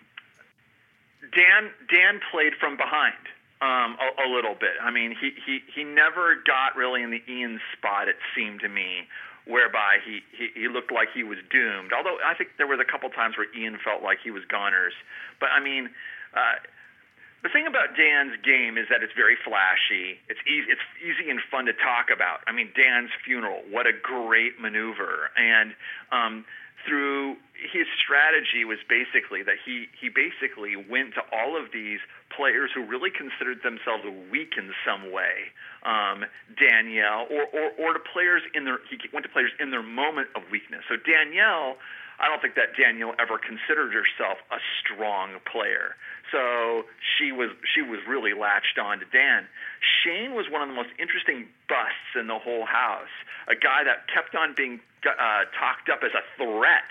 Dan 1.34 1.70
Dan 1.92 2.20
played 2.30 2.54
from 2.60 2.76
behind 2.76 3.14
um, 3.60 3.96
a, 4.00 4.26
a 4.26 4.28
little 4.32 4.54
bit. 4.54 4.76
I 4.82 4.90
mean, 4.90 5.14
he, 5.18 5.32
he 5.44 5.60
he 5.74 5.84
never 5.84 6.36
got 6.46 6.76
really 6.76 7.02
in 7.02 7.10
the 7.10 7.22
Ian 7.28 7.60
spot. 7.76 8.08
It 8.08 8.16
seemed 8.34 8.60
to 8.60 8.68
me. 8.68 9.08
Whereby 9.48 9.98
he, 10.04 10.22
he, 10.36 10.48
he 10.62 10.66
looked 10.66 10.90
like 10.90 11.06
he 11.14 11.22
was 11.22 11.38
doomed. 11.52 11.92
Although 11.96 12.18
I 12.26 12.34
think 12.34 12.58
there 12.58 12.66
was 12.66 12.80
a 12.80 12.84
couple 12.84 13.08
times 13.10 13.36
where 13.38 13.46
Ian 13.56 13.78
felt 13.78 14.02
like 14.02 14.18
he 14.18 14.32
was 14.32 14.42
goners. 14.44 14.92
But 15.38 15.50
I 15.54 15.60
mean, 15.62 15.90
uh, 16.34 16.58
the 17.46 17.52
thing 17.54 17.70
about 17.70 17.94
Dan's 17.94 18.34
game 18.42 18.74
is 18.74 18.90
that 18.90 19.06
it's 19.06 19.14
very 19.14 19.38
flashy. 19.38 20.18
It's 20.26 20.42
easy. 20.50 20.66
It's 20.66 20.82
easy 20.98 21.30
and 21.30 21.38
fun 21.46 21.70
to 21.70 21.74
talk 21.78 22.10
about. 22.10 22.42
I 22.50 22.52
mean, 22.52 22.74
Dan's 22.74 23.14
funeral. 23.22 23.62
What 23.70 23.86
a 23.86 23.94
great 23.94 24.58
maneuver! 24.58 25.30
And 25.38 25.70
um, 26.10 26.42
through 26.82 27.38
his 27.54 27.86
strategy 28.02 28.66
was 28.66 28.82
basically 28.90 29.46
that 29.46 29.62
he 29.62 29.86
he 29.94 30.10
basically 30.10 30.74
went 30.74 31.14
to 31.14 31.22
all 31.30 31.54
of 31.54 31.70
these 31.70 32.02
players 32.34 32.74
who 32.74 32.82
really 32.82 33.14
considered 33.14 33.62
themselves 33.62 34.02
weak 34.26 34.58
in 34.58 34.74
some 34.82 35.14
way. 35.14 35.54
Um, 35.86 36.26
Danielle, 36.58 37.30
or, 37.30 37.46
or 37.54 37.66
or 37.78 37.90
to 37.94 38.02
players 38.02 38.42
in 38.58 38.66
their 38.66 38.82
he 38.90 38.98
went 39.14 39.22
to 39.22 39.30
players 39.30 39.54
in 39.62 39.70
their 39.70 39.86
moment 39.86 40.34
of 40.34 40.42
weakness. 40.50 40.82
So 40.90 40.98
Danielle. 40.98 41.78
I 42.18 42.28
don't 42.28 42.40
think 42.40 42.54
that 42.56 42.72
Danielle 42.76 43.14
ever 43.20 43.36
considered 43.36 43.92
herself 43.92 44.38
a 44.50 44.56
strong 44.80 45.36
player. 45.44 45.96
So 46.32 46.84
she 47.16 47.30
was 47.30 47.50
she 47.74 47.82
was 47.82 48.00
really 48.08 48.32
latched 48.32 48.78
on 48.80 48.98
to 48.98 49.06
Dan. 49.12 49.46
Shane 50.02 50.34
was 50.34 50.46
one 50.50 50.62
of 50.62 50.68
the 50.68 50.74
most 50.74 50.90
interesting 50.98 51.46
busts 51.68 52.16
in 52.18 52.26
the 52.26 52.38
whole 52.38 52.64
house. 52.64 53.12
A 53.48 53.54
guy 53.54 53.84
that 53.84 54.08
kept 54.08 54.34
on 54.34 54.54
being 54.56 54.80
uh, 55.06 55.44
talked 55.54 55.88
up 55.92 56.02
as 56.02 56.10
a 56.16 56.24
threat, 56.34 56.90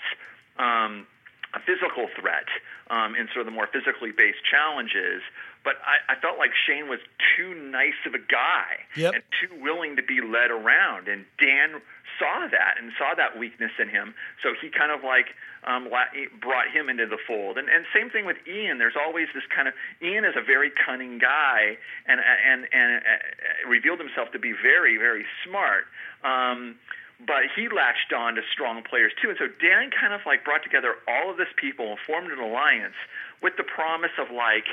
um, 0.58 1.06
a 1.52 1.60
physical 1.60 2.08
threat 2.18 2.48
um, 2.88 3.14
in 3.14 3.28
sort 3.28 3.44
of 3.44 3.46
the 3.46 3.56
more 3.56 3.68
physically 3.68 4.12
based 4.12 4.40
challenges. 4.48 5.20
But 5.66 5.82
I, 5.82 6.14
I 6.14 6.14
felt 6.22 6.38
like 6.38 6.54
Shane 6.54 6.86
was 6.86 7.02
too 7.34 7.50
nice 7.58 7.98
of 8.06 8.14
a 8.14 8.22
guy 8.22 8.86
yep. 8.94 9.18
and 9.18 9.22
too 9.42 9.50
willing 9.58 9.98
to 9.98 10.02
be 10.06 10.22
led 10.22 10.54
around. 10.54 11.10
And 11.10 11.26
Dan 11.42 11.82
saw 12.22 12.46
that 12.46 12.78
and 12.78 12.94
saw 12.94 13.18
that 13.18 13.34
weakness 13.34 13.72
in 13.82 13.90
him. 13.90 14.14
So 14.46 14.54
he 14.54 14.70
kind 14.70 14.94
of 14.94 15.02
like 15.02 15.34
um, 15.66 15.90
brought 15.90 16.70
him 16.70 16.88
into 16.88 17.10
the 17.10 17.18
fold. 17.26 17.58
And, 17.58 17.66
and 17.68 17.82
same 17.90 18.10
thing 18.14 18.30
with 18.30 18.38
Ian. 18.46 18.78
There's 18.78 18.94
always 18.94 19.26
this 19.34 19.42
kind 19.50 19.66
of 19.66 19.74
Ian 19.98 20.24
is 20.24 20.38
a 20.38 20.44
very 20.46 20.70
cunning 20.70 21.18
guy 21.18 21.74
and 22.06 22.22
and 22.22 22.70
and 22.70 23.02
uh, 23.02 23.68
revealed 23.68 23.98
himself 23.98 24.30
to 24.32 24.38
be 24.38 24.54
very 24.54 24.96
very 24.96 25.26
smart. 25.42 25.90
Um, 26.22 26.78
but 27.24 27.48
he 27.54 27.68
latched 27.68 28.12
on 28.12 28.34
to 28.34 28.42
strong 28.52 28.82
players 28.82 29.12
too. 29.20 29.30
And 29.30 29.38
so 29.38 29.46
Dan 29.48 29.90
kind 29.90 30.12
of 30.12 30.20
like 30.26 30.44
brought 30.44 30.62
together 30.62 30.96
all 31.08 31.30
of 31.30 31.36
this 31.36 31.48
people 31.56 31.90
and 31.90 31.98
formed 32.06 32.30
an 32.30 32.38
alliance 32.38 32.96
with 33.42 33.56
the 33.56 33.64
promise 33.64 34.12
of 34.18 34.30
like, 34.30 34.66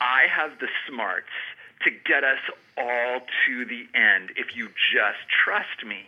I 0.00 0.26
have 0.30 0.58
the 0.58 0.68
smarts 0.88 1.30
to 1.84 1.90
get 1.90 2.24
us 2.24 2.40
all 2.76 3.20
to 3.46 3.64
the 3.64 3.86
end 3.94 4.30
if 4.36 4.56
you 4.56 4.66
just 4.66 5.22
trust 5.28 5.84
me. 5.86 6.02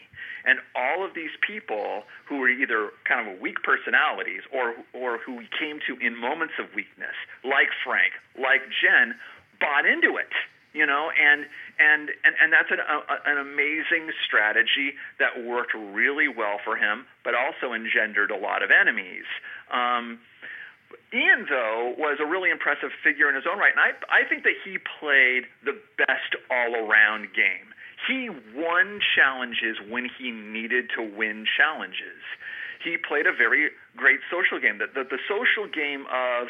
And 0.44 0.60
all 0.76 1.04
of 1.04 1.14
these 1.14 1.34
people 1.40 2.04
who 2.26 2.38
were 2.38 2.48
either 2.48 2.90
kind 3.04 3.28
of 3.28 3.40
weak 3.40 3.62
personalities 3.64 4.42
or, 4.52 4.74
or 4.92 5.18
who 5.18 5.34
we 5.34 5.48
came 5.58 5.80
to 5.86 5.98
in 5.98 6.16
moments 6.16 6.54
of 6.58 6.72
weakness, 6.74 7.14
like 7.42 7.68
Frank, 7.84 8.12
like 8.38 8.62
Jen, 8.80 9.16
bought 9.58 9.86
into 9.86 10.16
it 10.16 10.30
you 10.76 10.84
know 10.84 11.08
and 11.16 11.48
and 11.80 12.12
and, 12.20 12.36
and 12.36 12.52
that's 12.52 12.68
an, 12.68 12.84
a, 12.84 12.98
an 13.24 13.38
amazing 13.40 14.12
strategy 14.28 14.92
that 15.18 15.40
worked 15.40 15.72
really 15.72 16.28
well 16.28 16.60
for 16.60 16.76
him 16.76 17.08
but 17.24 17.32
also 17.32 17.72
engendered 17.72 18.30
a 18.30 18.36
lot 18.36 18.62
of 18.62 18.68
enemies 18.68 19.24
um, 19.72 20.20
Ian, 21.10 21.46
though, 21.50 21.94
was 21.98 22.18
a 22.22 22.26
really 22.26 22.50
impressive 22.50 22.90
figure 23.02 23.28
in 23.28 23.34
his 23.34 23.42
own 23.42 23.58
right, 23.58 23.74
and 23.74 23.82
I, 23.82 24.22
I 24.22 24.28
think 24.28 24.44
that 24.44 24.54
he 24.62 24.78
played 24.78 25.50
the 25.64 25.74
best 25.98 26.38
all 26.50 26.78
around 26.78 27.34
game 27.34 27.74
he 28.06 28.28
won 28.54 29.00
challenges 29.16 29.76
when 29.88 30.08
he 30.18 30.30
needed 30.30 30.90
to 30.96 31.02
win 31.02 31.46
challenges. 31.56 32.22
He 32.84 32.96
played 32.96 33.26
a 33.26 33.32
very 33.32 33.70
great 33.96 34.20
social 34.30 34.60
game. 34.60 34.78
The, 34.78 34.86
the, 34.86 35.04
the 35.08 35.18
social 35.26 35.66
game 35.66 36.06
of 36.12 36.48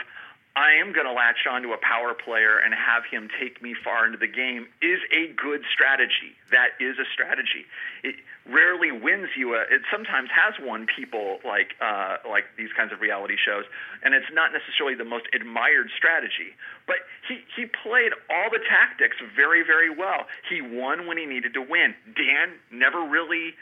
I 0.56 0.72
am 0.80 0.94
going 0.94 1.04
to 1.04 1.12
latch 1.12 1.44
onto 1.44 1.72
a 1.72 1.76
power 1.76 2.14
player 2.14 2.56
and 2.56 2.72
have 2.72 3.04
him 3.04 3.28
take 3.38 3.60
me 3.60 3.74
far 3.76 4.06
into 4.06 4.16
the 4.16 4.26
game 4.26 4.66
is 4.80 5.00
a 5.12 5.28
good 5.36 5.60
strategy. 5.70 6.32
That 6.50 6.72
is 6.80 6.96
a 6.98 7.04
strategy. 7.12 7.68
It 8.02 8.16
rarely 8.48 8.90
wins 8.90 9.28
you. 9.36 9.54
A, 9.54 9.60
it 9.68 9.82
sometimes 9.92 10.30
has 10.32 10.54
won 10.64 10.86
people 10.86 11.40
like 11.44 11.76
uh, 11.84 12.16
like 12.24 12.44
these 12.56 12.72
kinds 12.72 12.90
of 12.90 13.02
reality 13.02 13.36
shows, 13.36 13.64
and 14.02 14.14
it's 14.14 14.32
not 14.32 14.50
necessarily 14.56 14.96
the 14.96 15.04
most 15.04 15.26
admired 15.34 15.90
strategy. 15.94 16.56
But 16.86 17.04
he 17.28 17.44
he 17.54 17.66
played 17.66 18.16
all 18.30 18.48
the 18.48 18.64
tactics 18.64 19.16
very 19.36 19.62
very 19.62 19.90
well. 19.90 20.24
He 20.48 20.62
won 20.62 21.06
when 21.06 21.18
he 21.18 21.26
needed 21.26 21.52
to 21.52 21.60
win. 21.60 21.94
Dan 22.16 22.56
never 22.72 23.04
really 23.04 23.52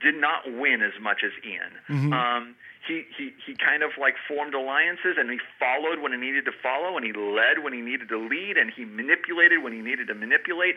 did 0.00 0.14
not 0.14 0.46
win 0.46 0.82
as 0.82 0.94
much 1.02 1.24
as 1.24 1.32
Ian. 1.44 1.72
Mm-hmm. 1.88 2.12
Um, 2.12 2.54
he, 2.86 3.04
he, 3.16 3.32
he 3.46 3.54
kind 3.54 3.82
of 3.82 3.90
like 4.00 4.14
formed 4.26 4.54
alliances 4.54 5.14
and 5.18 5.30
he 5.30 5.38
followed 5.58 6.00
when 6.00 6.12
he 6.12 6.18
needed 6.18 6.44
to 6.46 6.52
follow 6.62 6.96
and 6.96 7.06
he 7.06 7.12
led 7.12 7.62
when 7.62 7.72
he 7.72 7.80
needed 7.80 8.08
to 8.08 8.18
lead 8.18 8.56
and 8.56 8.72
he 8.74 8.84
manipulated 8.84 9.62
when 9.62 9.72
he 9.72 9.80
needed 9.80 10.08
to 10.08 10.14
manipulate. 10.14 10.76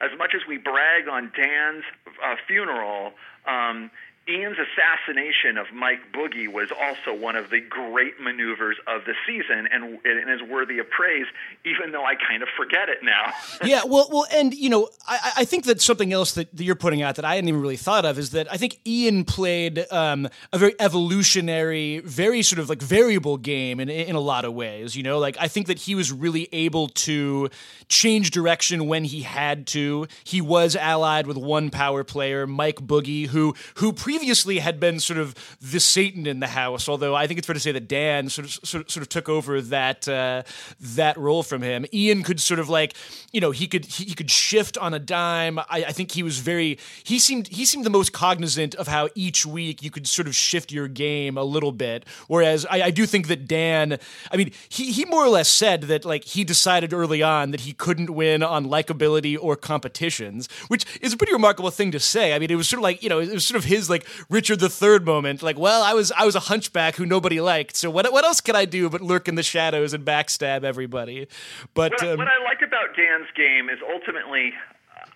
As 0.00 0.10
much 0.18 0.32
as 0.34 0.42
we 0.46 0.58
brag 0.58 1.08
on 1.08 1.32
Dan's 1.34 1.84
uh, 2.22 2.36
funeral, 2.46 3.12
um, 3.48 3.90
Ian's 4.28 4.56
assassination 4.58 5.56
of 5.56 5.66
Mike 5.72 6.12
Boogie 6.12 6.48
was 6.52 6.70
also 6.72 7.14
one 7.16 7.36
of 7.36 7.50
the 7.50 7.60
great 7.60 8.18
maneuvers 8.20 8.76
of 8.88 9.04
the 9.04 9.14
season 9.24 9.68
and, 9.70 9.98
and 10.04 10.30
is 10.30 10.42
worthy 10.48 10.80
of 10.80 10.90
praise, 10.90 11.26
even 11.64 11.92
though 11.92 12.04
I 12.04 12.16
kind 12.16 12.42
of 12.42 12.48
forget 12.56 12.88
it 12.88 12.98
now. 13.04 13.32
yeah, 13.64 13.82
well, 13.86 14.08
well, 14.10 14.26
and 14.34 14.52
you 14.52 14.68
know, 14.68 14.88
I, 15.06 15.32
I 15.38 15.44
think 15.44 15.64
that 15.66 15.80
something 15.80 16.12
else 16.12 16.34
that, 16.34 16.54
that, 16.56 16.64
you're 16.64 16.74
putting 16.74 17.02
out 17.02 17.14
that 17.16 17.24
I 17.24 17.36
hadn't 17.36 17.48
even 17.48 17.60
really 17.60 17.76
thought 17.76 18.04
of 18.04 18.18
is 18.18 18.30
that 18.30 18.50
I 18.52 18.56
think 18.56 18.80
Ian 18.84 19.24
played 19.24 19.86
um, 19.92 20.28
a 20.52 20.58
very 20.58 20.74
evolutionary, 20.80 22.00
very 22.00 22.42
sort 22.42 22.58
of 22.58 22.68
like 22.68 22.82
variable 22.82 23.36
game 23.36 23.78
in 23.78 23.88
in 23.88 24.16
a 24.16 24.20
lot 24.20 24.44
of 24.44 24.54
ways. 24.54 24.96
You 24.96 25.04
know, 25.04 25.20
like 25.20 25.36
I 25.38 25.46
think 25.46 25.68
that 25.68 25.78
he 25.78 25.94
was 25.94 26.10
really 26.10 26.48
able 26.50 26.88
to 26.88 27.48
change 27.88 28.32
direction 28.32 28.88
when 28.88 29.04
he 29.04 29.22
had 29.22 29.68
to. 29.68 30.08
He 30.24 30.40
was 30.40 30.74
allied 30.74 31.28
with 31.28 31.36
one 31.36 31.70
power 31.70 32.02
player, 32.02 32.44
Mike 32.48 32.80
Boogie, 32.80 33.28
who 33.28 33.54
who 33.76 33.92
pre 33.92 34.15
previously 34.16 34.60
had 34.60 34.80
been 34.80 34.98
sort 34.98 35.18
of 35.18 35.34
the 35.60 35.78
Satan 35.78 36.26
in 36.26 36.40
the 36.40 36.46
house. 36.46 36.88
Although 36.88 37.14
I 37.14 37.26
think 37.26 37.36
it's 37.36 37.46
fair 37.46 37.54
to 37.54 37.60
say 37.60 37.72
that 37.72 37.86
Dan 37.86 38.30
sort 38.30 38.46
of 38.46 38.52
sort 38.66 38.84
of, 38.84 38.90
sort 38.90 39.02
of 39.02 39.10
took 39.10 39.28
over 39.28 39.60
that 39.60 40.08
uh, 40.08 40.42
that 40.80 41.18
role 41.18 41.42
from 41.42 41.60
him. 41.60 41.84
Ian 41.92 42.22
could 42.22 42.40
sort 42.40 42.58
of 42.58 42.70
like 42.70 42.94
you 43.32 43.40
know 43.42 43.50
he 43.50 43.66
could 43.66 43.84
he, 43.84 44.04
he 44.04 44.14
could 44.14 44.30
shift 44.30 44.78
on 44.78 44.94
a 44.94 44.98
dime. 44.98 45.58
I, 45.58 45.66
I, 45.88 45.92
think 45.92 46.12
he 46.12 46.22
was 46.22 46.38
very 46.38 46.78
he 47.04 47.18
seemed 47.18 47.48
he 47.48 47.66
seemed 47.66 47.84
the 47.84 47.90
most 47.90 48.14
cognizant 48.14 48.74
of 48.76 48.88
how 48.88 49.10
each 49.14 49.44
week 49.44 49.82
you 49.82 49.90
could 49.90 50.06
sort 50.06 50.28
of 50.28 50.34
shift 50.34 50.72
your 50.72 50.88
game 50.88 51.36
a 51.36 51.44
little 51.44 51.72
bit. 51.72 52.06
Whereas 52.26 52.64
I, 52.64 52.84
I 52.84 52.90
do 52.90 53.04
think 53.04 53.28
that 53.28 53.46
Dan, 53.46 53.98
I 54.32 54.36
mean, 54.38 54.50
he 54.70 54.92
he 54.92 55.04
more 55.04 55.24
or 55.24 55.28
less 55.28 55.50
said 55.50 55.82
that 55.82 56.06
like 56.06 56.24
he 56.24 56.42
decided 56.42 56.94
early 56.94 57.22
on 57.22 57.50
that 57.50 57.60
he 57.60 57.74
couldn't 57.74 58.08
win 58.08 58.42
on 58.42 58.64
likability 58.64 59.36
or 59.38 59.56
competitions, 59.56 60.48
which 60.68 60.86
is 61.02 61.12
a 61.12 61.18
pretty 61.18 61.34
remarkable 61.34 61.70
thing 61.70 61.90
to 61.92 62.00
say. 62.00 62.32
I 62.32 62.38
mean, 62.38 62.50
it 62.50 62.56
was 62.56 62.66
sort 62.66 62.78
of 62.78 62.84
like 62.84 63.02
you 63.02 63.10
know 63.10 63.18
it 63.18 63.30
was 63.30 63.44
sort 63.44 63.58
of 63.58 63.64
his 63.64 63.90
like 63.90 64.05
Richard 64.28 64.62
III 64.62 65.00
moment. 65.00 65.42
Like, 65.42 65.58
well, 65.58 65.82
I 65.82 65.94
was 65.94 66.12
I 66.12 66.24
was 66.24 66.34
a 66.34 66.40
hunchback 66.40 66.96
who 66.96 67.06
nobody 67.06 67.40
liked. 67.40 67.76
So 67.76 67.90
what 67.90 68.10
what 68.12 68.24
else 68.24 68.40
can 68.40 68.56
I 68.56 68.64
do 68.64 68.88
but 68.88 69.00
lurk 69.00 69.28
in 69.28 69.34
the 69.34 69.42
shadows 69.42 69.92
and 69.94 70.04
backstab 70.04 70.64
everybody? 70.64 71.28
But 71.74 71.92
what, 71.92 72.02
um, 72.02 72.18
what 72.18 72.28
I 72.28 72.42
like 72.44 72.62
about 72.62 72.96
Dan's 72.96 73.28
game 73.36 73.68
is 73.68 73.78
ultimately, 73.82 74.52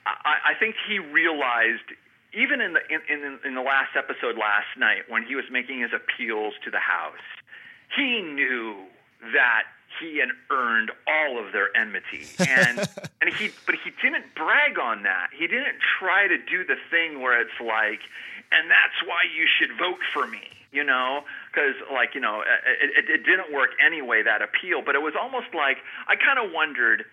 I, 0.07 0.53
I 0.53 0.55
think 0.59 0.77
he 0.89 0.99
realized 0.99 1.85
even 2.33 2.61
in 2.61 2.75
the 2.75 2.81
in, 2.89 3.01
in, 3.09 3.39
in 3.45 3.55
the 3.55 3.63
last 3.63 3.97
episode 3.97 4.37
last 4.37 4.79
night 4.79 5.09
when 5.09 5.25
he 5.25 5.35
was 5.35 5.45
making 5.51 5.81
his 5.81 5.91
appeals 5.95 6.55
to 6.65 6.71
the 6.71 6.79
House, 6.79 7.27
he 7.97 8.23
knew 8.23 8.77
that 9.33 9.65
he 9.99 10.19
had 10.19 10.29
earned 10.51 10.91
all 11.07 11.45
of 11.45 11.53
their 11.53 11.75
enmity 11.77 12.27
and 12.39 12.79
and 13.21 13.35
he 13.35 13.51
but 13.67 13.75
he 13.85 13.91
didn't 14.03 14.35
brag 14.35 14.79
on 14.79 15.03
that 15.03 15.29
he 15.37 15.47
didn't 15.47 15.77
try 15.99 16.29
to 16.29 16.39
do 16.39 16.65
the 16.65 16.77
thing 16.91 17.21
where 17.21 17.41
it's 17.41 17.59
like 17.61 18.01
and 18.53 18.71
that's 18.71 18.99
why 19.07 19.25
you 19.31 19.47
should 19.59 19.77
vote 19.79 20.01
for 20.13 20.27
me 20.27 20.43
you 20.73 20.85
know? 20.85 21.23
Because 21.51 21.75
like 21.93 22.15
you 22.15 22.21
know 22.21 22.43
it, 22.47 22.91
it, 22.95 23.11
it 23.11 23.27
didn't 23.27 23.53
work 23.53 23.71
anyway 23.85 24.23
that 24.23 24.41
appeal. 24.41 24.83
But 24.87 24.95
it 24.95 25.03
was 25.03 25.15
almost 25.19 25.51
like 25.55 25.79
i 26.07 26.15
kind 26.15 26.39
of 26.39 26.53
wondered 26.55 27.05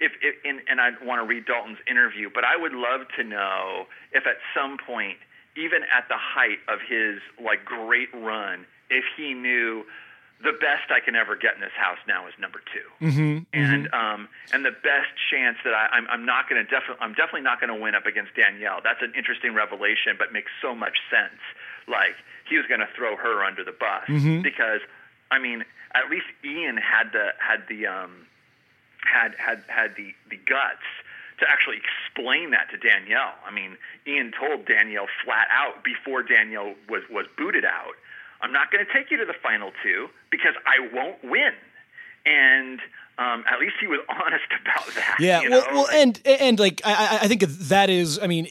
if, 0.00 0.12
if 0.22 0.34
in, 0.44 0.60
and 0.68 0.80
i 0.80 0.90
want 1.02 1.22
to 1.22 1.26
read 1.26 1.46
dalton's 1.46 1.78
interview 1.88 2.28
but 2.32 2.44
i 2.44 2.56
would 2.56 2.72
love 2.72 3.02
to 3.16 3.22
know 3.22 3.86
if 4.12 4.26
at 4.26 4.36
some 4.54 4.76
point 4.78 5.18
even 5.56 5.82
at 5.84 6.08
the 6.08 6.18
height 6.18 6.58
of 6.68 6.80
his 6.82 7.20
like 7.42 7.64
great 7.64 8.08
run 8.12 8.66
if 8.90 9.04
he 9.16 9.34
knew 9.34 9.84
the 10.42 10.52
best 10.52 10.90
I 10.90 11.00
can 11.00 11.14
ever 11.14 11.36
get 11.36 11.54
in 11.54 11.60
this 11.60 11.74
house 11.76 11.98
now 12.06 12.26
is 12.26 12.34
number 12.38 12.60
2 13.00 13.06
mm-hmm, 13.06 13.38
and 13.52 13.86
mm-hmm. 13.86 13.94
um, 13.94 14.28
and 14.52 14.64
the 14.64 14.72
best 14.72 15.14
chance 15.30 15.56
that 15.64 15.72
I, 15.72 15.88
I'm, 15.92 16.06
I'm 16.10 16.26
not 16.26 16.48
going 16.48 16.62
to 16.62 16.68
definitely 16.68 17.00
I'm 17.00 17.14
definitely 17.14 17.46
not 17.46 17.60
going 17.60 17.72
to 17.72 17.80
win 17.80 17.94
up 17.94 18.06
against 18.06 18.34
Danielle. 18.34 18.80
That's 18.82 19.02
an 19.02 19.12
interesting 19.16 19.54
revelation, 19.54 20.16
but 20.18 20.32
makes 20.32 20.50
so 20.60 20.74
much 20.74 20.98
sense. 21.10 21.40
Like 21.86 22.16
he 22.48 22.56
was 22.56 22.66
going 22.66 22.80
to 22.80 22.88
throw 22.96 23.16
her 23.16 23.44
under 23.44 23.64
the 23.64 23.72
bus 23.72 24.04
mm-hmm. 24.08 24.42
because 24.42 24.80
I 25.30 25.38
mean 25.38 25.64
at 25.94 26.10
least 26.10 26.26
Ian 26.44 26.76
had 26.76 27.12
the 27.12 27.32
had 27.38 27.64
the 27.68 27.86
um, 27.86 28.26
had 29.00 29.34
had 29.38 29.62
had 29.68 29.96
the 29.96 30.12
the 30.28 30.36
guts 30.36 30.84
to 31.38 31.50
actually 31.50 31.78
explain 31.78 32.50
that 32.50 32.70
to 32.70 32.76
Danielle. 32.76 33.34
I 33.46 33.50
mean, 33.50 33.76
Ian 34.06 34.32
told 34.32 34.66
Danielle 34.66 35.08
flat 35.24 35.48
out 35.50 35.82
before 35.82 36.22
Danielle 36.22 36.74
was 36.88 37.02
was 37.10 37.26
booted 37.36 37.64
out 37.64 37.94
I'm 38.40 38.52
not 38.52 38.70
going 38.70 38.84
to 38.84 38.92
take 38.92 39.10
you 39.10 39.16
to 39.18 39.24
the 39.24 39.36
final 39.42 39.72
two 39.82 40.08
because 40.30 40.54
I 40.66 40.82
won't 40.92 41.22
win. 41.24 41.54
And 42.26 42.80
um, 43.18 43.44
at 43.50 43.60
least 43.60 43.74
he 43.80 43.86
was 43.86 44.00
honest 44.08 44.44
about 44.60 44.86
that. 44.94 45.16
Yeah, 45.20 45.42
you 45.42 45.50
well, 45.50 45.60
know? 45.60 45.72
well, 45.72 45.88
and 45.92 46.20
and 46.24 46.58
like 46.58 46.80
I, 46.84 47.20
I 47.22 47.28
think 47.28 47.42
that 47.42 47.90
is, 47.90 48.18
I 48.20 48.26
mean, 48.26 48.48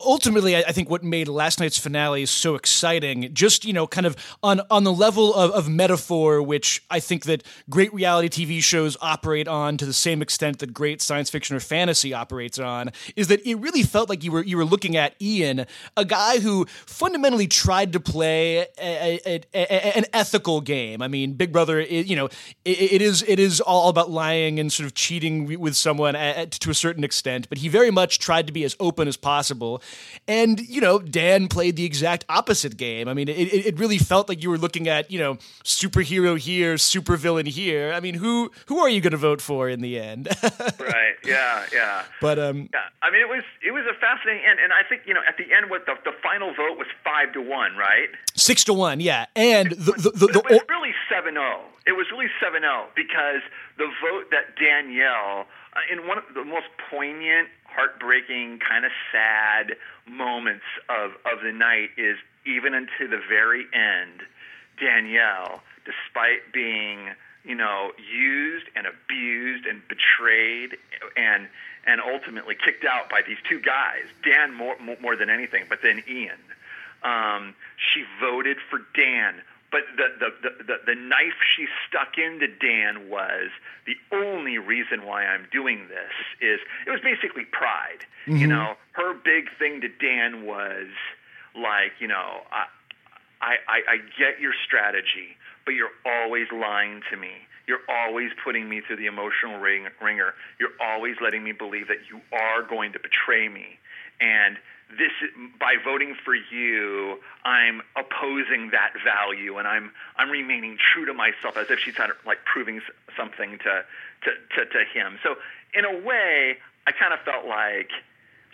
ultimately, 0.00 0.56
I 0.56 0.72
think 0.72 0.88
what 0.88 1.02
made 1.02 1.28
last 1.28 1.60
night's 1.60 1.78
finale 1.78 2.24
so 2.26 2.54
exciting, 2.54 3.32
just 3.34 3.64
you 3.64 3.72
know, 3.72 3.86
kind 3.86 4.06
of 4.06 4.16
on 4.42 4.60
on 4.70 4.84
the 4.84 4.92
level 4.92 5.34
of, 5.34 5.50
of 5.50 5.68
metaphor, 5.68 6.40
which 6.42 6.82
I 6.90 7.00
think 7.00 7.24
that 7.24 7.42
great 7.68 7.92
reality 7.92 8.46
TV 8.46 8.62
shows 8.62 8.96
operate 9.00 9.48
on 9.48 9.76
to 9.76 9.86
the 9.86 9.92
same 9.92 10.22
extent 10.22 10.60
that 10.60 10.72
great 10.72 11.02
science 11.02 11.28
fiction 11.28 11.56
or 11.56 11.60
fantasy 11.60 12.14
operates 12.14 12.58
on, 12.58 12.90
is 13.16 13.28
that 13.28 13.46
it 13.46 13.56
really 13.56 13.82
felt 13.82 14.08
like 14.08 14.24
you 14.24 14.32
were 14.32 14.42
you 14.42 14.56
were 14.56 14.64
looking 14.64 14.96
at 14.96 15.14
Ian, 15.20 15.66
a 15.96 16.04
guy 16.04 16.40
who 16.40 16.64
fundamentally 16.86 17.46
tried 17.46 17.92
to 17.92 18.00
play 18.00 18.66
a, 18.78 19.20
a, 19.26 19.40
a, 19.54 19.96
an 19.98 20.04
ethical 20.12 20.60
game. 20.60 21.02
I 21.02 21.08
mean, 21.08 21.34
Big 21.34 21.52
Brother, 21.52 21.80
you 21.80 22.16
know, 22.16 22.26
it, 22.64 22.92
it 22.92 23.02
is 23.02 23.22
it 23.28 23.38
is 23.38 23.60
all 23.60 23.88
about 23.98 24.10
lying 24.10 24.60
and 24.60 24.72
sort 24.72 24.86
of 24.86 24.94
cheating 24.94 25.58
with 25.58 25.74
someone 25.74 26.14
at, 26.14 26.52
to 26.52 26.70
a 26.70 26.74
certain 26.74 27.02
extent, 27.02 27.48
but 27.48 27.58
he 27.58 27.68
very 27.68 27.90
much 27.90 28.20
tried 28.20 28.46
to 28.46 28.52
be 28.52 28.62
as 28.62 28.76
open 28.78 29.08
as 29.08 29.16
possible. 29.16 29.82
And, 30.28 30.60
you 30.60 30.80
know, 30.80 31.00
Dan 31.00 31.48
played 31.48 31.74
the 31.74 31.84
exact 31.84 32.24
opposite 32.28 32.76
game. 32.76 33.08
I 33.08 33.14
mean, 33.14 33.28
it, 33.28 33.34
it 33.34 33.78
really 33.78 33.98
felt 33.98 34.28
like 34.28 34.40
you 34.40 34.50
were 34.50 34.58
looking 34.58 34.86
at, 34.86 35.10
you 35.10 35.18
know, 35.18 35.34
superhero 35.64 36.38
here, 36.38 36.76
supervillain 36.76 37.48
here. 37.48 37.92
I 37.92 37.98
mean, 37.98 38.14
who 38.14 38.52
who 38.66 38.78
are 38.78 38.88
you 38.88 39.00
going 39.00 39.10
to 39.12 39.16
vote 39.16 39.40
for 39.40 39.68
in 39.68 39.80
the 39.80 39.98
end? 39.98 40.28
right. 40.78 41.16
Yeah. 41.24 41.66
Yeah. 41.72 42.04
But 42.20 42.38
um. 42.38 42.68
Yeah. 42.72 42.80
I 43.02 43.10
mean, 43.10 43.20
it 43.20 43.28
was 43.28 43.42
it 43.66 43.72
was 43.72 43.84
a 43.90 43.98
fascinating 43.98 44.44
end, 44.44 44.60
and 44.62 44.72
I 44.72 44.86
think 44.88 45.02
you 45.06 45.14
know 45.14 45.22
at 45.26 45.36
the 45.36 45.44
end, 45.52 45.70
what 45.70 45.86
the 45.86 45.94
the 46.04 46.12
final 46.22 46.54
vote 46.54 46.78
was 46.78 46.86
five 47.02 47.32
to 47.32 47.40
one, 47.40 47.76
right? 47.76 48.10
Six 48.36 48.64
to 48.64 48.74
one. 48.74 49.00
Yeah. 49.00 49.26
And 49.34 49.72
the 49.72 49.92
the, 49.92 50.10
the, 50.10 50.26
the, 50.26 50.38
it 50.38 50.50
was 50.50 50.68
really 50.68 50.94
seven 51.10 51.34
zero. 51.34 51.62
It 51.86 51.96
was 51.96 52.06
really 52.12 52.28
seven 52.40 52.62
zero 52.62 52.86
because 52.94 53.42
the 53.78 53.86
vote 54.02 54.30
that 54.30 54.56
Danielle, 54.58 55.46
uh, 55.72 55.92
in 55.92 56.06
one 56.06 56.18
of 56.18 56.24
the 56.34 56.44
most 56.44 56.66
poignant, 56.90 57.48
heartbreaking, 57.64 58.58
kind 58.58 58.84
of 58.84 58.90
sad 59.12 59.76
moments 60.06 60.64
of, 60.88 61.12
of 61.24 61.42
the 61.42 61.52
night, 61.52 61.90
is 61.96 62.18
even 62.44 62.74
into 62.74 63.08
the 63.08 63.20
very 63.28 63.66
end, 63.72 64.22
Danielle, 64.80 65.62
despite 65.84 66.52
being 66.52 67.10
you 67.44 67.54
know 67.54 67.92
used 68.12 68.66
and 68.74 68.86
abused 68.86 69.64
and 69.64 69.80
betrayed 69.88 70.76
and 71.16 71.48
and 71.86 72.00
ultimately 72.00 72.54
kicked 72.54 72.84
out 72.84 73.08
by 73.08 73.22
these 73.26 73.38
two 73.48 73.60
guys, 73.60 74.04
Dan 74.24 74.52
more 74.54 74.76
more 75.00 75.16
than 75.16 75.30
anything, 75.30 75.64
but 75.68 75.80
then 75.82 76.02
Ian. 76.08 76.38
Um, 77.02 77.54
she 77.76 78.02
voted 78.20 78.56
for 78.68 78.80
Dan 78.92 79.40
but 79.70 79.82
the, 79.96 80.08
the, 80.18 80.30
the, 80.42 80.64
the, 80.64 80.76
the 80.86 80.94
knife 80.94 81.36
she 81.56 81.66
stuck 81.86 82.16
into 82.16 82.46
Dan 82.48 83.10
was 83.10 83.50
the 83.86 83.96
only 84.12 84.58
reason 84.58 85.04
why 85.04 85.24
I'm 85.24 85.46
doing 85.52 85.88
this 85.88 86.12
is 86.40 86.60
it 86.86 86.90
was 86.90 87.00
basically 87.00 87.44
pride. 87.44 88.04
Mm-hmm. 88.26 88.36
You 88.36 88.46
know, 88.46 88.74
her 88.92 89.14
big 89.14 89.48
thing 89.58 89.80
to 89.82 89.88
Dan 89.88 90.46
was 90.46 90.88
like, 91.54 91.92
you 92.00 92.08
know, 92.08 92.42
I, 92.50 92.66
I, 93.40 93.56
I 93.68 93.96
get 94.18 94.40
your 94.40 94.54
strategy, 94.66 95.36
but 95.64 95.72
you're 95.72 95.94
always 96.06 96.46
lying 96.52 97.02
to 97.10 97.16
me. 97.16 97.32
You're 97.66 97.84
always 97.88 98.30
putting 98.42 98.68
me 98.68 98.80
through 98.80 98.96
the 98.96 99.06
emotional 99.06 99.60
ring, 99.60 99.86
ringer. 100.00 100.32
You're 100.58 100.72
always 100.80 101.16
letting 101.20 101.44
me 101.44 101.52
believe 101.52 101.88
that 101.88 102.08
you 102.08 102.20
are 102.32 102.62
going 102.62 102.92
to 102.92 102.98
betray 102.98 103.48
me. 103.48 103.78
And 104.20 104.56
this 104.96 105.12
by 105.60 105.74
voting 105.84 106.14
for 106.24 106.34
you, 106.34 107.18
I'm 107.44 107.82
opposing 107.96 108.70
that 108.70 108.94
value, 109.04 109.58
and 109.58 109.68
I'm 109.68 109.92
I'm 110.16 110.30
remaining 110.30 110.78
true 110.78 111.04
to 111.06 111.14
myself, 111.14 111.56
as 111.56 111.70
if 111.70 111.78
she's 111.78 111.94
kind 111.94 112.10
of 112.10 112.16
like 112.24 112.38
proving 112.44 112.80
something 113.16 113.58
to 113.58 113.84
to 114.24 114.30
to, 114.56 114.64
to 114.64 114.84
him. 114.92 115.18
So 115.22 115.36
in 115.74 115.84
a 115.84 115.92
way, 116.04 116.56
I 116.86 116.92
kind 116.92 117.12
of 117.12 117.20
felt 117.20 117.46
like 117.46 117.90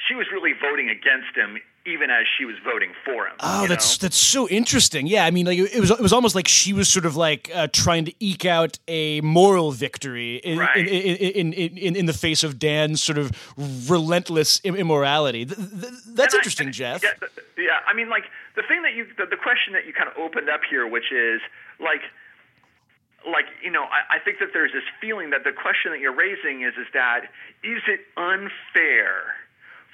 she 0.08 0.14
was 0.14 0.26
really 0.32 0.52
voting 0.52 0.88
against 0.88 1.36
him 1.36 1.58
even 1.86 2.08
as 2.10 2.24
she 2.38 2.44
was 2.46 2.56
voting 2.64 2.92
for 3.04 3.26
him. 3.26 3.34
Oh, 3.40 3.66
that's 3.66 4.00
know? 4.00 4.06
that's 4.06 4.16
so 4.16 4.48
interesting. 4.48 5.06
Yeah, 5.06 5.26
I 5.26 5.30
mean, 5.30 5.46
like 5.46 5.58
it 5.58 5.80
was 5.80 5.90
it 5.90 6.00
was 6.00 6.12
almost 6.12 6.34
like 6.34 6.48
she 6.48 6.72
was 6.72 6.88
sort 6.88 7.04
of 7.04 7.16
like 7.16 7.50
uh, 7.54 7.68
trying 7.72 8.06
to 8.06 8.14
eke 8.20 8.46
out 8.46 8.78
a 8.88 9.20
moral 9.20 9.70
victory 9.70 10.36
in, 10.36 10.58
right. 10.58 10.76
in, 10.76 10.86
in, 10.86 11.52
in, 11.52 11.72
in, 11.74 11.96
in, 11.96 12.06
the 12.06 12.12
face 12.12 12.42
of 12.42 12.58
Dan's 12.58 13.02
sort 13.02 13.18
of 13.18 13.32
relentless 13.90 14.60
immorality. 14.64 15.44
Th- 15.44 15.58
th- 15.58 15.92
that's 16.14 16.32
and 16.34 16.40
interesting, 16.40 16.68
I, 16.68 16.70
Jeff. 16.70 17.02
Yeah, 17.02 17.10
yeah, 17.58 17.70
I 17.86 17.92
mean, 17.92 18.08
like 18.08 18.24
the 18.56 18.62
thing 18.62 18.82
that 18.82 18.94
you 18.94 19.06
the, 19.18 19.26
the 19.26 19.36
question 19.36 19.74
that 19.74 19.86
you 19.86 19.92
kind 19.92 20.08
of 20.08 20.16
opened 20.16 20.48
up 20.48 20.60
here, 20.68 20.86
which 20.86 21.12
is 21.12 21.40
like 21.80 22.00
like 23.30 23.46
you 23.62 23.70
know 23.70 23.84
I, 23.84 24.16
I 24.16 24.18
think 24.18 24.38
that 24.38 24.48
there's 24.54 24.72
this 24.72 24.84
feeling 25.00 25.30
that 25.30 25.44
the 25.44 25.52
question 25.52 25.92
that 25.92 26.00
you're 26.00 26.16
raising 26.16 26.62
is 26.62 26.72
is 26.80 26.86
that 26.94 27.28
is 27.62 27.82
it 27.88 28.00
unfair 28.16 29.36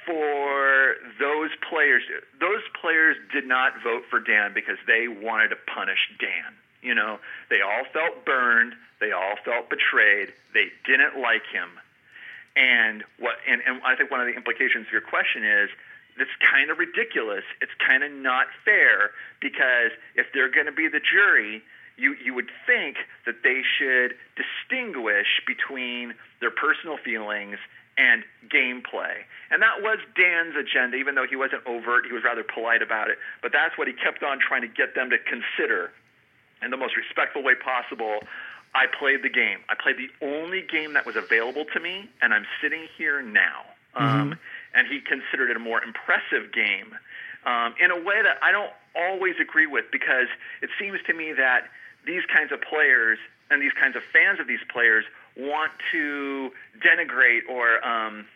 for 0.06 0.96
those 1.18 1.50
players. 1.68 2.02
Those 2.40 2.62
players 2.80 3.16
did 3.32 3.46
not 3.46 3.72
vote 3.82 4.02
for 4.10 4.20
Dan 4.20 4.52
because 4.54 4.78
they 4.86 5.08
wanted 5.08 5.48
to 5.48 5.56
punish 5.72 5.98
Dan. 6.18 6.54
You 6.82 6.94
know, 6.94 7.18
they 7.50 7.60
all 7.60 7.84
felt 7.92 8.24
burned. 8.24 8.74
They 9.00 9.12
all 9.12 9.36
felt 9.44 9.68
betrayed. 9.68 10.32
They 10.54 10.68
didn't 10.86 11.20
like 11.20 11.44
him. 11.52 11.68
And 12.56 13.04
what? 13.18 13.36
And, 13.48 13.60
and 13.66 13.80
I 13.84 13.96
think 13.96 14.10
one 14.10 14.20
of 14.20 14.26
the 14.26 14.34
implications 14.34 14.86
of 14.86 14.92
your 14.92 15.04
question 15.04 15.44
is 15.44 15.70
it's 16.18 16.30
kind 16.40 16.70
of 16.70 16.78
ridiculous. 16.78 17.44
It's 17.60 17.72
kind 17.78 18.02
of 18.02 18.12
not 18.12 18.46
fair 18.64 19.12
because 19.40 19.92
if 20.16 20.26
they're 20.34 20.50
going 20.50 20.66
to 20.66 20.72
be 20.72 20.88
the 20.88 21.00
jury, 21.00 21.62
you 21.96 22.16
you 22.22 22.34
would 22.34 22.50
think 22.66 22.96
that 23.26 23.42
they 23.44 23.62
should 23.62 24.16
distinguish 24.36 25.40
between 25.46 26.14
their 26.40 26.50
personal 26.50 26.96
feelings 26.96 27.58
and 27.98 28.24
gameplay. 28.48 29.24
And 29.50 29.62
that 29.62 29.82
was 29.82 29.98
Dan's 30.16 30.54
agenda, 30.56 30.96
even 30.96 31.14
though 31.14 31.26
he 31.26 31.36
wasn't 31.36 31.66
overt, 31.66 32.06
he 32.06 32.12
was 32.12 32.22
rather 32.24 32.44
polite 32.44 32.82
about 32.82 33.10
it. 33.10 33.18
But 33.42 33.52
that's 33.52 33.76
what 33.76 33.88
he 33.88 33.94
kept 33.94 34.22
on 34.22 34.38
trying 34.38 34.62
to 34.62 34.68
get 34.68 34.94
them 34.94 35.10
to 35.10 35.18
consider 35.18 35.90
in 36.62 36.70
the 36.70 36.76
most 36.76 36.96
respectful 36.96 37.42
way 37.42 37.54
possible. 37.54 38.20
I 38.74 38.86
played 38.86 39.22
the 39.22 39.28
game. 39.28 39.58
I 39.68 39.74
played 39.74 39.96
the 39.98 40.10
only 40.24 40.62
game 40.62 40.94
that 40.94 41.04
was 41.04 41.16
available 41.16 41.64
to 41.74 41.80
me, 41.80 42.08
and 42.22 42.32
I'm 42.32 42.46
sitting 42.62 42.86
here 42.96 43.20
now. 43.20 43.66
Um, 43.94 44.06
mm-hmm. 44.06 44.20
Um, 44.20 44.38
and 44.74 44.86
he 44.86 45.00
considered 45.00 45.50
it 45.50 45.56
a 45.56 45.60
more 45.60 45.82
impressive 45.82 46.52
game 46.52 46.94
um, 47.44 47.74
in 47.80 47.90
a 47.90 47.96
way 47.96 48.22
that 48.22 48.38
I 48.42 48.52
don't 48.52 48.70
always 48.94 49.34
agree 49.40 49.66
with 49.66 49.86
because 49.90 50.28
it 50.62 50.70
seems 50.78 51.00
to 51.06 51.14
me 51.14 51.32
that 51.32 51.64
these 52.06 52.22
kinds 52.32 52.52
of 52.52 52.60
players 52.62 53.18
and 53.50 53.60
these 53.60 53.72
kinds 53.72 53.96
of 53.96 54.02
fans 54.12 54.38
of 54.38 54.46
these 54.46 54.62
players 54.70 55.04
want 55.36 55.72
to 55.92 56.50
denigrate 56.80 57.48
or 57.48 57.84
um, 57.86 58.26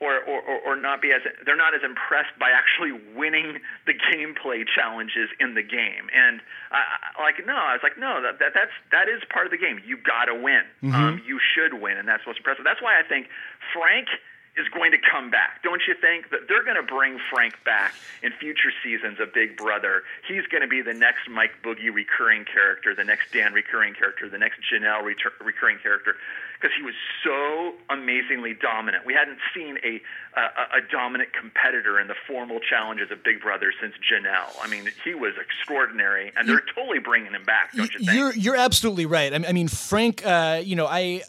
or, 0.00 0.16
or, 0.24 0.40
or 0.64 0.80
not 0.80 1.02
be 1.02 1.12
as 1.12 1.20
they're 1.44 1.56
not 1.56 1.74
as 1.74 1.82
impressed 1.84 2.32
by 2.40 2.48
actually 2.48 2.92
winning 3.14 3.60
the 3.86 3.92
gameplay 3.92 4.64
challenges 4.64 5.28
in 5.38 5.54
the 5.54 5.62
game. 5.62 6.08
And 6.16 6.40
I, 6.72 7.20
like 7.20 7.44
no, 7.44 7.54
I 7.54 7.76
was 7.76 7.82
like 7.82 7.98
no, 7.98 8.22
that, 8.22 8.38
that 8.40 8.52
that's 8.54 8.72
that 8.92 9.08
is 9.08 9.22
part 9.28 9.46
of 9.46 9.52
the 9.52 9.58
game. 9.58 9.80
You 9.84 9.98
got 9.98 10.24
to 10.24 10.34
win. 10.34 10.64
Mm-hmm. 10.82 10.94
Um, 10.94 11.22
you 11.26 11.38
should 11.38 11.80
win, 11.80 11.98
and 11.98 12.08
that's 12.08 12.26
what's 12.26 12.38
impressive. 12.38 12.64
That's 12.64 12.80
why 12.80 12.98
I 12.98 13.06
think 13.06 13.28
Frank 13.72 14.08
is 14.56 14.68
going 14.74 14.90
to 14.90 14.98
come 14.98 15.30
back. 15.30 15.62
Don't 15.62 15.82
you 15.86 15.94
think 15.94 16.30
that 16.30 16.48
they're 16.48 16.64
going 16.64 16.76
to 16.76 16.82
bring 16.82 17.18
Frank 17.30 17.54
back 17.64 17.94
in 18.22 18.32
future 18.32 18.72
seasons 18.82 19.20
of 19.20 19.32
Big 19.32 19.56
Brother? 19.56 20.02
He's 20.26 20.46
going 20.50 20.62
to 20.62 20.68
be 20.68 20.82
the 20.82 20.94
next 20.94 21.28
Mike 21.30 21.62
Boogie 21.62 21.92
recurring 21.92 22.44
character, 22.44 22.94
the 22.94 23.04
next 23.04 23.32
Dan 23.32 23.52
recurring 23.52 23.94
character, 23.94 24.28
the 24.28 24.38
next 24.38 24.60
Janelle 24.72 25.02
retur- 25.02 25.38
recurring 25.44 25.78
character 25.78 26.16
because 26.60 26.76
he 26.76 26.82
was 26.82 26.94
so 27.24 27.72
amazingly 27.88 28.52
dominant. 28.54 29.06
We 29.06 29.14
hadn't 29.14 29.38
seen 29.54 29.78
a, 29.82 30.00
a, 30.38 30.78
a 30.78 30.80
dominant 30.92 31.32
competitor 31.32 31.98
in 31.98 32.06
the 32.06 32.14
formal 32.28 32.60
challenges 32.60 33.10
of 33.10 33.24
Big 33.24 33.40
Brother 33.40 33.72
since 33.80 33.94
Janelle. 33.96 34.54
I 34.62 34.68
mean, 34.68 34.88
he 35.02 35.14
was 35.14 35.32
extraordinary, 35.40 36.32
and 36.36 36.48
they're 36.48 36.62
totally 36.74 36.98
bringing 36.98 37.32
him 37.32 37.44
back. 37.44 37.72
Don't 37.72 37.92
you 37.94 38.00
think? 38.00 38.12
You're 38.12 38.34
you're 38.34 38.56
absolutely 38.56 39.06
right. 39.06 39.32
I 39.32 39.52
mean, 39.52 39.68
Frank. 39.68 40.24
Uh, 40.24 40.60
you 40.62 40.76
know, 40.76 40.86
I, 40.86 41.22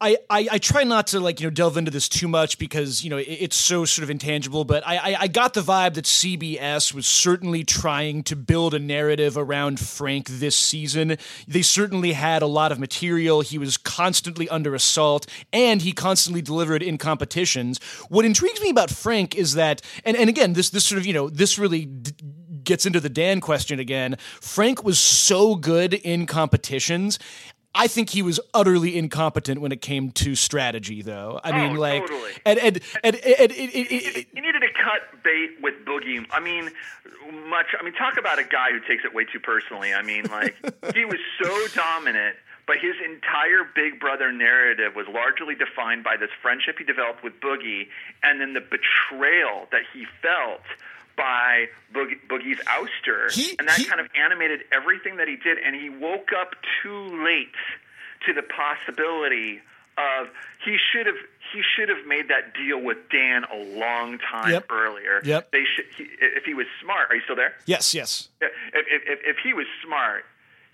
I 0.00 0.16
I 0.30 0.48
I 0.52 0.58
try 0.58 0.84
not 0.84 1.08
to 1.08 1.20
like 1.20 1.40
you 1.40 1.46
know 1.46 1.50
delve 1.50 1.76
into 1.76 1.90
this 1.90 2.08
too 2.08 2.28
much 2.28 2.58
because 2.58 3.04
you 3.04 3.10
know 3.10 3.18
it, 3.18 3.26
it's 3.28 3.56
so 3.56 3.84
sort 3.84 4.04
of 4.04 4.10
intangible. 4.10 4.64
But 4.64 4.86
I, 4.86 4.96
I 4.96 5.16
I 5.20 5.26
got 5.28 5.54
the 5.54 5.60
vibe 5.60 5.94
that 5.94 6.06
CBS 6.06 6.94
was 6.94 7.06
certainly 7.06 7.62
trying 7.62 8.22
to 8.24 8.36
build 8.36 8.74
a 8.74 8.78
narrative 8.78 9.36
around 9.36 9.80
Frank 9.80 10.28
this 10.28 10.56
season. 10.56 11.18
They 11.46 11.62
certainly 11.62 12.12
had 12.12 12.40
a 12.40 12.46
lot 12.46 12.72
of 12.72 12.78
material. 12.78 13.42
He 13.42 13.58
was 13.58 13.76
constantly 13.76 14.48
under 14.48 14.74
assault, 14.78 15.26
and 15.52 15.82
he 15.82 15.92
constantly 15.92 16.40
delivered 16.40 16.82
in 16.82 16.96
competitions. 16.96 17.78
What 18.08 18.24
intrigues 18.24 18.60
me 18.60 18.70
about 18.70 18.90
Frank 18.90 19.34
is 19.34 19.54
that, 19.54 19.82
and, 20.04 20.16
and 20.16 20.28
again, 20.30 20.54
this 20.54 20.70
this 20.70 20.84
sort 20.84 20.98
of 20.98 21.06
you 21.06 21.12
know 21.12 21.28
this 21.28 21.58
really. 21.58 21.84
D- 21.84 22.12
gets 22.64 22.84
into 22.84 23.00
the 23.00 23.08
Dan 23.08 23.40
question 23.40 23.78
again. 23.78 24.16
Frank 24.42 24.84
was 24.84 24.98
so 24.98 25.54
good 25.54 25.94
in 25.94 26.26
competitions. 26.26 27.18
I 27.74 27.86
think 27.86 28.10
he 28.10 28.22
was 28.22 28.40
utterly 28.52 28.96
incompetent 28.96 29.60
when 29.60 29.72
it 29.72 29.80
came 29.80 30.10
to 30.12 30.34
strategy, 30.34 31.00
though. 31.00 31.40
I 31.44 31.50
oh, 31.50 31.54
mean, 31.54 31.76
like, 31.76 32.02
totally. 32.02 32.32
and 32.44 32.58
and 32.58 32.80
and, 33.04 33.16
and, 33.16 33.36
and, 33.40 33.52
and 33.52 33.72
you 33.72 34.42
needed 34.42 34.60
to 34.60 34.72
cut 34.74 35.22
bait 35.22 35.50
with 35.62 35.74
Boogie. 35.86 36.26
I 36.30 36.40
mean, 36.40 36.70
much. 37.48 37.66
I 37.78 37.84
mean, 37.84 37.94
talk 37.94 38.18
about 38.18 38.38
a 38.38 38.44
guy 38.44 38.70
who 38.72 38.80
takes 38.80 39.04
it 39.04 39.14
way 39.14 39.24
too 39.24 39.40
personally. 39.40 39.94
I 39.94 40.02
mean, 40.02 40.24
like, 40.24 40.56
he 40.94 41.04
was 41.04 41.18
so 41.40 41.68
dominant 41.74 42.36
but 42.68 42.76
his 42.76 42.94
entire 43.02 43.64
Big 43.74 43.98
Brother 43.98 44.30
narrative 44.30 44.94
was 44.94 45.06
largely 45.08 45.54
defined 45.56 46.04
by 46.04 46.16
this 46.20 46.28
friendship 46.42 46.76
he 46.76 46.84
developed 46.84 47.24
with 47.24 47.40
Boogie 47.40 47.88
and 48.22 48.40
then 48.40 48.52
the 48.52 48.60
betrayal 48.60 49.66
that 49.72 49.82
he 49.92 50.04
felt 50.20 50.60
by 51.16 51.66
Boogie, 51.92 52.20
Boogie's 52.28 52.60
ouster. 52.66 53.32
He, 53.32 53.56
and 53.58 53.66
that 53.66 53.78
he, 53.78 53.86
kind 53.86 54.00
of 54.00 54.06
animated 54.14 54.60
everything 54.70 55.16
that 55.16 55.26
he 55.26 55.36
did. 55.36 55.56
And 55.58 55.74
he 55.74 55.88
woke 55.88 56.28
up 56.38 56.54
too 56.82 57.24
late 57.24 57.56
to 58.26 58.34
the 58.34 58.42
possibility 58.42 59.60
of 59.96 60.28
he 60.62 60.76
should 60.92 61.06
have 61.06 61.16
he 61.52 61.62
should 61.74 61.88
have 61.88 62.06
made 62.06 62.28
that 62.28 62.52
deal 62.54 62.78
with 62.80 62.98
Dan 63.10 63.44
a 63.44 63.78
long 63.78 64.18
time 64.18 64.52
yep. 64.52 64.66
earlier. 64.70 65.22
Yep. 65.24 65.50
They 65.52 65.64
should 65.64 65.86
he, 65.96 66.04
if 66.20 66.44
he 66.44 66.52
was 66.52 66.66
smart. 66.82 67.10
Are 67.10 67.16
you 67.16 67.22
still 67.22 67.34
there? 67.34 67.54
Yes. 67.64 67.94
Yes. 67.94 68.28
If 68.42 68.52
if, 68.74 69.02
if, 69.06 69.18
if 69.24 69.36
he 69.42 69.54
was 69.54 69.66
smart, 69.82 70.24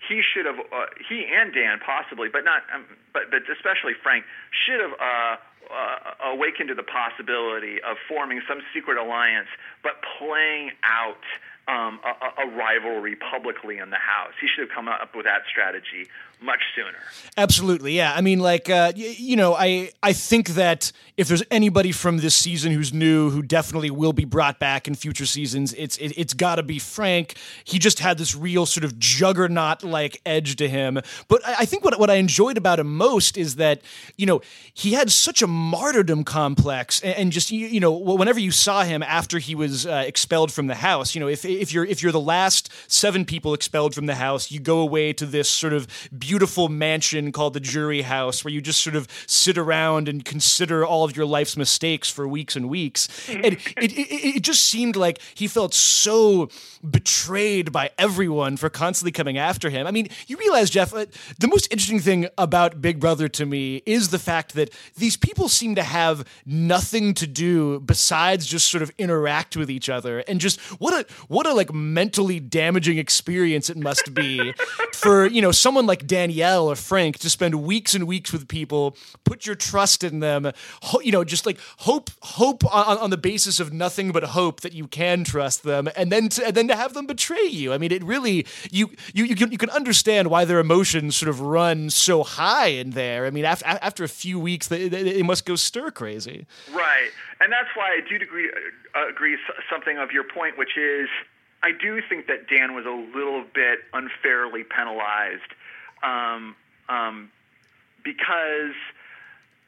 he 0.07 0.21
should 0.21 0.45
have 0.45 0.59
uh, 0.59 0.85
he 1.07 1.25
and 1.25 1.53
Dan 1.53 1.79
possibly, 1.79 2.29
but 2.29 2.43
not 2.43 2.63
um, 2.73 2.85
but 3.13 3.31
but 3.31 3.41
especially 3.49 3.93
Frank 4.01 4.25
should 4.65 4.79
have 4.79 4.93
uh, 4.93 5.35
uh, 5.71 6.31
awakened 6.31 6.69
to 6.69 6.75
the 6.75 6.83
possibility 6.83 7.81
of 7.81 7.97
forming 8.07 8.41
some 8.47 8.61
secret 8.73 8.97
alliance, 8.97 9.47
but 9.83 10.03
playing 10.17 10.71
out 10.83 11.23
um, 11.67 11.99
a, 12.05 12.43
a, 12.43 12.55
rivalry 12.55 13.15
publicly 13.15 13.79
in 13.79 13.89
the 13.89 13.97
House. 13.97 14.33
He 14.39 14.47
should 14.47 14.69
have 14.69 14.75
come 14.75 14.87
up 14.87 15.15
with 15.15 15.25
that 15.25 15.43
strategy 15.49 16.07
much 16.41 16.61
sooner. 16.75 16.97
Absolutely, 17.37 17.95
yeah. 17.95 18.13
I 18.13 18.21
mean, 18.21 18.39
like, 18.39 18.69
uh, 18.69 18.93
y- 18.95 19.15
you 19.17 19.35
know, 19.35 19.55
I 19.55 19.91
I 20.03 20.13
think 20.13 20.49
that 20.49 20.91
if 21.17 21.27
there's 21.27 21.43
anybody 21.49 21.91
from 21.91 22.17
this 22.17 22.35
season 22.35 22.71
who's 22.71 22.93
new, 22.93 23.29
who 23.29 23.41
definitely 23.41 23.89
will 23.89 24.13
be 24.13 24.25
brought 24.25 24.59
back 24.59 24.87
in 24.87 24.95
future 24.95 25.25
seasons, 25.25 25.73
it's 25.73 25.97
it, 25.97 26.13
it's 26.17 26.33
got 26.33 26.55
to 26.55 26.63
be 26.63 26.79
Frank. 26.79 27.35
He 27.63 27.79
just 27.79 27.99
had 27.99 28.17
this 28.17 28.35
real 28.35 28.65
sort 28.65 28.83
of 28.83 28.99
juggernaut 28.99 29.83
like 29.83 30.21
edge 30.25 30.55
to 30.57 30.69
him. 30.69 30.99
But 31.27 31.45
I, 31.45 31.55
I 31.59 31.65
think 31.65 31.83
what 31.83 31.99
what 31.99 32.09
I 32.09 32.15
enjoyed 32.15 32.57
about 32.57 32.79
him 32.79 32.95
most 32.95 33.37
is 33.37 33.55
that 33.55 33.81
you 34.15 34.25
know 34.25 34.41
he 34.73 34.93
had 34.93 35.11
such 35.11 35.41
a 35.41 35.47
martyrdom 35.47 36.23
complex, 36.23 37.01
and, 37.01 37.15
and 37.15 37.31
just 37.31 37.51
you, 37.51 37.67
you, 37.67 37.79
know 37.79 37.91
whenever 37.91 38.39
you 38.39 38.51
saw 38.51 38.83
him 38.83 39.03
after 39.03 39.39
he 39.39 39.55
was 39.55 39.85
uh, 39.85 40.03
expelled 40.05 40.51
from 40.51 40.67
the 40.67 40.75
house, 40.75 41.15
you 41.15 41.21
know 41.21 41.27
if 41.27 41.43
if 41.43 41.73
you're 41.73 41.85
if 41.85 42.03
you're 42.03 42.11
the 42.11 42.19
last 42.19 42.69
seven 42.87 43.25
people 43.25 43.53
expelled 43.53 43.95
from 43.95 44.05
the 44.05 44.15
house, 44.15 44.51
you 44.51 44.59
go 44.59 44.79
away 44.79 45.11
to 45.13 45.25
this 45.25 45.49
sort 45.49 45.73
of 45.73 45.87
beautiful 46.17 46.34
mansion 46.69 47.31
called 47.31 47.53
the 47.53 47.59
jury 47.59 48.01
house 48.01 48.43
where 48.43 48.53
you 48.53 48.61
just 48.61 48.81
sort 48.81 48.95
of 48.95 49.07
sit 49.27 49.57
around 49.57 50.07
and 50.07 50.23
consider 50.25 50.85
all 50.85 51.03
of 51.03 51.15
your 51.15 51.25
life's 51.25 51.57
mistakes 51.57 52.09
for 52.09 52.27
weeks 52.27 52.55
and 52.55 52.69
weeks. 52.69 53.07
And 53.29 53.45
it, 53.45 53.67
it, 53.77 53.91
it, 53.93 54.35
it 54.37 54.41
just 54.41 54.63
seemed 54.67 54.95
like 54.95 55.19
he 55.33 55.47
felt 55.47 55.73
so 55.73 56.49
betrayed 56.89 57.71
by 57.71 57.91
everyone 57.97 58.57
for 58.57 58.69
constantly 58.69 59.11
coming 59.11 59.37
after 59.37 59.69
him. 59.69 59.87
I 59.87 59.91
mean, 59.91 60.09
you 60.27 60.37
realize, 60.37 60.69
Jeff, 60.69 60.93
uh, 60.93 61.05
the 61.39 61.47
most 61.47 61.71
interesting 61.71 61.99
thing 61.99 62.27
about 62.37 62.81
Big 62.81 62.99
Brother 62.99 63.27
to 63.29 63.45
me 63.45 63.81
is 63.85 64.09
the 64.09 64.19
fact 64.19 64.53
that 64.55 64.69
these 64.97 65.17
people 65.17 65.49
seem 65.49 65.75
to 65.75 65.83
have 65.83 66.25
nothing 66.45 67.13
to 67.15 67.27
do 67.27 67.79
besides 67.79 68.45
just 68.45 68.67
sort 68.67 68.81
of 68.81 68.91
interact 68.97 69.55
with 69.55 69.69
each 69.69 69.89
other 69.89 70.19
and 70.27 70.39
just 70.39 70.59
what 70.79 70.93
a 70.93 71.13
what 71.27 71.45
a 71.45 71.53
like 71.53 71.73
mentally 71.73 72.39
damaging 72.39 72.97
experience 72.97 73.69
it 73.69 73.77
must 73.77 74.13
be 74.13 74.53
for 74.93 75.25
you 75.27 75.41
know 75.41 75.51
someone 75.51 75.85
like 75.85 76.05
Danielle 76.15 76.71
or 76.71 76.77
Frank 76.77 77.19
to 77.19 77.29
spend 77.29 77.55
weeks 77.55 77.93
and 77.93 78.07
weeks 78.07 78.31
with 78.31 78.47
people, 78.47 78.95
put 79.25 79.45
your 79.45 79.55
trust 79.55 80.01
in 80.01 80.21
them, 80.21 80.49
ho- 80.81 81.01
you 81.01 81.11
know, 81.11 81.25
just 81.25 81.45
like 81.45 81.59
hope 81.79 82.09
hope 82.21 82.63
on, 82.73 82.97
on 82.99 83.09
the 83.09 83.17
basis 83.17 83.59
of 83.59 83.73
nothing 83.73 84.13
but 84.13 84.23
hope 84.23 84.61
that 84.61 84.71
you 84.71 84.87
can 84.87 85.25
trust 85.25 85.63
them, 85.63 85.89
and 85.97 86.13
then 86.13 86.29
to, 86.29 86.47
and 86.47 86.55
then 86.55 86.69
to 86.69 86.75
have 86.77 86.93
them 86.93 87.05
betray 87.05 87.47
you. 87.47 87.73
I 87.73 87.77
mean, 87.77 87.91
it 87.91 88.01
really 88.01 88.45
you 88.71 88.91
you 89.13 89.25
you 89.25 89.35
can 89.35 89.51
you 89.51 89.57
can 89.57 89.69
understand 89.71 90.29
why 90.29 90.45
their 90.45 90.59
emotions 90.59 91.17
sort 91.17 91.27
of 91.29 91.41
run 91.41 91.89
so 91.89 92.23
high 92.23 92.67
in 92.67 92.91
there. 92.91 93.25
I 93.25 93.29
mean, 93.29 93.43
after 93.43 93.65
after 93.65 94.05
a 94.05 94.09
few 94.23 94.39
weeks, 94.39 94.69
they, 94.69 94.87
they, 94.87 95.03
they 95.03 95.23
must 95.23 95.45
go 95.45 95.57
stir 95.57 95.91
crazy. 95.91 96.45
Right, 96.71 97.11
and 97.41 97.51
that's 97.51 97.75
why 97.75 97.87
I 97.91 97.99
do 98.07 98.15
agree 98.15 98.49
uh, 98.95 99.09
agree 99.09 99.37
something 99.69 99.97
of 99.97 100.11
your 100.11 100.23
point, 100.23 100.57
which 100.57 100.77
is 100.77 101.09
I 101.61 101.73
do 101.73 101.99
think 102.07 102.27
that 102.27 102.47
Dan 102.47 102.73
was 102.73 102.85
a 102.85 103.17
little 103.17 103.43
bit 103.53 103.79
unfairly 103.91 104.63
penalized 104.63 105.51
um, 106.03 106.55
um, 106.89 107.31
because 108.03 108.75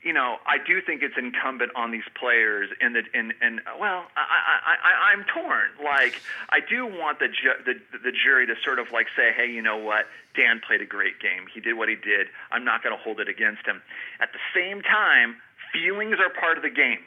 you 0.03 0.13
know, 0.13 0.37
I 0.45 0.57
do 0.57 0.79
think 0.79 1.01
it's 1.01 1.17
incumbent 1.17 1.71
on 1.75 1.91
these 1.91 2.07
players, 2.15 2.69
and 2.79 2.95
that, 2.95 3.05
and 3.13 3.33
and 3.41 3.59
well, 3.79 4.05
I, 4.15 4.23
I, 4.63 4.71
I, 4.71 5.11
I'm 5.11 5.25
torn. 5.25 5.67
Like, 5.83 6.21
I 6.49 6.59
do 6.61 6.85
want 6.85 7.19
the, 7.19 7.27
ju- 7.27 7.59
the 7.65 7.73
the 7.97 8.11
jury 8.11 8.45
to 8.47 8.53
sort 8.63 8.79
of 8.79 8.91
like 8.93 9.07
say, 9.17 9.33
hey, 9.35 9.51
you 9.51 9.61
know 9.61 9.77
what, 9.77 10.05
Dan 10.35 10.61
played 10.65 10.81
a 10.81 10.85
great 10.85 11.19
game. 11.19 11.43
He 11.53 11.59
did 11.59 11.73
what 11.73 11.89
he 11.89 11.95
did. 11.95 12.27
I'm 12.51 12.63
not 12.63 12.83
going 12.83 12.95
to 12.95 13.01
hold 13.01 13.19
it 13.19 13.27
against 13.27 13.65
him. 13.65 13.81
At 14.21 14.29
the 14.31 14.39
same 14.53 14.81
time, 14.81 15.37
feelings 15.73 16.15
are 16.23 16.29
part 16.29 16.57
of 16.57 16.63
the 16.63 16.69
game, 16.69 17.03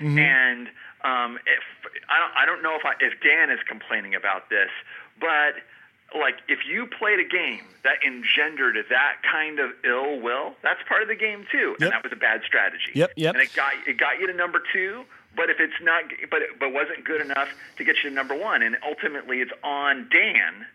mm-hmm. 0.00 0.18
and 0.18 0.66
um, 1.04 1.38
if 1.46 1.64
I 2.10 2.18
don't, 2.18 2.32
I 2.36 2.44
don't 2.44 2.62
know 2.62 2.74
if 2.74 2.84
I, 2.84 2.92
if 3.00 3.16
Dan 3.22 3.50
is 3.50 3.60
complaining 3.66 4.14
about 4.14 4.50
this, 4.50 4.68
but 5.20 5.62
like 6.18 6.36
if 6.48 6.60
you 6.68 6.86
played 6.86 7.18
a 7.18 7.28
game 7.28 7.64
that 7.84 7.96
engendered 8.06 8.76
that 8.90 9.16
kind 9.30 9.58
of 9.58 9.70
ill 9.84 10.20
will, 10.20 10.54
that's 10.62 10.80
part 10.88 11.02
of 11.02 11.08
the 11.08 11.16
game 11.16 11.44
too, 11.50 11.76
and 11.80 11.90
that 11.90 12.02
was 12.02 12.12
a 12.12 12.16
bad 12.16 12.42
strategy. 12.46 12.92
Yep, 12.94 13.12
yep. 13.16 13.34
And 13.34 13.42
it 13.42 13.54
got 13.54 13.72
it 13.86 13.98
got 13.98 14.20
you 14.20 14.26
to 14.26 14.34
number 14.34 14.62
two, 14.72 15.04
but 15.36 15.50
if 15.50 15.58
it's 15.60 15.80
not, 15.82 16.04
but 16.30 16.40
but 16.58 16.72
wasn't 16.72 17.04
good 17.04 17.20
enough 17.20 17.48
to 17.78 17.84
get 17.84 17.96
you 18.02 18.10
to 18.10 18.14
number 18.14 18.34
one, 18.34 18.62
and 18.62 18.76
ultimately 18.86 19.40
it's 19.40 19.52
on 19.62 20.08
Dan 20.10 20.66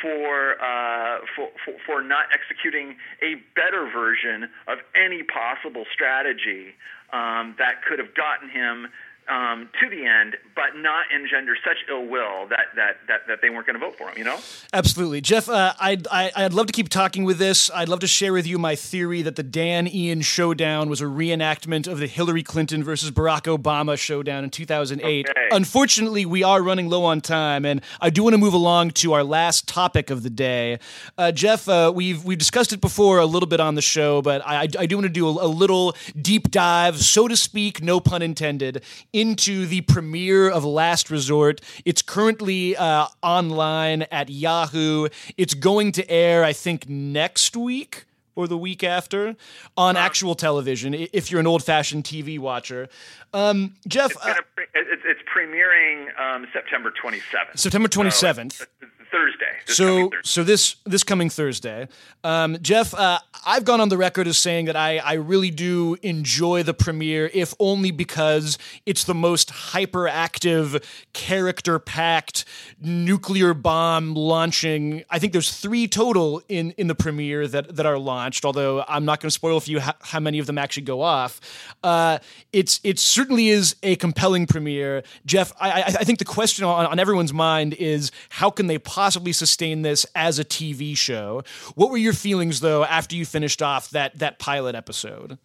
for, 0.00 0.62
uh, 0.62 1.18
for, 1.34 1.48
for 1.64 1.74
for 1.84 2.02
not 2.02 2.26
executing 2.32 2.96
a 3.22 3.34
better 3.56 3.90
version 3.90 4.48
of 4.68 4.78
any 4.94 5.22
possible 5.22 5.84
strategy 5.92 6.74
um, 7.12 7.54
that 7.58 7.82
could 7.84 7.98
have 7.98 8.14
gotten 8.14 8.48
him 8.48 8.88
um, 9.28 9.68
to 9.80 9.88
the 9.88 10.04
end, 10.04 10.36
but 10.54 10.76
not 10.76 11.06
engender 11.14 11.56
such 11.64 11.78
ill 11.88 12.04
will 12.04 12.48
that 12.48 12.66
that 12.74 12.96
that, 13.08 13.20
that 13.28 13.40
they 13.40 13.50
weren't 13.50 13.66
going 13.66 13.78
to 13.78 13.84
vote 13.84 13.96
for 13.96 14.08
him. 14.08 14.18
You 14.18 14.24
know. 14.24 14.38
Absolutely, 14.72 15.20
Jeff. 15.20 15.48
Uh, 15.48 15.74
I'd 15.78 16.06
I, 16.08 16.32
I'd 16.34 16.52
love 16.52 16.66
to 16.66 16.72
keep 16.72 16.88
talking 16.88 17.24
with 17.24 17.38
this. 17.38 17.70
I'd 17.70 17.88
love 17.88 18.00
to 18.00 18.06
share 18.06 18.32
with 18.32 18.46
you 18.46 18.58
my 18.58 18.74
theory 18.74 19.22
that 19.22 19.36
the 19.36 19.42
Dan 19.42 19.86
Ian 19.86 20.22
showdown 20.22 20.88
was 20.88 21.00
a 21.00 21.04
reenactment 21.04 21.86
of 21.86 21.98
the 21.98 22.06
Hillary 22.06 22.42
Clinton 22.42 22.82
versus 22.82 23.10
Barack 23.10 23.42
Obama 23.42 23.96
showdown 23.96 24.44
in 24.44 24.50
2008. 24.50 25.28
Okay. 25.28 25.48
Unfortunately, 25.52 26.26
we 26.26 26.42
are 26.42 26.62
running 26.62 26.88
low 26.88 27.04
on 27.04 27.20
time, 27.20 27.64
and 27.64 27.80
I 28.00 28.10
do 28.10 28.24
want 28.24 28.34
to 28.34 28.38
move 28.38 28.54
along 28.54 28.90
to 28.92 29.12
our 29.12 29.24
last 29.24 29.68
topic 29.68 30.10
of 30.10 30.22
the 30.22 30.30
day. 30.30 30.78
Uh, 31.16 31.30
Jeff, 31.32 31.68
uh, 31.68 31.92
we've 31.94 32.24
we've 32.24 32.38
discussed 32.38 32.72
it 32.72 32.80
before 32.80 33.18
a 33.18 33.26
little 33.26 33.48
bit 33.48 33.60
on 33.60 33.76
the 33.76 33.82
show, 33.82 34.20
but 34.20 34.42
I, 34.44 34.62
I 34.78 34.86
do 34.86 34.96
want 34.96 35.06
to 35.06 35.12
do 35.12 35.28
a, 35.28 35.46
a 35.46 35.48
little 35.48 35.94
deep 36.20 36.50
dive, 36.50 36.98
so 36.98 37.28
to 37.28 37.36
speak, 37.36 37.82
no 37.82 38.00
pun 38.00 38.20
intended 38.22 38.82
into 39.22 39.66
the 39.66 39.82
premiere 39.82 40.50
of 40.50 40.64
Last 40.64 41.08
Resort. 41.08 41.60
It's 41.84 42.02
currently 42.02 42.76
uh, 42.76 43.06
online 43.22 44.02
at 44.10 44.28
Yahoo. 44.28 45.06
It's 45.36 45.54
going 45.54 45.92
to 45.92 46.10
air, 46.10 46.42
I 46.42 46.52
think, 46.52 46.88
next 46.88 47.56
week 47.56 48.06
or 48.34 48.48
the 48.48 48.58
week 48.58 48.82
after 48.82 49.36
on 49.76 49.96
actual 49.96 50.34
television 50.34 50.92
if 51.12 51.30
you're 51.30 51.38
an 51.38 51.46
old 51.46 51.62
fashioned 51.62 52.02
TV 52.02 52.36
watcher. 52.36 52.88
Um, 53.32 53.74
Jeff. 53.86 54.10
It's, 54.10 54.26
uh, 54.26 54.34
it's, 54.74 55.02
it's 55.04 55.20
premiering 55.32 56.08
um, 56.20 56.48
September 56.52 56.90
27th. 56.90 57.56
September 57.56 57.88
27th. 57.88 58.52
So 58.52 58.64
Thursday. 59.12 59.44
so 59.66 59.84
Thursday. 59.84 60.16
so 60.22 60.42
this 60.42 60.76
this 60.84 61.04
coming 61.04 61.28
Thursday, 61.28 61.86
um, 62.24 62.56
Jeff, 62.62 62.94
uh, 62.94 63.18
I've 63.44 63.64
gone 63.64 63.80
on 63.80 63.90
the 63.90 63.98
record 63.98 64.26
as 64.26 64.38
saying 64.38 64.64
that 64.66 64.76
I 64.76 64.98
I 64.98 65.14
really 65.14 65.50
do 65.50 65.96
enjoy 66.02 66.62
the 66.62 66.72
premiere, 66.72 67.30
if 67.34 67.52
only 67.58 67.90
because 67.90 68.56
it's 68.86 69.04
the 69.04 69.14
most 69.14 69.50
hyperactive, 69.50 70.82
character 71.12 71.78
packed 71.78 72.46
nuclear 72.80 73.52
bomb 73.52 74.14
launching. 74.14 75.04
I 75.10 75.18
think 75.18 75.34
there's 75.34 75.52
three 75.52 75.86
total 75.88 76.42
in 76.48 76.70
in 76.72 76.86
the 76.86 76.94
premiere 76.94 77.46
that 77.48 77.76
that 77.76 77.84
are 77.84 77.98
launched. 77.98 78.46
Although 78.46 78.82
I'm 78.88 79.04
not 79.04 79.20
going 79.20 79.28
to 79.28 79.34
spoil 79.34 79.60
for 79.60 79.70
you 79.70 79.80
how, 79.80 79.94
how, 80.00 80.20
many 80.20 80.38
of 80.38 80.46
them 80.46 80.56
actually 80.56 80.84
go 80.84 81.02
off. 81.02 81.38
Uh, 81.82 82.18
it's 82.52 82.80
it 82.82 82.98
certainly 82.98 83.48
is 83.48 83.76
a 83.82 83.96
compelling 83.96 84.46
premiere, 84.46 85.02
Jeff. 85.26 85.52
I 85.60 85.70
I, 85.70 85.84
I 85.86 86.04
think 86.04 86.18
the 86.18 86.24
question 86.24 86.64
on, 86.64 86.86
on 86.86 86.98
everyone's 86.98 87.32
mind 87.34 87.74
is 87.74 88.10
how 88.30 88.48
can 88.48 88.68
they 88.68 88.78
possibly 88.78 89.01
possibly 89.02 89.32
sustain 89.32 89.82
this 89.82 90.06
as 90.14 90.38
a 90.38 90.44
TV 90.44 90.96
show. 90.96 91.42
What 91.74 91.90
were 91.90 91.96
your 91.96 92.12
feelings 92.12 92.60
though 92.60 92.84
after 92.84 93.16
you 93.16 93.26
finished 93.26 93.60
off 93.60 93.90
that 93.90 94.16
that 94.20 94.38
pilot 94.38 94.76
episode? 94.76 95.38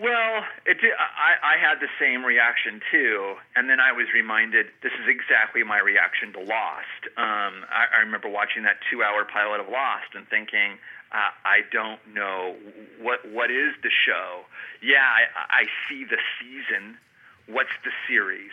Well, 0.00 0.42
it 0.66 0.78
I, 0.98 1.54
I 1.54 1.56
had 1.56 1.78
the 1.78 1.86
same 2.00 2.24
reaction 2.24 2.80
too, 2.90 3.36
and 3.54 3.70
then 3.70 3.78
I 3.78 3.92
was 3.92 4.06
reminded 4.12 4.66
this 4.82 4.90
is 5.00 5.06
exactly 5.06 5.62
my 5.62 5.78
reaction 5.78 6.32
to 6.32 6.40
Lost. 6.40 7.02
Um, 7.16 7.62
I, 7.70 7.86
I 7.94 8.00
remember 8.00 8.28
watching 8.28 8.64
that 8.64 8.78
two-hour 8.90 9.26
pilot 9.32 9.60
of 9.60 9.68
Lost 9.68 10.16
and 10.16 10.26
thinking, 10.26 10.72
uh, 11.12 11.30
I 11.44 11.60
don't 11.70 12.00
know 12.12 12.56
what 13.00 13.20
what 13.30 13.52
is 13.52 13.74
the 13.84 13.90
show. 14.04 14.42
Yeah, 14.82 15.06
I, 15.06 15.62
I 15.62 15.64
see 15.88 16.02
the 16.02 16.18
season. 16.40 16.98
What's 17.46 17.76
the 17.84 17.92
series? 18.08 18.50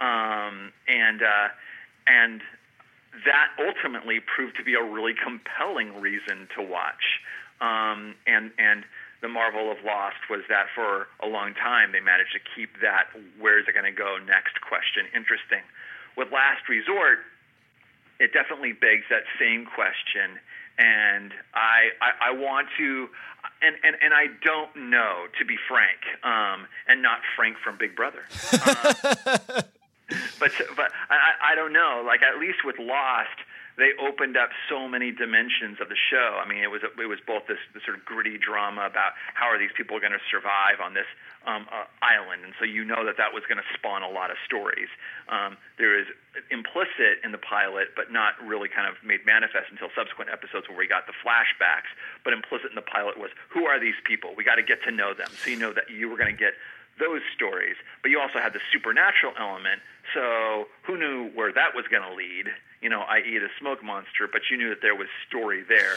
Um, 0.00 0.72
and 0.88 1.20
uh, 1.20 1.48
and 2.06 2.40
that 3.24 3.48
ultimately 3.58 4.20
proved 4.20 4.56
to 4.56 4.64
be 4.64 4.74
a 4.74 4.82
really 4.82 5.14
compelling 5.14 6.00
reason 6.00 6.48
to 6.56 6.62
watch. 6.62 7.20
Um, 7.60 8.14
and 8.26 8.50
and 8.58 8.84
the 9.20 9.28
marvel 9.28 9.70
of 9.70 9.78
Lost 9.84 10.30
was 10.30 10.42
that 10.48 10.66
for 10.74 11.08
a 11.22 11.26
long 11.26 11.54
time 11.54 11.90
they 11.92 12.00
managed 12.00 12.32
to 12.32 12.42
keep 12.54 12.70
that 12.80 13.10
where's 13.40 13.66
it 13.66 13.72
going 13.72 13.88
to 13.88 13.96
go 13.96 14.18
next 14.18 14.60
question 14.60 15.06
interesting. 15.14 15.62
With 16.16 16.30
Last 16.32 16.68
Resort, 16.68 17.18
it 18.20 18.32
definitely 18.32 18.72
begs 18.72 19.04
that 19.10 19.22
same 19.38 19.66
question, 19.66 20.38
and 20.78 21.32
I 21.54 21.90
I, 22.00 22.30
I 22.30 22.32
want 22.32 22.68
to. 22.78 23.08
And, 23.62 23.74
and 23.82 23.96
and 24.02 24.14
I 24.14 24.26
don't 24.44 24.90
know, 24.90 25.26
to 25.38 25.44
be 25.44 25.56
frank, 25.68 25.98
um, 26.22 26.66
and 26.86 27.02
not 27.02 27.20
Frank 27.34 27.56
from 27.62 27.76
Big 27.78 27.96
Brother. 27.96 28.22
Uh, 28.52 29.62
but 30.40 30.52
but 30.76 30.92
I, 31.10 31.52
I 31.52 31.54
don't 31.54 31.72
know. 31.72 32.02
Like 32.04 32.22
at 32.22 32.40
least 32.40 32.64
with 32.64 32.78
Lost, 32.78 33.38
they 33.78 33.94
opened 33.94 34.36
up 34.36 34.50
so 34.68 34.88
many 34.88 35.12
dimensions 35.12 35.78
of 35.80 35.88
the 35.88 35.96
show. 35.96 36.40
I 36.42 36.48
mean, 36.48 36.64
it 36.64 36.70
was 36.70 36.82
it 36.82 37.06
was 37.06 37.22
both 37.22 37.46
this, 37.46 37.62
this 37.72 37.86
sort 37.86 37.96
of 37.96 38.04
gritty 38.04 38.36
drama 38.36 38.90
about 38.90 39.14
how 39.34 39.46
are 39.46 39.58
these 39.58 39.70
people 39.76 40.00
going 40.00 40.16
to 40.16 40.24
survive 40.26 40.82
on 40.82 40.94
this 40.98 41.06
um, 41.46 41.70
uh, 41.70 41.86
island, 42.02 42.42
and 42.42 42.52
so 42.58 42.66
you 42.66 42.84
know 42.84 43.06
that 43.06 43.16
that 43.16 43.30
was 43.30 43.46
going 43.46 43.62
to 43.62 43.68
spawn 43.78 44.02
a 44.02 44.10
lot 44.10 44.34
of 44.34 44.36
stories. 44.44 44.90
Um, 45.30 45.56
there 45.78 45.94
is 45.94 46.10
implicit 46.50 47.22
in 47.22 47.30
the 47.30 47.38
pilot, 47.38 47.94
but 47.94 48.10
not 48.10 48.34
really 48.42 48.68
kind 48.68 48.90
of 48.90 48.98
made 49.06 49.22
manifest 49.24 49.70
until 49.70 49.94
subsequent 49.94 50.34
episodes 50.34 50.66
where 50.68 50.76
we 50.76 50.90
got 50.90 51.06
the 51.06 51.14
flashbacks. 51.22 51.92
But 52.26 52.34
implicit 52.34 52.74
in 52.74 52.76
the 52.80 52.86
pilot 52.86 53.14
was 53.16 53.30
who 53.48 53.70
are 53.70 53.78
these 53.78 53.96
people? 54.02 54.34
We 54.34 54.42
got 54.42 54.56
to 54.56 54.66
get 54.66 54.82
to 54.88 54.90
know 54.90 55.14
them, 55.14 55.30
so 55.38 55.54
you 55.54 55.56
know 55.56 55.72
that 55.72 55.86
you 55.86 56.10
were 56.10 56.18
going 56.18 56.34
to 56.34 56.40
get 56.40 56.58
those 56.98 57.22
stories. 57.34 57.78
But 58.02 58.10
you 58.10 58.18
also 58.18 58.42
had 58.42 58.52
the 58.52 58.60
supernatural 58.74 59.32
element. 59.38 59.80
So 60.14 60.66
who 60.84 60.96
knew 60.98 61.30
where 61.34 61.52
that 61.52 61.74
was 61.74 61.84
going 61.90 62.02
to 62.02 62.14
lead? 62.14 62.46
You 62.80 62.88
know, 62.88 63.02
i.e., 63.02 63.38
the 63.38 63.48
smoke 63.58 63.82
monster. 63.82 64.28
But 64.30 64.42
you 64.50 64.56
knew 64.56 64.68
that 64.70 64.82
there 64.82 64.94
was 64.94 65.08
story 65.28 65.64
there. 65.68 65.96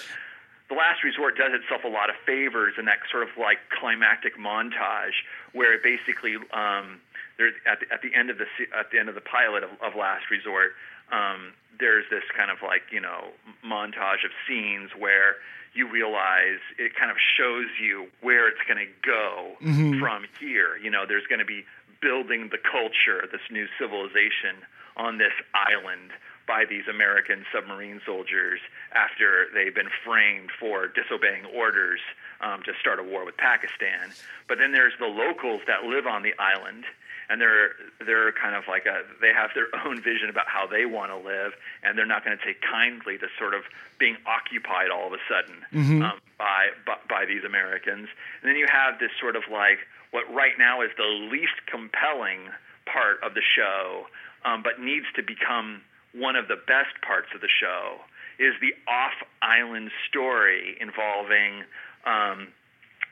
The 0.69 0.75
Last 0.75 1.03
Resort 1.03 1.35
does 1.37 1.51
itself 1.51 1.83
a 1.83 1.91
lot 1.91 2.09
of 2.09 2.15
favors 2.25 2.75
in 2.79 2.85
that 2.85 2.99
sort 3.11 3.23
of 3.23 3.29
like 3.37 3.59
climactic 3.77 4.37
montage 4.37 5.19
where 5.51 5.73
it 5.73 5.83
basically 5.83 6.35
um, 6.53 7.01
there's 7.37 7.53
at 7.67 7.81
the, 7.81 7.91
at 7.91 8.01
the 8.01 8.15
end 8.15 8.29
of 8.29 8.37
the 8.37 8.47
at 8.77 8.91
the 8.91 8.99
end 8.99 9.09
of 9.09 9.15
the 9.15 9.21
pilot 9.21 9.63
of, 9.63 9.71
of 9.81 9.95
Last 9.95 10.31
Resort. 10.31 10.71
Um, 11.11 11.51
there's 11.79 12.05
this 12.09 12.23
kind 12.37 12.49
of 12.49 12.59
like 12.63 12.83
you 12.91 13.01
know 13.01 13.35
montage 13.65 14.23
of 14.23 14.31
scenes 14.47 14.91
where 14.97 15.35
you 15.73 15.89
realize 15.89 16.59
it 16.77 16.95
kind 16.95 17.09
of 17.09 17.17
shows 17.17 17.67
you 17.81 18.07
where 18.21 18.47
it's 18.47 18.61
going 18.67 18.79
to 18.79 18.91
go 19.05 19.55
mm-hmm. 19.61 19.99
from 19.99 20.25
here. 20.39 20.77
You 20.77 20.89
know, 20.89 21.05
there's 21.07 21.25
going 21.27 21.39
to 21.39 21.45
be 21.45 21.63
building 22.01 22.49
the 22.51 22.57
culture, 22.57 23.27
this 23.31 23.41
new 23.51 23.67
civilization 23.79 24.57
on 24.97 25.17
this 25.17 25.33
island 25.53 26.11
by 26.47 26.65
these 26.65 26.87
American 26.89 27.45
submarine 27.53 28.01
soldiers 28.05 28.59
after 28.91 29.47
they've 29.53 29.75
been 29.75 29.91
framed 30.03 30.49
for 30.59 30.87
disobeying 30.87 31.45
orders 31.53 31.99
um, 32.41 32.61
to 32.63 32.73
start 32.79 32.99
a 32.99 33.03
war 33.03 33.23
with 33.23 33.37
Pakistan. 33.37 34.11
But 34.47 34.57
then 34.57 34.71
there's 34.71 34.93
the 34.99 35.05
locals 35.05 35.61
that 35.67 35.83
live 35.83 36.07
on 36.07 36.23
the 36.23 36.33
island 36.37 36.83
and 37.31 37.39
they're 37.39 37.71
they're 38.05 38.33
kind 38.33 38.55
of 38.55 38.67
like 38.67 38.85
a 38.85 39.03
they 39.21 39.31
have 39.31 39.51
their 39.55 39.71
own 39.85 40.01
vision 40.03 40.29
about 40.29 40.47
how 40.47 40.67
they 40.67 40.85
want 40.85 41.11
to 41.11 41.17
live, 41.17 41.53
and 41.81 41.97
they're 41.97 42.05
not 42.05 42.25
going 42.25 42.37
to 42.37 42.43
take 42.43 42.59
kindly 42.61 43.17
to 43.17 43.27
sort 43.39 43.53
of 43.53 43.63
being 43.97 44.17
occupied 44.27 44.91
all 44.91 45.07
of 45.07 45.13
a 45.13 45.23
sudden 45.31 45.63
mm-hmm. 45.71 46.03
um, 46.03 46.19
by, 46.37 46.75
by 46.85 46.97
by 47.07 47.25
these 47.25 47.43
Americans. 47.45 48.09
And 48.41 48.49
then 48.49 48.57
you 48.57 48.67
have 48.69 48.99
this 48.99 49.11
sort 49.19 49.37
of 49.37 49.43
like 49.49 49.79
what 50.11 50.31
right 50.33 50.53
now 50.59 50.81
is 50.81 50.89
the 50.97 51.27
least 51.31 51.65
compelling 51.67 52.49
part 52.85 53.23
of 53.23 53.33
the 53.33 53.41
show, 53.41 54.05
um, 54.45 54.63
but 54.63 54.79
needs 54.79 55.05
to 55.15 55.23
become 55.23 55.81
one 56.13 56.35
of 56.35 56.47
the 56.47 56.57
best 56.67 56.99
parts 57.01 57.27
of 57.33 57.41
the 57.41 57.47
show 57.47 57.97
is 58.39 58.53
the 58.59 58.73
off-island 58.89 59.91
story 60.09 60.75
involving 60.81 61.63
um, 62.05 62.47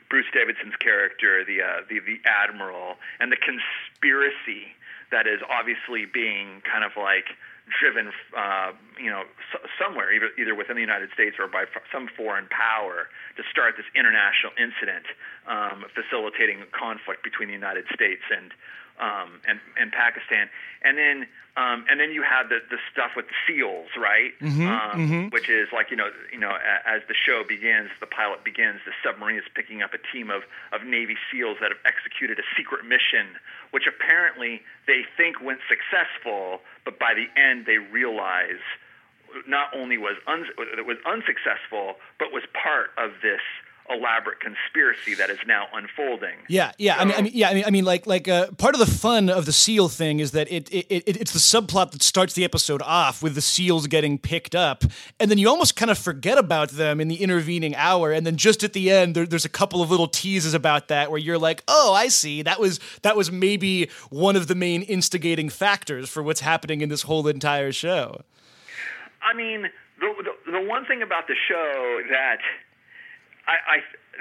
Bruce 0.09 0.25
Davison's 0.33 0.75
character, 0.81 1.45
the, 1.45 1.61
uh, 1.61 1.85
the 1.87 1.99
the 1.99 2.17
admiral, 2.25 2.97
and 3.19 3.31
the 3.31 3.37
conspiracy 3.37 4.73
that 5.11 5.27
is 5.27 5.39
obviously 5.49 6.05
being 6.05 6.61
kind 6.65 6.83
of 6.83 6.91
like 6.97 7.29
driven, 7.69 8.11
uh, 8.35 8.71
you 8.97 9.09
know, 9.09 9.23
s- 9.53 9.69
somewhere, 9.81 10.11
either, 10.11 10.29
either 10.37 10.55
within 10.55 10.75
the 10.75 10.81
United 10.81 11.11
States 11.13 11.37
or 11.39 11.47
by 11.47 11.65
some 11.91 12.07
foreign 12.17 12.47
power, 12.47 13.09
to 13.37 13.43
start 13.49 13.77
this 13.77 13.85
international 13.95 14.53
incident, 14.57 15.05
um, 15.47 15.85
facilitating 15.93 16.61
a 16.61 16.65
conflict 16.67 17.23
between 17.23 17.47
the 17.47 17.53
United 17.53 17.85
States 17.93 18.23
and 18.31 18.53
um, 18.99 19.41
and, 19.47 19.59
and 19.79 19.91
Pakistan, 19.91 20.49
and 20.83 20.97
then 20.97 21.27
um, 21.57 21.83
and 21.89 21.99
then 21.99 22.11
you 22.11 22.23
have 22.23 22.47
the, 22.47 22.59
the 22.69 22.77
stuff 22.91 23.11
with 23.15 23.25
the 23.27 23.35
seals, 23.43 23.89
right? 23.99 24.31
Mm-hmm, 24.39 24.67
um, 24.67 24.91
mm-hmm. 24.95 25.23
Which 25.29 25.49
is 25.49 25.67
like 25.73 25.91
you 25.91 25.97
know 25.97 26.09
you 26.31 26.39
know 26.39 26.55
as 26.85 27.01
the 27.07 27.15
show 27.15 27.43
begins, 27.47 27.89
the 27.99 28.07
pilot 28.07 28.43
begins, 28.43 28.79
the 28.85 28.93
submarine 29.03 29.37
is 29.37 29.47
picking 29.53 29.81
up 29.81 29.93
a 29.93 30.01
team 30.11 30.29
of 30.29 30.43
of 30.71 30.85
Navy 30.85 31.17
SEALs 31.31 31.57
that 31.61 31.71
have 31.71 31.83
executed 31.83 32.39
a 32.39 32.47
secret 32.55 32.85
mission, 32.85 33.35
which 33.71 33.87
apparently 33.87 34.61
they 34.87 35.03
think 35.17 35.41
went 35.41 35.59
successful, 35.67 36.61
but 36.85 36.99
by 36.99 37.13
the 37.13 37.27
end 37.39 37.65
they 37.65 37.77
realize 37.77 38.63
not 39.47 39.69
only 39.75 39.97
was 39.97 40.17
un- 40.27 40.49
was 40.57 40.97
unsuccessful, 41.05 41.95
but 42.17 42.31
was 42.31 42.43
part 42.53 42.91
of 42.97 43.11
this 43.21 43.41
elaborate 43.89 44.39
conspiracy 44.39 45.15
that 45.15 45.29
is 45.29 45.39
now 45.47 45.67
unfolding. 45.73 46.37
Yeah, 46.47 46.71
yeah. 46.77 46.95
So, 46.95 47.01
I, 47.01 47.05
mean, 47.05 47.15
I 47.15 47.21
mean, 47.21 47.31
yeah. 47.35 47.49
I 47.49 47.53
mean, 47.53 47.63
I 47.67 47.69
mean, 47.69 47.85
like, 47.85 48.07
like 48.07 48.27
uh, 48.27 48.51
part 48.51 48.75
of 48.75 48.79
the 48.79 48.85
fun 48.85 49.29
of 49.29 49.45
the 49.45 49.51
seal 49.51 49.89
thing 49.89 50.19
is 50.19 50.31
that 50.31 50.51
it, 50.51 50.69
it, 50.71 50.85
it, 50.89 51.17
it's 51.17 51.31
the 51.31 51.39
subplot 51.39 51.91
that 51.91 52.03
starts 52.03 52.33
the 52.33 52.43
episode 52.43 52.81
off 52.83 53.23
with 53.23 53.35
the 53.35 53.41
seals 53.41 53.87
getting 53.87 54.17
picked 54.17 54.55
up, 54.55 54.83
and 55.19 55.29
then 55.31 55.37
you 55.37 55.49
almost 55.49 55.75
kind 55.75 55.91
of 55.91 55.97
forget 55.97 56.37
about 56.37 56.69
them 56.69 57.01
in 57.01 57.07
the 57.07 57.15
intervening 57.15 57.75
hour, 57.75 58.11
and 58.11 58.25
then 58.25 58.37
just 58.37 58.63
at 58.63 58.73
the 58.73 58.91
end, 58.91 59.15
there, 59.15 59.25
there's 59.25 59.45
a 59.45 59.49
couple 59.49 59.81
of 59.81 59.89
little 59.89 60.07
teases 60.07 60.53
about 60.53 60.87
that 60.87 61.11
where 61.11 61.19
you're 61.19 61.39
like, 61.39 61.63
oh, 61.67 61.93
I 61.93 62.07
see. 62.07 62.41
That 62.41 62.59
was 62.59 62.79
that 63.01 63.15
was 63.15 63.31
maybe 63.31 63.89
one 64.09 64.35
of 64.35 64.47
the 64.47 64.55
main 64.55 64.83
instigating 64.83 65.49
factors 65.49 66.09
for 66.09 66.21
what's 66.23 66.41
happening 66.41 66.81
in 66.81 66.89
this 66.89 67.03
whole 67.03 67.27
entire 67.27 67.71
show. 67.71 68.21
I 69.21 69.35
mean, 69.35 69.63
the, 69.99 70.13
the, 70.23 70.51
the 70.51 70.67
one 70.67 70.85
thing 70.85 71.01
about 71.01 71.27
the 71.27 71.35
show 71.47 72.01
that 72.09 72.37
I, 73.49 73.57
I 73.65 73.77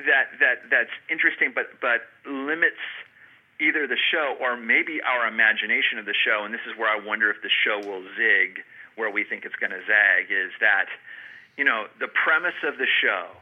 that 0.09 0.27
that 0.41 0.57
that's 0.73 0.95
interesting, 1.13 1.53
but 1.53 1.77
but 1.85 2.09
limits 2.25 2.81
either 3.61 3.85
the 3.85 4.01
show 4.09 4.41
or 4.41 4.57
maybe 4.57 5.05
our 5.05 5.29
imagination 5.29 6.01
of 6.01 6.07
the 6.07 6.17
show. 6.17 6.49
And 6.49 6.55
this 6.55 6.65
is 6.65 6.73
where 6.79 6.89
I 6.89 6.97
wonder 6.97 7.29
if 7.29 7.43
the 7.45 7.53
show 7.53 7.77
will 7.85 8.03
zig 8.17 8.65
where 8.97 9.11
we 9.11 9.23
think 9.23 9.45
it's 9.45 9.59
going 9.61 9.75
to 9.77 9.85
zag. 9.85 10.33
Is 10.33 10.57
that 10.65 10.89
you 11.61 11.65
know 11.65 11.93
the 12.01 12.09
premise 12.09 12.57
of 12.65 12.81
the 12.81 12.89
show, 12.89 13.37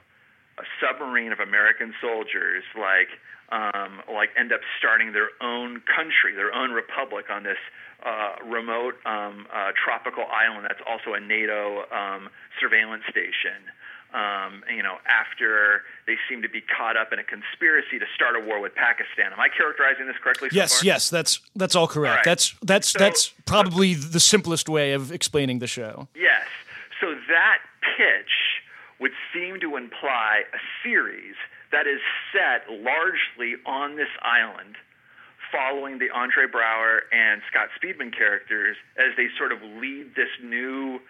a 0.59 0.67
submarine 0.83 1.31
of 1.31 1.39
American 1.39 1.95
soldiers 2.03 2.67
like 2.75 3.15
um, 3.55 4.03
like 4.11 4.35
end 4.35 4.51
up 4.51 4.67
starting 4.83 5.15
their 5.15 5.31
own 5.39 5.87
country, 5.87 6.35
their 6.35 6.51
own 6.51 6.75
republic 6.75 7.31
on 7.31 7.47
this 7.47 7.63
uh, 8.03 8.43
remote 8.43 8.99
um, 9.07 9.47
uh, 9.55 9.71
tropical 9.79 10.27
island 10.27 10.67
that's 10.67 10.83
also 10.83 11.15
a 11.15 11.21
NATO 11.21 11.87
um, 11.95 12.29
surveillance 12.59 13.07
station 13.07 13.71
um, 14.17 14.65
you 14.75 14.83
know, 14.83 14.97
after 15.07 15.83
they 16.07 16.17
seem 16.29 16.41
to 16.41 16.49
be 16.49 16.63
caught 16.63 16.97
up 16.97 17.13
in 17.13 17.19
a 17.19 17.25
conspiracy 17.25 17.99
to 17.99 18.07
start 18.15 18.35
a 18.35 18.41
war 18.41 18.61
with 18.61 18.75
Pakistan. 18.75 19.33
Am 19.33 19.39
I 19.39 19.49
characterizing 19.49 20.07
this 20.07 20.17
correctly? 20.23 20.49
So 20.49 20.57
yes, 20.57 20.79
far? 20.79 20.87
yes, 20.87 21.11
that's 21.11 21.41
that's 21.55 21.77
all 21.77 21.87
correct. 21.87 22.11
All 22.11 22.17
right. 22.17 22.25
That's 22.25 22.55
that's 22.63 22.89
so, 22.89 22.99
that's 22.99 23.29
probably 23.45 23.93
the 23.95 24.21
simplest 24.21 24.69
way 24.71 24.93
of 24.95 25.13
explaining 25.13 25.59
the 25.59 25.67
show. 25.67 26.09
Yes. 26.17 26.47
So 27.01 27.15
that 27.29 27.59
pitch 27.97 28.63
would 28.99 29.13
seem 29.35 29.61
to 29.61 29.77
imply 29.77 30.45
a 30.55 30.59
series 30.83 31.35
that 31.71 31.87
is 31.87 32.01
set 32.33 32.73
largely 32.73 33.61
on 33.67 33.97
this 33.97 34.09
island 34.23 34.77
following 35.53 35.99
the 35.99 36.09
Andre 36.11 36.47
Braugher 36.47 37.01
and 37.13 37.43
Scott 37.51 37.69
Speedman 37.77 38.17
characters 38.17 38.77
as 38.97 39.15
they 39.17 39.27
sort 39.37 39.53
of 39.53 39.61
lead 39.63 40.15
this 40.17 40.33
new 40.43 41.01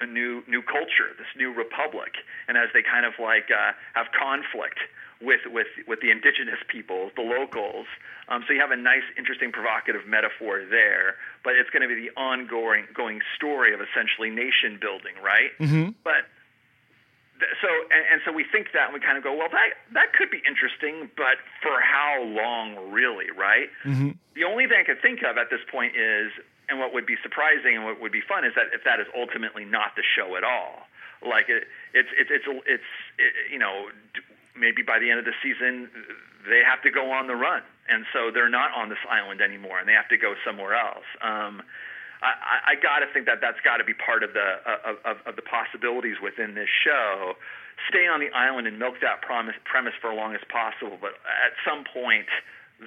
a 0.00 0.06
new 0.06 0.42
new 0.48 0.62
culture, 0.62 1.14
this 1.16 1.30
new 1.36 1.52
republic, 1.54 2.14
and 2.48 2.58
as 2.58 2.68
they 2.74 2.82
kind 2.82 3.06
of 3.06 3.12
like 3.20 3.50
uh, 3.50 3.72
have 3.94 4.06
conflict 4.10 4.80
with 5.22 5.40
with 5.46 5.68
with 5.86 6.00
the 6.00 6.10
indigenous 6.10 6.58
peoples, 6.68 7.12
the 7.14 7.22
locals. 7.22 7.86
Um, 8.28 8.44
so 8.46 8.52
you 8.52 8.60
have 8.60 8.70
a 8.70 8.76
nice, 8.76 9.06
interesting, 9.16 9.52
provocative 9.52 10.06
metaphor 10.06 10.64
there. 10.68 11.16
But 11.44 11.54
it's 11.54 11.70
going 11.70 11.82
to 11.82 11.88
be 11.88 11.94
the 11.94 12.10
ongoing 12.18 12.86
going 12.94 13.20
story 13.36 13.74
of 13.74 13.80
essentially 13.80 14.30
nation 14.30 14.78
building, 14.80 15.14
right? 15.22 15.54
Mm-hmm. 15.60 15.94
But 16.02 16.26
so 17.62 17.68
and, 17.90 18.02
and, 18.12 18.18
so 18.24 18.32
we 18.32 18.44
think 18.50 18.74
that 18.74 18.90
and 18.90 18.94
we 18.94 19.00
kind 19.00 19.18
of 19.18 19.22
go, 19.22 19.34
well, 19.34 19.50
that 19.50 19.78
that 19.94 20.12
could 20.14 20.30
be 20.30 20.42
interesting, 20.46 21.10
but 21.16 21.38
for 21.62 21.78
how 21.78 22.22
long, 22.22 22.90
really, 22.90 23.30
right? 23.30 23.70
Mm-hmm. 23.84 24.18
The 24.34 24.44
only 24.44 24.66
thing 24.66 24.82
I 24.82 24.84
could 24.84 25.02
think 25.02 25.22
of 25.22 25.38
at 25.38 25.50
this 25.50 25.62
point 25.70 25.94
is 25.94 26.34
and 26.68 26.78
what 26.78 26.94
would 26.94 27.06
be 27.06 27.16
surprising 27.22 27.76
and 27.76 27.84
what 27.84 28.00
would 28.00 28.12
be 28.12 28.22
fun 28.22 28.44
is 28.44 28.52
that 28.54 28.70
if 28.72 28.84
that 28.84 29.00
is 29.00 29.06
ultimately 29.16 29.64
not 29.64 29.94
the 29.96 30.02
show 30.02 30.36
at 30.36 30.44
all, 30.44 30.86
like 31.22 31.48
it, 31.48 31.64
it's 31.94 32.08
it's 32.18 32.30
it's 32.30 32.46
it's 32.66 32.90
it, 33.18 33.32
you 33.50 33.58
know 33.58 33.88
maybe 34.58 34.82
by 34.82 34.98
the 34.98 35.10
end 35.10 35.18
of 35.18 35.24
the 35.24 35.36
season 35.42 35.88
they 36.48 36.60
have 36.66 36.82
to 36.82 36.90
go 36.90 37.10
on 37.10 37.26
the 37.26 37.36
run, 37.36 37.62
and 37.88 38.04
so 38.12 38.30
they're 38.34 38.50
not 38.50 38.74
on 38.74 38.88
this 38.88 39.02
island 39.08 39.40
anymore, 39.40 39.78
and 39.78 39.88
they 39.88 39.94
have 39.94 40.08
to 40.08 40.18
go 40.18 40.34
somewhere 40.44 40.74
else. 40.74 41.06
Um, 41.22 41.62
I, 42.22 42.74
I 42.74 42.74
got 42.78 43.02
to 43.02 43.10
think 43.10 43.26
that 43.26 43.42
that's 43.42 43.58
got 43.66 43.78
to 43.78 43.84
be 43.84 43.94
part 43.94 44.22
of 44.22 44.32
the 44.32 44.62
of, 45.04 45.18
of 45.26 45.34
the 45.36 45.42
possibilities 45.42 46.22
within 46.22 46.54
this 46.54 46.70
show. 46.70 47.34
Stay 47.90 48.06
on 48.06 48.20
the 48.20 48.30
island 48.30 48.66
and 48.66 48.78
milk 48.78 49.02
that 49.02 49.22
promise, 49.22 49.58
premise 49.64 49.94
for 50.00 50.12
as 50.12 50.16
long 50.16 50.34
as 50.34 50.44
possible, 50.46 50.98
but 51.00 51.18
at 51.26 51.54
some 51.66 51.82
point 51.82 52.30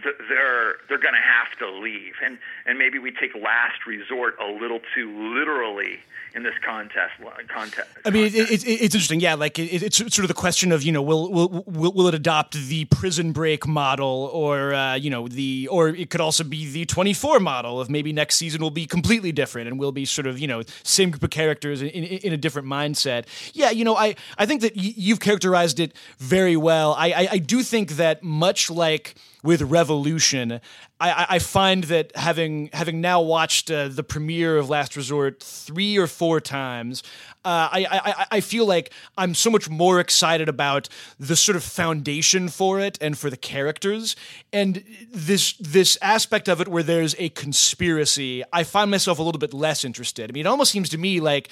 they're 0.04 0.76
they're 0.88 0.98
going 0.98 1.14
to 1.14 1.20
have 1.20 1.58
to 1.60 1.70
leave, 1.70 2.14
and 2.24 2.38
and 2.66 2.78
maybe 2.78 3.00
we 3.00 3.12
take 3.12 3.36
last 3.36 3.86
resort 3.86 4.36
a 4.40 4.46
little 4.46 4.80
too 4.94 5.34
literally 5.34 6.00
in 6.36 6.44
this 6.44 6.54
contest. 6.64 7.14
Contest. 7.48 7.88
I 8.04 8.10
mean, 8.10 8.26
it, 8.26 8.36
it, 8.36 8.68
it's 8.68 8.94
interesting. 8.94 9.22
Yeah, 9.22 9.36
like 9.36 9.58
it, 9.58 9.82
it's 9.82 9.98
sort 9.98 10.20
of 10.20 10.28
the 10.28 10.34
question 10.34 10.72
of 10.72 10.84
you 10.84 10.92
know 10.92 11.02
will 11.02 11.32
will 11.32 11.64
will, 11.66 11.94
will 11.94 12.08
it 12.08 12.14
adopt 12.14 12.54
the 12.54 12.86
prison 12.86 13.32
break 13.32 13.66
model 13.66 14.30
or 14.34 14.74
uh, 14.74 14.96
you 14.96 15.10
know 15.10 15.28
the 15.28 15.68
or 15.72 15.90
it 15.90 16.10
could 16.10 16.22
also 16.22 16.44
be 16.44 16.70
the 16.70 16.86
twenty 16.86 17.14
four 17.14 17.40
model 17.40 17.80
of 17.80 17.90
maybe 17.90 18.12
next 18.12 18.36
season 18.36 18.62
will 18.62 18.70
be 18.70 18.86
completely 18.86 19.32
different 19.32 19.68
and 19.68 19.80
will 19.80 19.94
be 19.94 20.06
sort 20.06 20.28
of 20.28 20.38
you 20.38 20.48
know 20.48 20.62
same 20.84 21.10
group 21.10 21.24
of 21.24 21.30
characters 21.30 21.82
in, 21.82 21.88
in, 21.88 22.04
in 22.04 22.34
a 22.34 22.38
different 22.38 22.68
mindset. 22.68 23.26
Yeah, 23.54 23.70
you 23.72 23.86
know 23.86 23.96
I 23.96 24.16
I 24.38 24.46
think 24.46 24.62
that 24.62 24.76
y- 24.76 24.94
you've 24.96 25.22
characterized 25.22 25.80
it 25.80 25.94
very 26.20 26.58
well. 26.58 26.94
I, 26.98 27.12
I 27.12 27.28
I 27.32 27.38
do 27.38 27.64
think 27.64 27.92
that 27.92 28.24
much 28.24 28.70
like 28.70 29.16
with 29.46 29.62
Revolution, 29.62 30.60
I, 31.00 31.26
I 31.30 31.40
find 31.40 31.84
that 31.86 32.16
having 32.16 32.70
having 32.72 33.02
now 33.02 33.22
watched 33.22 33.70
uh, 33.70 33.90
the 33.90 34.04
premiere 34.04 34.58
of 34.58 34.70
Last 34.70 34.96
Resort 34.96 35.44
three 35.44 35.98
or 35.98 36.08
four 36.08 36.40
times, 36.40 37.04
uh, 37.44 37.68
I, 37.72 37.88
I 37.92 38.26
I 38.38 38.40
feel 38.40 38.66
like 38.66 38.94
I'm 39.18 39.36
so 39.36 39.50
much 39.50 39.70
more 39.70 40.00
excited 40.00 40.48
about 40.48 40.88
the 41.20 41.36
sort 41.36 41.58
of 41.58 41.64
foundation 41.64 42.48
for 42.48 42.80
it 42.80 42.98
and 43.02 43.18
for 43.18 43.30
the 43.30 43.38
characters 43.38 44.16
and 44.54 44.84
this 45.12 45.54
this 45.54 45.98
aspect 46.02 46.48
of 46.48 46.62
it 46.62 46.70
where 46.70 46.84
there's 46.84 47.14
a 47.20 47.28
conspiracy. 47.30 48.44
I 48.54 48.64
find 48.64 48.90
myself 48.90 49.20
a 49.20 49.24
little 49.24 49.40
bit 49.40 49.54
less 49.54 49.84
interested. 49.84 50.30
I 50.30 50.34
mean, 50.34 50.46
it 50.46 50.50
almost 50.50 50.72
seems 50.72 50.88
to 50.90 50.98
me 50.98 51.20
like 51.20 51.50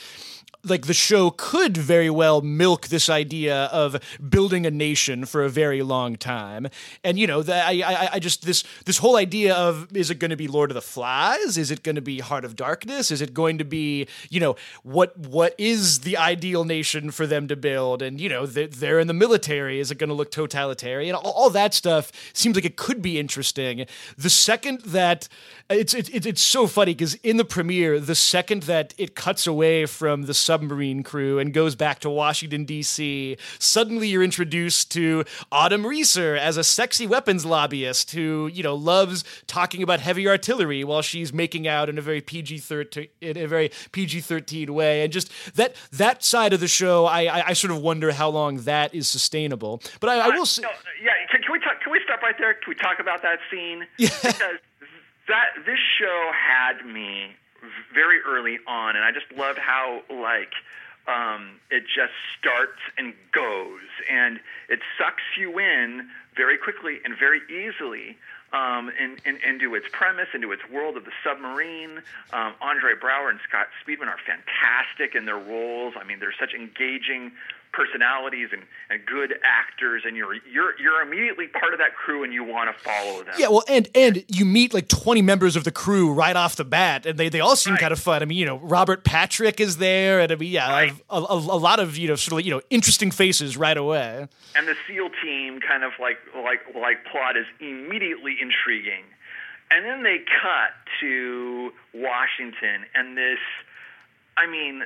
like 0.63 0.87
the 0.87 0.93
show 0.93 1.29
could 1.29 1.75
very 1.75 2.09
well 2.09 2.41
milk 2.41 2.87
this 2.87 3.09
idea 3.09 3.65
of 3.65 3.97
building 4.29 4.65
a 4.65 4.71
nation 4.71 5.25
for 5.25 5.43
a 5.43 5.49
very 5.49 5.81
long 5.81 6.15
time 6.15 6.67
and 7.03 7.19
you 7.19 7.27
know 7.27 7.41
that 7.43 7.67
I, 7.67 7.81
I, 7.81 8.09
I 8.13 8.19
just 8.19 8.45
this 8.45 8.63
this 8.85 8.97
whole 8.97 9.17
idea 9.17 9.32
of 9.49 9.95
is 9.95 10.09
it 10.09 10.19
going 10.19 10.31
to 10.31 10.37
be 10.37 10.47
lord 10.47 10.71
of 10.71 10.75
the 10.75 10.81
flies? 10.81 11.57
Is 11.57 11.71
it 11.71 11.83
going 11.83 11.95
to 11.95 12.01
be 12.01 12.19
heart 12.19 12.45
of 12.45 12.55
darkness? 12.55 13.11
Is 13.11 13.21
it 13.21 13.33
going 13.33 13.57
to 13.57 13.65
be 13.65 14.07
you 14.29 14.39
know 14.39 14.55
what 14.83 15.17
what 15.17 15.55
is 15.57 15.99
the 16.01 16.17
ideal 16.17 16.63
nation 16.63 17.11
for 17.11 17.27
them 17.27 17.47
to 17.47 17.55
build? 17.55 18.01
And 18.01 18.19
you 18.19 18.29
know 18.29 18.45
they're, 18.45 18.99
in 18.99 19.07
the 19.07 19.13
military. 19.13 19.79
Is 19.79 19.91
it 19.91 19.97
going 19.97 20.09
to 20.09 20.13
look 20.13 20.31
totalitarian? 20.31 21.15
All, 21.15 21.31
all 21.31 21.49
that 21.49 21.73
stuff 21.73 22.11
seems 22.33 22.55
like 22.55 22.65
it 22.65 22.77
could 22.77 23.01
be 23.01 23.19
interesting. 23.19 23.85
The 24.17 24.29
second 24.29 24.81
that 24.81 25.27
it's 25.69 25.93
it's, 25.93 26.09
it's 26.09 26.41
so 26.41 26.67
funny 26.67 26.93
because 26.93 27.15
in 27.15 27.37
the 27.37 27.45
premiere 27.45 27.99
the 27.99 28.15
second 28.15 28.63
that 28.63 28.93
it 28.97 29.15
cuts 29.15 29.47
away 29.47 29.85
from 29.85 30.23
the 30.23 30.33
submarine 30.33 31.03
crew 31.03 31.39
and 31.39 31.53
goes 31.53 31.75
back 31.75 31.99
to 31.99 32.09
Washington, 32.09 32.65
D.C., 32.65 33.37
suddenly 33.59 34.07
you're 34.07 34.23
introduced 34.23 34.91
to 34.91 35.23
Autumn 35.51 35.85
Reeser 35.85 36.35
as 36.35 36.57
a 36.57 36.63
sexy 36.63 37.07
weapons 37.07 37.45
lobbyist 37.45 38.11
who, 38.11 38.49
you 38.53 38.63
know, 38.63 38.75
loves 38.75 39.22
talking 39.47 39.83
about 39.83 39.99
heavy 39.99 40.27
artillery 40.27 40.83
while 40.83 41.01
she's 41.01 41.33
making 41.33 41.67
out 41.67 41.89
in 41.89 41.97
a 41.97 42.01
very 42.01 42.21
PG 42.21 42.59
13 42.59 43.07
in 43.21 43.37
a 43.37 43.47
very 43.47 43.71
PG 43.91 44.21
13 44.21 44.73
way. 44.73 45.03
And 45.03 45.11
just 45.11 45.31
that 45.55 45.75
that 45.91 46.23
side 46.23 46.53
of 46.53 46.59
the 46.59 46.67
show, 46.67 47.05
I, 47.05 47.25
I, 47.25 47.47
I, 47.47 47.53
sort 47.53 47.71
of 47.71 47.81
wonder 47.81 48.11
how 48.11 48.29
long 48.29 48.57
that 48.57 48.93
is 48.93 49.07
sustainable. 49.07 49.81
But 49.99 50.09
I, 50.09 50.19
I 50.19 50.29
will 50.29 50.45
say. 50.45 50.61
No, 50.61 50.69
yeah, 51.01 51.11
can, 51.31 51.41
can, 51.41 51.51
we 51.51 51.59
talk, 51.59 51.81
can 51.81 51.91
we 51.91 51.99
stop 52.03 52.21
right 52.21 52.35
there? 52.37 52.53
Can 52.53 52.69
we 52.69 52.75
talk 52.75 52.99
about 52.99 53.21
that 53.21 53.39
scene? 53.49 53.85
Yeah. 53.97 54.09
Because 54.21 54.57
that 55.27 55.65
this 55.65 55.79
show 55.97 56.31
had 56.33 56.85
me 56.85 57.35
very 57.93 58.19
early 58.27 58.59
on, 58.67 58.95
and 58.95 59.05
I 59.05 59.11
just 59.11 59.31
loved 59.37 59.59
how 59.59 60.01
like 60.09 60.51
um, 61.07 61.59
it 61.69 61.83
just 61.83 62.13
starts 62.37 62.79
and 62.97 63.13
goes, 63.31 63.87
and 64.09 64.39
it 64.69 64.79
sucks 64.97 65.23
you 65.37 65.59
in 65.59 66.09
very 66.35 66.57
quickly 66.57 66.99
and 67.05 67.17
very 67.17 67.41
easily 67.49 68.17
um, 68.53 68.91
in, 69.01 69.17
in, 69.25 69.37
into 69.41 69.75
its 69.75 69.87
premise, 69.91 70.27
into 70.33 70.51
its 70.51 70.61
world 70.71 70.95
of 70.95 71.05
the 71.05 71.11
submarine. 71.23 72.01
Um, 72.31 72.53
Andre 72.61 72.93
Braugher 72.93 73.29
and 73.29 73.39
Scott 73.47 73.67
Speedman 73.81 74.07
are 74.07 74.19
fantastic 74.25 75.15
in 75.15 75.25
their 75.25 75.37
roles. 75.37 75.95
I 75.99 76.03
mean, 76.03 76.19
they're 76.19 76.35
such 76.39 76.53
engaging 76.53 77.31
personalities 77.73 78.49
and, 78.53 78.61
and 78.89 79.05
good 79.05 79.33
actors 79.43 80.03
and 80.05 80.15
you're 80.15 80.35
you're 80.49 80.79
you're 80.79 81.01
immediately 81.01 81.47
part 81.47 81.73
of 81.73 81.79
that 81.79 81.95
crew 81.95 82.23
and 82.23 82.31
you 82.31 82.43
want 82.43 82.75
to 82.75 82.83
follow 82.83 83.23
them. 83.23 83.33
Yeah, 83.37 83.49
well 83.49 83.63
and 83.67 83.89
and 83.95 84.23
you 84.27 84.45
meet 84.45 84.73
like 84.73 84.87
20 84.87 85.21
members 85.23 85.55
of 85.55 85.63
the 85.63 85.71
crew 85.71 86.13
right 86.13 86.35
off 86.35 86.55
the 86.55 86.63
bat 86.63 87.05
and 87.05 87.17
they, 87.17 87.29
they 87.29 87.39
all 87.39 87.55
seem 87.55 87.73
right. 87.73 87.81
kind 87.81 87.91
of 87.91 87.99
fun. 87.99 88.21
I 88.21 88.25
mean, 88.25 88.37
you 88.37 88.45
know, 88.45 88.57
Robert 88.59 89.03
Patrick 89.03 89.59
is 89.59 89.77
there 89.77 90.19
and 90.21 90.31
I 90.31 90.35
mean, 90.35 90.51
yeah, 90.51 90.71
right. 90.71 90.93
a, 91.09 91.17
a, 91.17 91.35
a, 91.35 91.59
lot 91.59 91.79
of, 91.79 91.97
you 91.97 92.07
know, 92.07 92.15
sort 92.15 92.39
of, 92.39 92.45
you 92.45 92.53
know, 92.53 92.61
interesting 92.69 93.09
faces 93.09 93.57
right 93.57 93.77
away. 93.77 94.27
And 94.55 94.67
the 94.67 94.75
SEAL 94.87 95.09
team 95.23 95.59
kind 95.59 95.83
of 95.83 95.93
like 95.99 96.19
like 96.35 96.61
like 96.75 97.05
plot 97.05 97.35
is 97.35 97.47
immediately 97.59 98.37
intriguing. 98.39 99.03
And 99.71 99.83
then 99.83 100.03
they 100.03 100.19
cut 100.19 100.71
to 101.01 101.71
Washington 101.93 102.85
and 102.93 103.17
this 103.17 103.39
I 104.37 104.47
mean, 104.47 104.83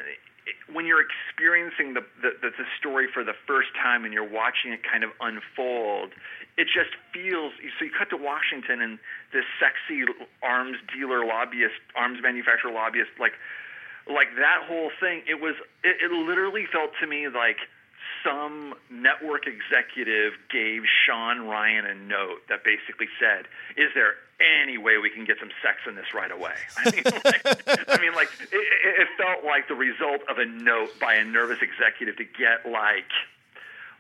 when 0.72 0.86
you're 0.86 1.04
experiencing 1.04 1.93
the, 1.93 2.04
the, 2.22 2.32
the 2.41 2.68
story 2.80 3.08
for 3.12 3.24
the 3.24 3.36
first 3.45 3.70
time 3.76 4.06
and 4.06 4.14
you're 4.14 4.28
watching 4.28 4.72
it 4.72 4.82
kind 4.84 5.04
of 5.04 5.12
unfold, 5.20 6.12
it 6.58 6.68
just 6.68 6.95
feels. 7.14 7.54
So 7.80 7.86
you 7.86 7.91
cut 7.91 8.10
to 8.12 8.18
Washington 8.18 8.82
and 8.82 9.00
this 9.34 9.45
sexy 9.60 10.04
arms 10.41 10.78
dealer 10.93 11.26
lobbyist, 11.26 11.80
arms 11.95 12.20
manufacturer 12.22 12.72
lobbyist, 12.72 13.12
like 13.20 13.34
like 14.08 14.36
that 14.39 14.64
whole 14.64 14.91
thing. 15.00 15.24
It 15.28 15.41
was. 15.41 15.56
It, 15.84 16.00
it 16.00 16.12
literally 16.12 16.66
felt 16.72 16.91
to 17.02 17.08
me 17.08 17.28
like 17.28 17.60
some 18.24 18.76
network 18.89 19.47
executive 19.47 20.34
gave 20.49 20.84
Shawn 21.05 21.47
Ryan 21.47 21.86
a 21.86 21.95
note 21.95 22.41
that 22.49 22.63
basically 22.63 23.07
said, 23.20 23.47
"Is 23.76 23.89
there 23.93 24.15
any 24.39 24.78
way 24.78 24.97
we 24.97 25.09
can 25.09 25.26
get 25.26 25.39
some 25.39 25.51
sex 25.61 25.80
in 25.88 25.95
this 25.95 26.13
right 26.13 26.32
away?" 26.32 26.55
I 26.78 26.91
mean, 26.91 27.03
like, 27.03 27.89
I 27.89 28.01
mean, 28.01 28.13
like 28.13 28.30
it, 28.39 28.49
it 28.51 29.07
felt 29.18 29.43
like 29.43 29.68
the 29.68 29.76
result 29.76 30.22
of 30.30 30.38
a 30.38 30.45
note 30.45 30.99
by 30.99 31.15
a 31.15 31.24
nervous 31.24 31.59
executive 31.61 32.18
to 32.18 32.26
get 32.26 32.70
like 32.70 33.11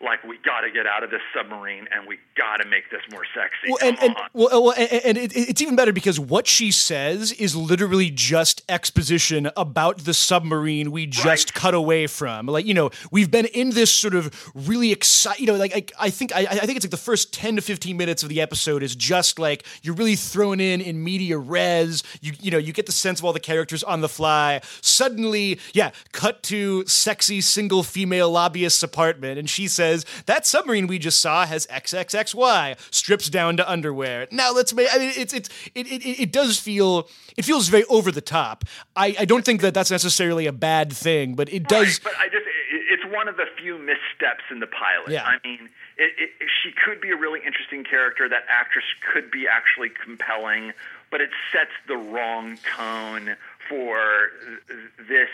like 0.01 0.23
we 0.23 0.37
got 0.37 0.61
to 0.61 0.71
get 0.71 0.85
out 0.85 1.03
of 1.03 1.09
this 1.09 1.21
submarine 1.35 1.87
and 1.91 2.07
we 2.07 2.17
got 2.35 2.57
to 2.57 2.67
make 2.67 2.89
this 2.91 3.01
more 3.11 3.23
sexy. 3.33 3.69
Well, 3.69 3.77
and, 3.81 4.03
and 4.03 4.15
well, 4.33 4.63
well, 4.63 4.73
and, 4.77 4.91
and 4.91 5.17
it, 5.17 5.35
it's 5.35 5.61
even 5.61 5.75
better 5.75 5.91
because 5.91 6.19
what 6.19 6.45
she 6.45 6.71
says 6.71 7.31
is 7.33 7.55
literally 7.55 8.11
just 8.11 8.63
exposition 8.69 9.49
about 9.57 9.99
the 9.99 10.13
submarine 10.13 10.91
we 10.91 11.07
just 11.07 11.25
right. 11.25 11.53
cut 11.53 11.73
away 11.73 12.05
from. 12.05 12.45
Like 12.45 12.65
you 12.65 12.73
know, 12.73 12.91
we've 13.11 13.31
been 13.31 13.45
in 13.45 13.71
this 13.71 13.91
sort 13.91 14.13
of 14.13 14.51
really 14.53 14.91
exciting. 14.91 15.47
You 15.47 15.53
know, 15.53 15.57
like 15.57 15.75
I, 15.75 16.05
I 16.05 16.09
think 16.09 16.35
I, 16.35 16.41
I, 16.41 16.65
think 16.65 16.75
it's 16.75 16.85
like 16.85 16.91
the 16.91 16.97
first 16.97 17.33
ten 17.33 17.55
to 17.55 17.61
fifteen 17.61 17.97
minutes 17.97 18.21
of 18.21 18.29
the 18.29 18.39
episode 18.39 18.83
is 18.83 18.95
just 18.95 19.39
like 19.39 19.65
you're 19.81 19.95
really 19.95 20.15
thrown 20.15 20.59
in 20.59 20.79
in 20.79 21.03
media 21.03 21.37
res. 21.37 22.03
You 22.21 22.33
you 22.39 22.51
know 22.51 22.59
you 22.59 22.71
get 22.71 22.85
the 22.85 22.91
sense 22.91 23.19
of 23.19 23.25
all 23.25 23.33
the 23.33 23.39
characters 23.39 23.83
on 23.83 24.01
the 24.01 24.09
fly. 24.09 24.61
Suddenly, 24.81 25.59
yeah, 25.73 25.91
cut 26.11 26.43
to 26.43 26.85
sexy 26.85 27.41
single 27.41 27.81
female 27.81 28.29
lobbyist's 28.29 28.83
apartment, 28.83 29.39
and 29.39 29.49
she 29.49 29.67
says 29.67 29.86
says 29.87 30.05
that 30.25 30.45
submarine 30.45 30.87
we 30.87 30.99
just 30.99 31.19
saw 31.19 31.45
has 31.45 31.67
XXXY 31.67 32.77
strips 32.93 33.29
down 33.29 33.57
to 33.57 33.69
underwear. 33.69 34.27
Now 34.31 34.51
let's 34.53 34.73
make. 34.73 34.87
I 34.93 34.97
mean, 34.97 35.13
it's 35.15 35.33
it's 35.33 35.49
it 35.75 35.87
it, 35.87 36.21
it 36.21 36.31
does 36.31 36.59
feel 36.59 37.09
it 37.35 37.45
feels 37.45 37.69
very 37.69 37.85
over 37.85 38.11
the 38.11 38.21
top. 38.21 38.65
I 38.95 39.15
I 39.19 39.25
don't 39.25 39.45
think 39.45 39.61
that 39.61 39.73
that's 39.73 39.91
necessarily 39.91 40.45
a 40.45 40.51
bad 40.51 40.91
thing, 40.93 41.35
but 41.35 41.51
it 41.51 41.67
does. 41.67 41.99
Right, 41.99 41.99
but 42.03 42.13
I 42.19 42.27
just 42.29 42.45
it's 42.69 43.05
one 43.13 43.27
of 43.27 43.37
the 43.37 43.45
few 43.57 43.77
missteps 43.77 44.43
in 44.51 44.59
the 44.59 44.67
pilot. 44.67 45.11
Yeah. 45.11 45.23
I 45.23 45.37
mean, 45.47 45.69
it, 45.97 46.13
it, 46.17 46.29
she 46.61 46.71
could 46.71 47.01
be 47.01 47.11
a 47.11 47.15
really 47.15 47.39
interesting 47.45 47.83
character. 47.83 48.27
That 48.29 48.43
actress 48.49 48.85
could 49.13 49.31
be 49.31 49.47
actually 49.47 49.89
compelling, 49.89 50.73
but 51.11 51.21
it 51.21 51.29
sets 51.51 51.71
the 51.87 51.97
wrong 51.97 52.57
tone 52.75 53.35
for 53.69 54.31
this 55.07 55.29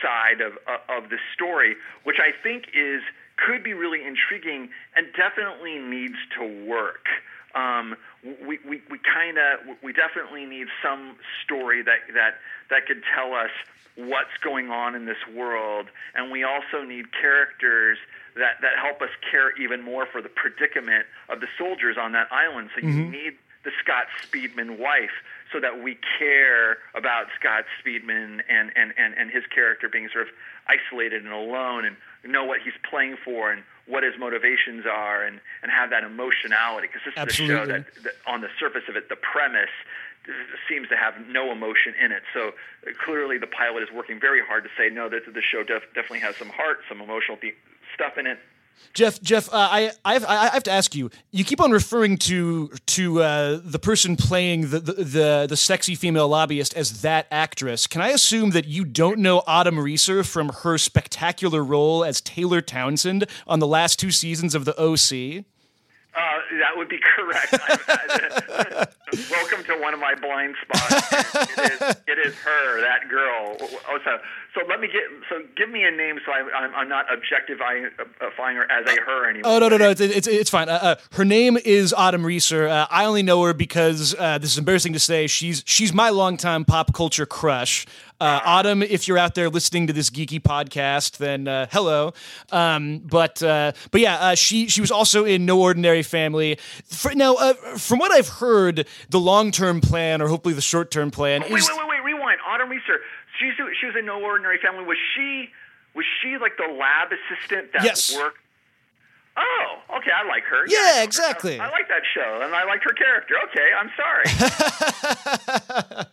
side 0.00 0.40
of 0.40 0.58
of 0.88 1.10
the 1.10 1.18
story, 1.34 1.76
which 2.04 2.18
I 2.18 2.32
think 2.42 2.68
is 2.74 3.02
could 3.46 3.62
be 3.62 3.74
really 3.74 4.04
intriguing 4.04 4.70
and 4.96 5.06
definitely 5.16 5.78
needs 5.78 6.16
to 6.38 6.66
work. 6.66 7.06
Um, 7.54 7.96
we 8.24 8.58
we, 8.66 8.82
we 8.90 8.98
kind 8.98 9.36
of 9.38 9.76
we 9.82 9.92
definitely 9.92 10.46
need 10.46 10.68
some 10.82 11.16
story 11.44 11.82
that 11.82 12.00
that 12.14 12.36
that 12.70 12.86
could 12.86 13.02
tell 13.14 13.34
us 13.34 13.50
what's 13.96 14.36
going 14.42 14.70
on 14.70 14.94
in 14.94 15.04
this 15.04 15.20
world, 15.34 15.86
and 16.14 16.30
we 16.30 16.44
also 16.44 16.82
need 16.86 17.12
characters 17.12 17.98
that 18.36 18.56
that 18.62 18.78
help 18.80 19.02
us 19.02 19.10
care 19.30 19.54
even 19.60 19.82
more 19.82 20.06
for 20.06 20.22
the 20.22 20.30
predicament 20.30 21.04
of 21.28 21.40
the 21.40 21.48
soldiers 21.58 21.96
on 22.00 22.12
that 22.12 22.28
island. 22.32 22.70
So 22.74 22.86
you 22.86 22.94
mm-hmm. 22.94 23.10
need 23.10 23.32
the 23.64 23.70
Scott 23.82 24.06
Speedman 24.24 24.78
wife 24.78 25.12
so 25.52 25.60
that 25.60 25.82
we 25.82 25.98
care 26.18 26.78
about 26.94 27.26
Scott 27.38 27.64
Speedman 27.80 28.40
and, 28.48 28.72
and, 28.74 28.92
and, 28.96 29.14
and 29.16 29.30
his 29.30 29.44
character 29.54 29.88
being 29.88 30.08
sort 30.12 30.26
of 30.26 30.32
isolated 30.66 31.24
and 31.24 31.32
alone 31.32 31.84
and 31.84 31.96
know 32.24 32.44
what 32.44 32.60
he's 32.62 32.74
playing 32.88 33.16
for 33.24 33.52
and 33.52 33.62
what 33.86 34.02
his 34.02 34.14
motivations 34.18 34.86
are 34.86 35.24
and, 35.24 35.40
and 35.62 35.70
have 35.70 35.90
that 35.90 36.04
emotionality. 36.04 36.88
Because 36.88 37.02
this 37.04 37.14
Absolutely. 37.16 37.54
is 37.54 37.60
a 37.60 37.62
show 37.62 37.66
that, 37.66 38.02
that 38.04 38.14
on 38.26 38.40
the 38.40 38.48
surface 38.58 38.84
of 38.88 38.96
it 38.96 39.08
the 39.08 39.16
premise 39.16 39.74
seems 40.68 40.88
to 40.88 40.96
have 40.96 41.14
no 41.26 41.50
emotion 41.50 41.94
in 42.00 42.12
it. 42.12 42.22
So 42.32 42.48
uh, 42.86 42.92
clearly 43.04 43.38
the 43.38 43.48
pilot 43.48 43.82
is 43.82 43.88
working 43.92 44.20
very 44.20 44.40
hard 44.44 44.62
to 44.64 44.70
say 44.78 44.88
no 44.88 45.08
that 45.08 45.26
the 45.26 45.42
show 45.42 45.64
def- 45.64 45.90
definitely 45.94 46.20
has 46.20 46.36
some 46.36 46.48
heart 46.48 46.78
some 46.88 47.00
emotional 47.00 47.36
de- 47.40 47.54
stuff 47.94 48.16
in 48.16 48.26
it 48.26 48.38
Jeff, 48.94 49.22
Jeff, 49.22 49.48
uh, 49.48 49.56
I, 49.56 49.90
I 50.04 50.12
have, 50.12 50.24
I 50.26 50.48
have 50.48 50.62
to 50.64 50.70
ask 50.70 50.94
you. 50.94 51.10
You 51.30 51.44
keep 51.44 51.60
on 51.62 51.70
referring 51.70 52.18
to 52.18 52.68
to 52.68 53.22
uh, 53.22 53.60
the 53.64 53.78
person 53.78 54.16
playing 54.16 54.68
the, 54.70 54.80
the, 54.80 54.92
the 54.92 55.46
the 55.48 55.56
sexy 55.56 55.94
female 55.94 56.28
lobbyist 56.28 56.74
as 56.76 57.00
that 57.00 57.26
actress. 57.30 57.86
Can 57.86 58.02
I 58.02 58.08
assume 58.08 58.50
that 58.50 58.66
you 58.66 58.84
don't 58.84 59.18
know 59.20 59.42
Autumn 59.46 59.78
Reeser 59.78 60.24
from 60.24 60.50
her 60.62 60.76
spectacular 60.76 61.64
role 61.64 62.04
as 62.04 62.20
Taylor 62.20 62.60
Townsend 62.60 63.26
on 63.46 63.60
the 63.60 63.66
last 63.66 63.98
two 63.98 64.10
seasons 64.10 64.54
of 64.54 64.66
The 64.66 64.78
OC? 64.78 65.44
Uh, 66.14 66.20
that 66.60 66.76
would 66.76 66.88
be 66.90 66.98
correct. 67.16 68.94
Welcome 69.30 69.62
to 69.64 69.78
one 69.78 69.92
of 69.92 70.00
my 70.00 70.14
blind 70.14 70.54
spots. 70.62 71.12
It 71.12 71.72
is, 71.72 71.80
it 72.06 72.26
is 72.26 72.34
her, 72.36 72.80
that 72.80 73.10
girl. 73.10 73.56
Oh, 73.60 73.98
so, 74.04 74.18
so 74.54 74.60
let 74.68 74.80
me 74.80 74.86
get. 74.86 75.02
So 75.28 75.42
give 75.54 75.68
me 75.68 75.84
a 75.84 75.90
name, 75.90 76.18
so 76.24 76.32
I, 76.32 76.80
am 76.80 76.88
not 76.88 77.12
objectifying 77.12 77.84
her 77.84 78.70
as 78.70 78.86
a 78.86 79.00
her 79.02 79.28
anymore. 79.28 79.52
Oh 79.52 79.58
no, 79.58 79.68
no, 79.68 79.76
no, 79.76 79.90
it's 79.90 80.00
it's, 80.00 80.26
it's 80.26 80.50
fine. 80.50 80.68
Uh, 80.70 80.78
uh, 80.82 80.94
her 81.12 81.24
name 81.24 81.58
is 81.62 81.92
Autumn 81.92 82.24
Reeser. 82.24 82.68
Uh, 82.68 82.86
I 82.90 83.04
only 83.04 83.22
know 83.22 83.42
her 83.42 83.52
because 83.52 84.14
uh, 84.18 84.38
this 84.38 84.52
is 84.52 84.58
embarrassing 84.58 84.94
to 84.94 84.98
say. 84.98 85.26
She's 85.26 85.62
she's 85.66 85.92
my 85.92 86.08
longtime 86.08 86.64
pop 86.64 86.94
culture 86.94 87.26
crush. 87.26 87.86
Uh, 88.20 88.40
Autumn, 88.44 88.84
if 88.84 89.08
you're 89.08 89.18
out 89.18 89.34
there 89.34 89.50
listening 89.50 89.88
to 89.88 89.92
this 89.92 90.08
geeky 90.08 90.40
podcast, 90.40 91.16
then 91.16 91.48
uh, 91.48 91.66
hello. 91.72 92.12
Um, 92.50 93.00
but 93.00 93.38
but 93.40 94.00
yeah, 94.00 94.34
she 94.34 94.68
she 94.68 94.80
was 94.80 94.90
also 94.90 95.24
in 95.24 95.44
No 95.44 95.60
Ordinary 95.60 96.02
Family. 96.02 96.58
For, 96.84 97.14
now, 97.14 97.34
from 97.76 97.98
what 97.98 98.12
I've 98.12 98.28
heard, 98.28 98.86
the 99.08 99.20
long 99.20 99.50
term 99.50 99.80
plan, 99.80 100.22
or 100.22 100.28
hopefully 100.28 100.54
the 100.54 100.60
short 100.60 100.90
term 100.90 101.10
plan, 101.10 101.42
oh, 101.42 101.54
is 101.54 101.68
wait, 101.68 101.78
wait, 101.78 101.88
wait, 101.88 102.14
rewind. 102.14 102.40
Autumn 102.46 102.70
Reeser. 102.70 103.00
She's 103.38 103.54
she 103.80 103.86
was 103.86 103.96
in 103.98 104.06
No 104.06 104.22
Ordinary 104.22 104.58
Family. 104.58 104.84
Was 104.84 104.98
she 105.14 105.50
was 105.94 106.06
she 106.20 106.38
like 106.38 106.56
the 106.56 106.72
lab 106.72 107.12
assistant 107.12 107.72
that 107.72 107.84
yes. 107.84 108.16
worked? 108.16 108.38
Oh, 109.36 109.96
okay. 109.96 110.10
I 110.10 110.26
like 110.28 110.44
her. 110.44 110.66
Yeah, 110.68 110.96
yeah 110.96 111.02
exactly. 111.02 111.58
I, 111.58 111.68
I, 111.68 111.70
like 111.70 111.88
that 111.88 112.02
show, 112.14 112.40
and 112.42 112.54
I 112.54 112.64
liked 112.64 112.84
her 112.84 112.92
character. 112.92 113.34
Okay, 113.48 113.72
I'm 113.72 113.90
sorry. 113.96 114.24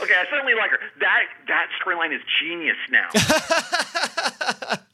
okay, 0.00 0.14
I 0.14 0.24
certainly 0.30 0.54
like 0.54 0.70
her. 0.70 0.78
That 1.00 1.24
that 1.48 1.68
storyline 1.80 2.14
is 2.14 2.22
genius 2.40 2.78
now. 2.90 3.08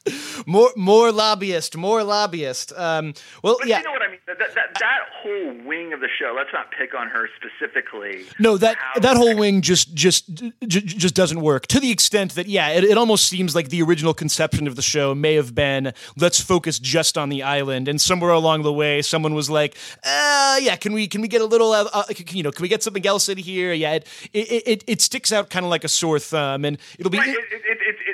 more 0.46 0.70
more 0.76 1.12
lobbyist, 1.12 1.76
more 1.76 2.02
lobbyist. 2.02 2.72
Um, 2.76 3.14
well, 3.42 3.56
but 3.58 3.68
yeah. 3.68 3.78
You 3.78 3.84
know 3.84 3.92
what 3.92 4.02
I 4.02 4.10
mean? 4.10 4.20
That, 4.26 4.38
that, 4.38 4.74
that 4.80 5.00
whole 5.12 5.54
wing 5.66 5.92
of 5.92 6.00
the 6.00 6.08
show. 6.18 6.34
Let's 6.36 6.52
not 6.52 6.70
pick 6.70 6.94
on 6.94 7.08
her 7.08 7.28
specifically. 7.36 8.24
No, 8.38 8.56
that 8.58 8.76
that 9.00 9.16
whole 9.16 9.36
wing 9.36 9.62
just 9.62 9.94
just 9.94 10.42
just 10.66 11.14
doesn't 11.14 11.40
work 11.40 11.66
to 11.68 11.80
the 11.80 11.90
extent 11.90 12.34
that 12.34 12.46
yeah, 12.46 12.70
it, 12.70 12.84
it 12.84 12.98
almost 12.98 13.26
seems 13.26 13.54
like 13.54 13.68
the 13.68 13.82
original 13.82 14.14
conception 14.14 14.66
of 14.66 14.76
the 14.76 14.82
show 14.82 15.14
may 15.14 15.34
have 15.34 15.54
been 15.54 15.92
let's 16.16 16.40
focus 16.40 16.78
just 16.78 17.16
on 17.16 17.28
the 17.28 17.42
island, 17.42 17.88
and 17.88 18.00
somewhere 18.00 18.32
along 18.32 18.62
the 18.62 18.72
way, 18.72 19.02
someone 19.02 19.34
was 19.34 19.48
like, 19.48 19.76
uh, 20.04 20.58
yeah, 20.60 20.76
can 20.76 20.92
we 20.92 21.06
can 21.06 21.20
we 21.20 21.28
get 21.28 21.40
a 21.40 21.46
little 21.46 21.72
uh, 21.72 21.88
uh, 21.92 22.04
you 22.30 22.42
know 22.42 22.50
can 22.50 22.62
we 22.62 22.68
get 22.68 22.82
something 22.82 23.06
else 23.06 23.28
in 23.28 23.38
here? 23.38 23.72
Yeah, 23.72 23.94
it 23.94 24.06
it, 24.32 24.62
it, 24.66 24.84
it 24.86 25.00
sticks 25.00 25.32
out 25.32 25.50
kind 25.50 25.64
of 25.64 25.70
like 25.70 25.84
a 25.84 25.88
sore 25.88 26.18
thumb, 26.18 26.64
and 26.64 26.78
it'll 26.98 27.10
be. 27.10 27.18
Right, 27.18 27.28
it, 27.28 27.36
it, 27.36 27.62
it, 27.64 27.96
it, 28.06 28.13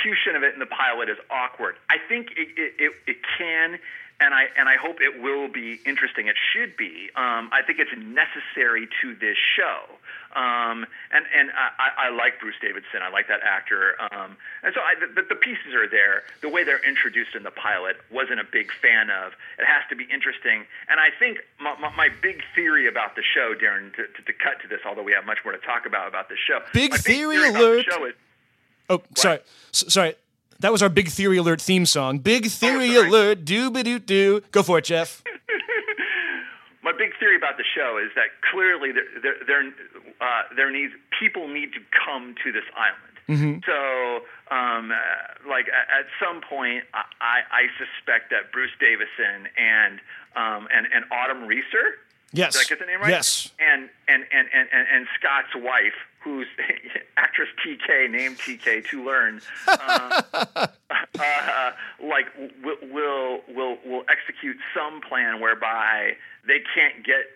execution 0.00 0.36
of 0.36 0.42
it 0.42 0.54
in 0.54 0.60
the 0.60 0.66
pilot 0.66 1.08
is 1.08 1.18
awkward. 1.30 1.76
I 1.88 1.96
think 2.08 2.28
it, 2.36 2.48
it, 2.56 2.74
it, 2.78 2.92
it 3.06 3.16
can 3.38 3.78
and 4.22 4.34
I 4.34 4.48
and 4.56 4.68
I 4.68 4.76
hope 4.76 5.00
it 5.00 5.22
will 5.22 5.48
be 5.48 5.80
interesting. 5.86 6.28
It 6.28 6.36
should 6.52 6.76
be. 6.76 7.08
Um, 7.16 7.48
I 7.52 7.62
think 7.66 7.78
it's 7.78 7.96
necessary 7.96 8.86
to 9.00 9.14
this 9.14 9.36
show. 9.56 9.80
Um, 10.36 10.84
and 11.10 11.24
and 11.34 11.50
I, 11.56 12.08
I 12.08 12.10
like 12.10 12.38
Bruce 12.38 12.60
Davison. 12.60 13.00
I 13.02 13.08
like 13.08 13.28
that 13.28 13.40
actor. 13.42 13.96
Um, 14.12 14.36
and 14.62 14.74
so 14.74 14.80
I, 14.80 14.94
the, 15.00 15.22
the 15.22 15.34
pieces 15.34 15.72
are 15.74 15.88
there. 15.88 16.22
The 16.42 16.50
way 16.50 16.64
they're 16.64 16.84
introduced 16.86 17.34
in 17.34 17.42
the 17.42 17.50
pilot 17.50 17.96
wasn't 18.12 18.40
a 18.40 18.44
big 18.44 18.70
fan 18.70 19.08
of. 19.08 19.32
It 19.58 19.64
has 19.64 19.88
to 19.88 19.96
be 19.96 20.04
interesting. 20.04 20.68
And 20.88 21.00
I 21.00 21.08
think 21.18 21.38
my, 21.58 21.74
my, 21.80 21.90
my 21.96 22.08
big 22.20 22.42
theory 22.54 22.86
about 22.86 23.16
the 23.16 23.22
show, 23.24 23.54
Darren, 23.56 23.90
to, 23.96 24.04
to, 24.04 24.22
to, 24.22 24.32
cut 24.36 24.60
to 24.60 24.68
this, 24.68 24.80
although 24.84 25.02
we 25.02 25.12
have 25.12 25.24
much 25.24 25.38
more 25.44 25.52
to 25.52 25.64
talk 25.64 25.86
about 25.86 26.06
about 26.06 26.28
the 26.28 26.36
show. 26.36 26.60
Big, 26.74 26.92
big 26.92 27.00
theory, 27.00 27.38
theory 27.38 27.48
alert. 27.56 28.16
Oh, 28.90 28.96
what? 28.96 29.18
sorry, 29.18 29.38
S- 29.72 29.84
sorry. 29.88 30.14
That 30.58 30.72
was 30.72 30.82
our 30.82 30.90
Big 30.90 31.08
Theory 31.08 31.38
Alert 31.38 31.62
theme 31.62 31.86
song. 31.86 32.18
Big 32.18 32.46
Theory 32.46 32.94
oh, 32.96 33.08
Alert, 33.08 33.46
doo 33.46 33.70
ba 33.70 33.82
doo 33.82 33.98
doo. 33.98 34.42
Go 34.50 34.62
for 34.62 34.78
it, 34.78 34.84
Jeff. 34.84 35.22
My 36.82 36.92
big 36.92 37.12
theory 37.20 37.36
about 37.36 37.58
the 37.58 37.64
show 37.76 38.00
is 38.02 38.10
that 38.16 38.40
clearly 38.50 38.90
there, 38.90 39.04
there, 39.22 39.36
there, 39.46 39.62
uh, 40.20 40.42
there 40.56 40.70
needs 40.72 40.92
people 41.20 41.46
need 41.46 41.72
to 41.74 41.80
come 41.92 42.34
to 42.42 42.50
this 42.50 42.64
island. 42.74 43.10
Mm-hmm. 43.28 43.60
So, 43.62 44.24
um, 44.50 44.90
uh, 44.90 44.96
like 45.48 45.68
at, 45.68 46.06
some 46.18 46.40
point, 46.40 46.84
I, 46.92 47.46
I 47.46 47.62
suspect 47.78 48.30
that 48.30 48.50
Bruce 48.50 48.74
Davison 48.80 49.46
and 49.56 50.00
um, 50.34 50.66
and, 50.74 50.86
and 50.92 51.04
Autumn 51.12 51.46
Reeser 51.46 52.00
Yes. 52.32 52.52
Did 52.52 52.66
I 52.66 52.68
get 52.68 52.78
the 52.78 52.86
name 52.86 53.00
right? 53.00 53.10
Yes. 53.10 53.50
And 53.58 53.88
and 54.08 54.24
and 54.32 54.48
and, 54.54 54.68
and, 54.72 54.86
and 54.92 55.06
Scott's 55.18 55.54
wife, 55.54 55.94
who's 56.20 56.46
actress 57.16 57.48
TK, 57.64 58.10
named 58.10 58.38
TK 58.38 58.86
to 58.88 59.04
learn, 59.04 59.40
uh, 59.66 60.22
uh, 61.18 61.72
like 62.02 62.26
will, 62.62 62.76
will 62.92 63.40
will 63.48 63.78
will 63.84 64.04
execute 64.08 64.56
some 64.74 65.00
plan 65.00 65.40
whereby 65.40 66.12
they 66.46 66.60
can't 66.74 67.04
get 67.04 67.26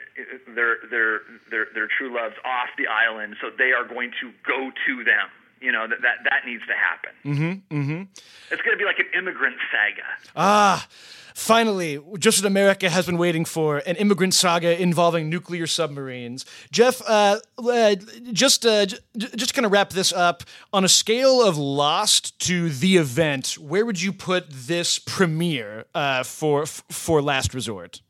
their 0.55 0.77
their 0.91 1.21
their 1.51 1.67
their 1.75 1.89
true 1.89 2.15
loves 2.15 2.37
off 2.45 2.69
the 2.79 2.87
island, 2.87 3.37
so 3.41 3.51
they 3.57 3.73
are 3.73 3.85
going 3.87 4.13
to 4.21 4.31
go 4.47 4.71
to 4.87 5.05
them. 5.05 5.29
You 5.61 5.73
know 5.73 5.89
that 5.89 6.03
that, 6.03 6.19
that 6.25 6.47
needs 6.47 6.63
to 6.67 6.75
happen. 6.75 7.13
Mm-hmm. 7.25 7.77
Mm-hmm. 7.77 8.03
It's 8.53 8.63
going 8.63 8.77
to 8.77 8.79
be 8.79 8.85
like 8.85 8.99
an 8.99 9.07
immigrant 9.17 9.57
saga. 9.73 10.07
Ah. 10.37 10.87
Finally, 11.45 12.01
just 12.19 12.41
what 12.43 12.47
America 12.47 12.89
has 12.89 13.05
been 13.05 13.19
waiting 13.19 13.45
for 13.45 13.83
an 13.87 13.97
immigrant 13.97 14.33
saga 14.33 14.81
involving 14.81 15.29
nuclear 15.29 15.67
submarines. 15.67 16.47
Jeff, 16.73 17.03
uh, 17.07 17.39
uh, 17.59 17.95
just, 18.33 18.65
uh, 18.65 18.87
j- 18.87 18.97
just 19.15 19.53
kind 19.53 19.67
of 19.67 19.71
wrap 19.71 19.91
this 19.91 20.11
up. 20.11 20.43
On 20.73 20.85
a 20.85 20.89
scale 20.89 21.43
of 21.47 21.59
Lost 21.59 22.39
to 22.47 22.71
The 22.71 22.97
Event, 22.97 23.59
where 23.59 23.85
would 23.85 24.01
you 24.01 24.11
put 24.11 24.47
this 24.49 24.99
premiere 24.99 25.85
uh, 25.95 26.23
for, 26.23 26.63
f- 26.63 26.83
for 26.91 27.21
Last 27.21 27.53
Resort? 27.53 28.01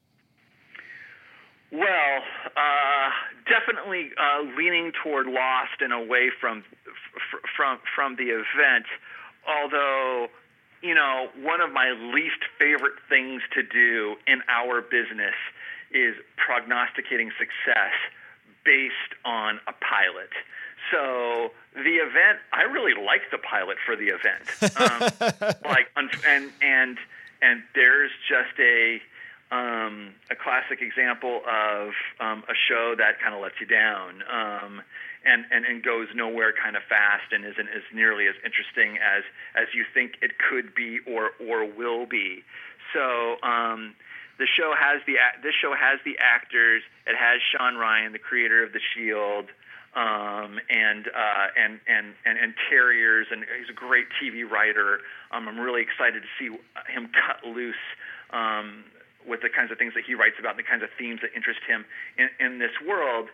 Well, 1.72 1.80
uh, 2.56 3.10
definitely 3.50 4.10
uh, 4.16 4.42
leaning 4.56 4.92
toward 5.02 5.26
Lost 5.26 5.80
and 5.80 5.92
away 5.92 6.30
from 6.40 6.58
f- 6.86 7.40
from 7.56 7.78
from 7.96 8.14
the 8.14 8.30
event. 8.30 8.86
Although 9.48 10.28
you 10.84 10.94
know, 10.94 11.28
one 11.40 11.62
of 11.62 11.72
my 11.72 11.90
least 12.14 12.44
favorite 12.58 13.00
things 13.08 13.40
to 13.54 13.62
do 13.62 14.16
in 14.26 14.42
our 14.48 14.82
business 14.82 15.34
is 15.90 16.14
prognosticating 16.36 17.30
success 17.38 17.96
based 18.64 19.16
on 19.24 19.60
a 19.66 19.72
pilot. 19.72 20.28
So 20.92 21.52
the 21.72 21.96
event, 22.04 22.38
I 22.52 22.62
really 22.62 22.92
like 23.02 23.22
the 23.32 23.38
pilot 23.38 23.78
for 23.86 23.96
the 23.96 24.12
event. 24.12 24.44
Um, 24.76 25.54
like, 25.64 25.88
and 25.96 26.10
and 26.60 26.98
and 27.40 27.62
there's 27.74 28.10
just 28.28 28.58
a 28.60 29.00
um, 29.50 30.14
a 30.30 30.36
classic 30.36 30.82
example 30.82 31.40
of 31.48 31.92
um, 32.20 32.44
a 32.48 32.54
show 32.68 32.94
that 32.98 33.20
kind 33.20 33.34
of 33.34 33.40
lets 33.40 33.54
you 33.58 33.66
down. 33.66 34.22
Um, 34.30 34.82
and, 35.24 35.44
and, 35.50 35.64
and 35.64 35.82
goes 35.82 36.08
nowhere 36.14 36.52
kind 36.52 36.76
of 36.76 36.82
fast 36.88 37.32
and 37.32 37.44
isn't 37.44 37.68
as 37.68 37.82
nearly 37.92 38.26
as 38.26 38.34
interesting 38.44 38.98
as, 38.98 39.24
as 39.54 39.68
you 39.74 39.84
think 39.92 40.16
it 40.22 40.32
could 40.38 40.74
be 40.74 41.00
or, 41.06 41.30
or 41.40 41.64
will 41.64 42.06
be. 42.06 42.44
So 42.92 43.36
um, 43.42 43.94
the 44.38 44.46
show 44.46 44.74
has 44.76 45.00
the 45.06 45.14
this 45.42 45.54
show 45.54 45.74
has 45.74 46.00
the 46.04 46.18
actors. 46.18 46.82
It 47.06 47.16
has 47.16 47.40
Shawn 47.52 47.76
Ryan, 47.76 48.12
the 48.12 48.18
creator 48.18 48.62
of 48.62 48.72
the 48.72 48.80
Shield, 48.94 49.46
um, 49.94 50.58
and, 50.70 51.06
uh, 51.06 51.46
and 51.56 51.78
and 51.86 52.14
and 52.24 52.38
and 52.38 52.54
Terriers, 52.68 53.28
and 53.30 53.44
he's 53.58 53.70
a 53.70 53.78
great 53.78 54.06
TV 54.20 54.48
writer. 54.48 55.00
Um, 55.30 55.48
I'm 55.48 55.58
really 55.58 55.82
excited 55.82 56.22
to 56.22 56.30
see 56.38 56.50
him 56.90 57.10
cut 57.14 57.46
loose 57.46 57.84
um, 58.30 58.84
with 59.26 59.40
the 59.40 59.48
kinds 59.48 59.70
of 59.70 59.78
things 59.78 59.94
that 59.94 60.04
he 60.04 60.14
writes 60.14 60.36
about, 60.38 60.58
and 60.58 60.58
the 60.58 60.68
kinds 60.68 60.82
of 60.82 60.90
themes 60.98 61.20
that 61.22 61.30
interest 61.34 61.60
him 61.66 61.84
in, 62.18 62.28
in 62.44 62.58
this 62.58 62.74
world 62.86 63.28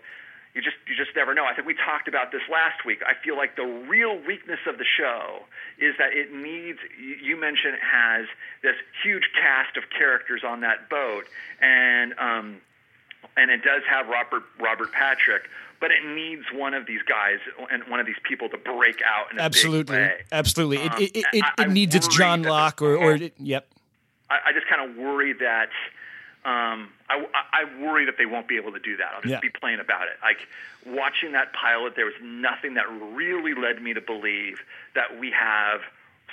you 0.55 0.63
just 0.63 0.77
you 0.89 0.97
just 0.97 1.15
never 1.15 1.35
know. 1.35 1.45
I 1.45 1.55
think 1.55 1.67
we 1.67 1.75
talked 1.75 2.09
about 2.09 2.33
this 2.33 2.43
last 2.51 2.85
week. 2.85 3.01
I 3.07 3.15
feel 3.23 3.37
like 3.37 3.55
the 3.57 3.67
real 3.89 4.19
weakness 4.27 4.59
of 4.67 4.79
the 4.79 4.85
show 4.85 5.45
is 5.79 5.95
that 5.99 6.13
it 6.13 6.35
needs. 6.35 6.79
You 6.99 7.39
mentioned 7.39 7.75
it 7.75 7.81
has 7.81 8.27
this 8.63 8.75
huge 9.03 9.31
cast 9.41 9.77
of 9.77 9.85
characters 9.97 10.43
on 10.45 10.61
that 10.63 10.91
boat, 10.91 11.27
and 11.61 12.15
um, 12.19 12.61
and 13.37 13.51
it 13.51 13.63
does 13.63 13.83
have 13.89 14.09
Robert 14.09 14.43
Robert 14.59 14.91
Patrick, 14.93 15.43
but 15.81 15.93
it 15.93 16.05
needs 16.05 16.43
one 16.53 16.75
of 16.75 16.85
these 16.85 17.03
guys 17.03 17.39
and 17.71 17.85
one 17.89 18.01
of 18.01 18.07
these 18.07 18.21
people 18.25 18.49
to 18.49 18.59
break 18.59 19.01
out 19.07 19.31
in 19.33 19.39
a 19.39 19.43
absolutely, 19.43 19.95
big 19.95 20.09
way. 20.09 20.21
absolutely. 20.33 20.79
Um, 20.79 21.01
it 21.01 21.17
it, 21.17 21.25
it, 21.33 21.45
it 21.59 21.71
needs 21.71 21.95
its 21.95 22.09
John 22.09 22.43
Locke 22.43 22.83
or 22.83 22.97
or 22.97 23.15
it, 23.15 23.35
yep. 23.39 23.69
I, 24.29 24.39
I 24.47 24.53
just 24.53 24.67
kind 24.67 24.91
of 24.91 24.97
worry 24.97 25.33
that 25.35 25.71
um, 26.45 26.89
I, 27.11 27.27
I 27.53 27.83
worry 27.83 28.07
that 28.07 28.15
they 28.17 28.25
won't 28.25 28.49
be 28.49 28.57
able 28.57 28.73
to 28.73 28.79
do 28.79 28.97
that. 28.97 29.13
I'll 29.15 29.21
just 29.21 29.33
yeah. 29.33 29.41
be 29.41 29.51
plain 29.51 29.79
about 29.79 30.09
it. 30.09 30.17
Like 30.23 30.49
watching 30.87 31.33
that 31.33 31.53
pilot, 31.53 31.97
there 31.97 32.07
was 32.07 32.15
nothing 32.23 32.75
that 32.75 32.89
really 33.13 33.53
led 33.53 33.83
me 33.83 33.93
to 33.93 34.01
believe 34.01 34.61
that 34.95 35.21
we 35.21 35.31
have 35.33 35.81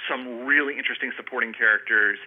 some 0.10 0.46
really 0.46 0.78
interesting 0.78 1.12
supporting 1.18 1.52
characters 1.52 2.20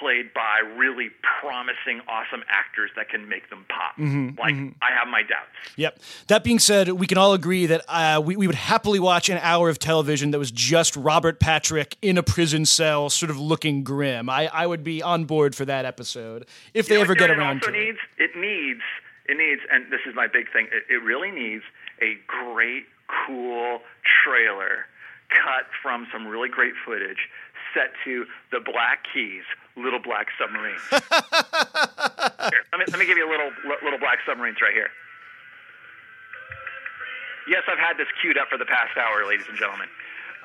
played 0.00 0.34
by 0.34 0.60
really 0.76 1.10
promising, 1.40 2.00
awesome 2.08 2.42
actors 2.48 2.90
that 2.96 3.08
can 3.08 3.28
make 3.28 3.48
them 3.50 3.64
pop. 3.68 3.92
Mm-hmm, 3.96 4.38
like, 4.38 4.54
mm-hmm. 4.54 4.70
I 4.82 4.96
have 4.96 5.08
my 5.08 5.22
doubts. 5.22 5.50
Yep. 5.76 5.98
That 6.28 6.44
being 6.44 6.58
said, 6.58 6.88
we 6.90 7.06
can 7.06 7.18
all 7.18 7.32
agree 7.32 7.66
that 7.66 7.84
uh, 7.88 8.20
we, 8.20 8.36
we 8.36 8.46
would 8.46 8.56
happily 8.56 8.98
watch 8.98 9.28
an 9.28 9.38
hour 9.38 9.68
of 9.68 9.78
television 9.78 10.32
that 10.32 10.38
was 10.38 10.50
just 10.50 10.96
Robert 10.96 11.38
Patrick 11.40 11.96
in 12.02 12.18
a 12.18 12.22
prison 12.22 12.66
cell, 12.66 13.08
sort 13.10 13.30
of 13.30 13.38
looking 13.38 13.84
grim. 13.84 14.28
I, 14.28 14.48
I 14.52 14.66
would 14.66 14.82
be 14.82 15.02
on 15.02 15.24
board 15.24 15.54
for 15.54 15.64
that 15.64 15.84
episode 15.84 16.46
if 16.72 16.88
they 16.88 17.00
ever 17.00 17.14
get 17.14 17.30
around 17.30 17.62
to 17.62 17.70
needs, 17.70 17.98
it. 18.18 18.30
It 18.30 18.36
needs, 18.36 18.80
it 19.26 19.36
needs, 19.36 19.60
and 19.70 19.90
this 19.92 20.00
is 20.06 20.14
my 20.14 20.26
big 20.26 20.52
thing, 20.52 20.66
it, 20.72 20.92
it 20.92 21.02
really 21.02 21.30
needs 21.30 21.64
a 22.02 22.16
great, 22.26 22.84
cool 23.26 23.80
trailer 24.24 24.86
cut 25.30 25.66
from 25.82 26.06
some 26.12 26.26
really 26.26 26.48
great 26.48 26.74
footage 26.84 27.28
set 27.74 27.92
to 28.04 28.24
the 28.50 28.60
Black 28.64 29.04
Keys 29.12 29.44
Little 29.76 30.00
Black 30.00 30.28
Submarines. 30.38 30.80
here, 32.48 32.62
let 32.70 32.78
me 32.78 32.86
let 32.88 32.98
me 32.98 33.06
give 33.06 33.18
you 33.18 33.26
a 33.26 33.30
little 33.30 33.50
Little 33.82 33.98
Black 33.98 34.18
Submarines 34.24 34.62
right 34.62 34.72
here. 34.72 34.88
Yes, 37.50 37.66
I've 37.68 37.82
had 37.82 37.98
this 37.98 38.08
queued 38.22 38.38
up 38.38 38.48
for 38.48 38.56
the 38.56 38.64
past 38.64 38.96
hour, 38.96 39.26
ladies 39.26 39.44
and 39.50 39.58
gentlemen 39.58 39.88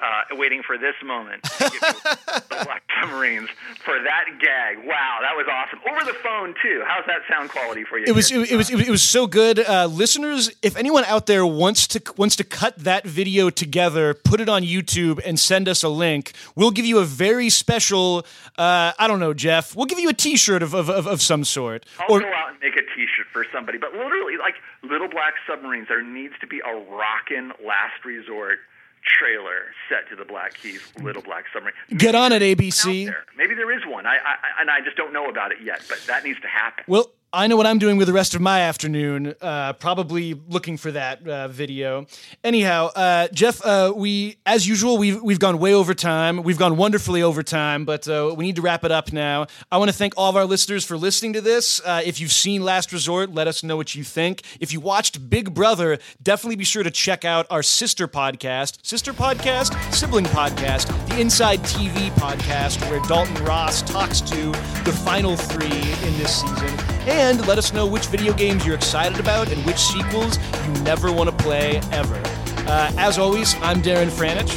uh, 0.01 0.35
waiting 0.35 0.63
for 0.63 0.77
this 0.77 0.95
moment 1.03 1.43
the 1.43 2.41
Black 2.49 2.83
Submarines 3.01 3.49
for 3.83 3.99
that 4.01 4.25
gag. 4.39 4.85
Wow, 4.85 5.19
that 5.21 5.35
was 5.35 5.45
awesome. 5.51 5.79
Over 5.89 6.05
the 6.05 6.17
phone 6.23 6.55
too. 6.61 6.83
How's 6.85 7.05
that 7.07 7.21
sound 7.29 7.49
quality 7.49 7.83
for 7.83 7.97
you? 7.97 8.05
It 8.07 8.15
was 8.15 8.31
it, 8.31 8.51
it, 8.51 8.55
was 8.55 8.69
it 8.69 8.89
was 8.89 9.03
so 9.03 9.27
good. 9.27 9.59
Uh, 9.59 9.87
listeners, 9.87 10.51
if 10.61 10.77
anyone 10.77 11.03
out 11.05 11.25
there 11.25 11.45
wants 11.45 11.87
to 11.87 12.01
wants 12.17 12.35
to 12.37 12.43
cut 12.43 12.77
that 12.79 13.05
video 13.05 13.49
together, 13.49 14.13
put 14.13 14.41
it 14.41 14.49
on 14.49 14.63
YouTube 14.63 15.19
and 15.25 15.39
send 15.39 15.67
us 15.67 15.83
a 15.83 15.89
link, 15.89 16.33
we'll 16.55 16.71
give 16.71 16.85
you 16.85 16.99
a 16.99 17.05
very 17.05 17.49
special. 17.49 18.25
Uh, 18.57 18.93
I 18.97 19.07
don't 19.07 19.19
know, 19.19 19.33
Jeff. 19.33 19.75
We'll 19.75 19.85
give 19.85 19.99
you 19.99 20.09
a 20.09 20.13
T-shirt 20.13 20.63
of 20.63 20.73
of, 20.73 20.89
of, 20.89 21.07
of 21.07 21.21
some 21.21 21.43
sort. 21.43 21.85
I'll 21.99 22.15
or, 22.15 22.19
go 22.21 22.27
out 22.27 22.51
and 22.51 22.59
make 22.61 22.75
a 22.75 22.85
T-shirt 22.95 23.27
for 23.31 23.45
somebody. 23.53 23.77
But 23.77 23.93
literally, 23.93 24.37
like 24.37 24.55
Little 24.83 25.09
Black 25.09 25.33
Submarines, 25.47 25.87
there 25.87 26.03
needs 26.03 26.33
to 26.41 26.47
be 26.47 26.59
a 26.59 26.73
rockin' 26.73 27.51
last 27.65 28.05
resort 28.05 28.59
trailer 29.03 29.65
set 29.87 30.09
to 30.09 30.15
the 30.15 30.25
Black 30.25 30.53
Keys 30.55 30.81
Little 31.01 31.21
Black 31.21 31.45
Submarine. 31.53 31.75
Get 31.97 32.15
on 32.15 32.31
it, 32.31 32.41
ABC. 32.41 33.05
there. 33.05 33.25
Maybe 33.37 33.55
there 33.55 33.71
is 33.71 33.85
one. 33.85 34.05
I, 34.05 34.15
I 34.15 34.61
and 34.61 34.69
I 34.69 34.81
just 34.81 34.97
don't 34.97 35.13
know 35.13 35.29
about 35.29 35.51
it 35.51 35.59
yet, 35.63 35.81
but 35.89 35.99
that 36.07 36.23
needs 36.23 36.39
to 36.41 36.47
happen. 36.47 36.83
Well, 36.87 37.11
I 37.31 37.45
know 37.45 37.57
what 37.57 37.67
I'm 37.67 37.77
doing 37.77 37.97
with 37.97 38.07
the 38.07 38.13
rest 38.13 38.33
of 38.33 38.41
my 38.41 38.61
afternoon. 38.61 39.35
Uh, 39.39 39.73
probably 39.73 40.33
looking 40.33 40.77
for 40.77 40.91
that 40.91 41.27
uh, 41.27 41.47
video. 41.47 42.07
Anyhow, 42.43 42.87
uh, 42.95 43.27
Jeff, 43.27 43.63
uh, 43.63 43.93
we 43.95 44.37
as 44.47 44.67
usual 44.67 44.97
we've 44.97 45.21
we've 45.21 45.39
gone 45.39 45.59
way 45.59 45.75
over 45.75 45.93
time. 45.93 46.41
We've 46.41 46.57
gone 46.57 46.75
wonderfully 46.75 47.21
over 47.21 47.43
time, 47.43 47.85
but 47.85 48.07
uh, 48.07 48.33
we 48.35 48.45
need 48.45 48.55
to 48.55 48.63
wrap 48.63 48.83
it 48.83 48.91
up 48.91 49.13
now. 49.13 49.45
I 49.71 49.77
want 49.77 49.91
to 49.91 49.95
thank 49.95 50.15
all 50.17 50.31
of 50.31 50.35
our 50.35 50.45
listeners 50.45 50.83
for 50.83 50.97
listening 50.97 51.33
to 51.33 51.41
this. 51.41 51.79
Uh, 51.85 52.01
if 52.03 52.19
you've 52.19 52.31
seen 52.31 52.63
Last 52.63 52.91
Resort, 52.91 53.31
let 53.31 53.47
us 53.47 53.61
know 53.61 53.77
what 53.77 53.93
you 53.93 54.03
think. 54.03 54.41
If 54.59 54.73
you 54.73 54.79
watched 54.79 55.29
Big 55.29 55.53
Brother, 55.53 55.99
definitely 56.23 56.55
be 56.55 56.65
sure 56.65 56.81
to 56.81 56.91
check 56.91 57.25
out 57.25 57.45
our 57.51 57.61
sister 57.61 58.07
podcast, 58.07 58.83
sister 58.83 59.13
podcast, 59.13 59.93
sibling 59.93 60.25
podcast, 60.25 60.87
the 61.09 61.19
Inside 61.21 61.59
TV 61.59 62.09
podcast, 62.13 62.89
where 62.89 62.99
Dalton 63.01 63.43
Ross 63.45 63.83
talks 63.83 64.19
to 64.21 64.51
the 64.83 64.99
final 65.05 65.35
three 65.35 65.67
in 65.67 66.17
this 66.17 66.41
season. 66.41 66.98
And 67.09 67.45
let 67.47 67.57
us 67.57 67.73
know 67.73 67.87
which 67.87 68.05
video 68.05 68.33
games 68.33 68.67
you're 68.67 68.75
excited 68.75 69.19
about 69.19 69.51
and 69.51 69.65
which 69.65 69.79
sequels 69.79 70.37
you 70.67 70.83
never 70.83 71.11
want 71.11 71.27
to 71.27 71.35
play 71.43 71.77
ever. 71.91 72.21
Uh, 72.67 72.91
as 72.97 73.17
always, 73.17 73.55
I'm 73.61 73.81
Darren 73.81 74.09
Franich. 74.09 74.55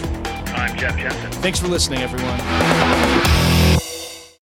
I'm 0.55 0.77
Jeff 0.77 0.99
Jensen. 0.99 1.33
Thanks 1.41 1.59
for 1.59 1.69
listening, 1.69 2.01
everyone. 2.01 3.32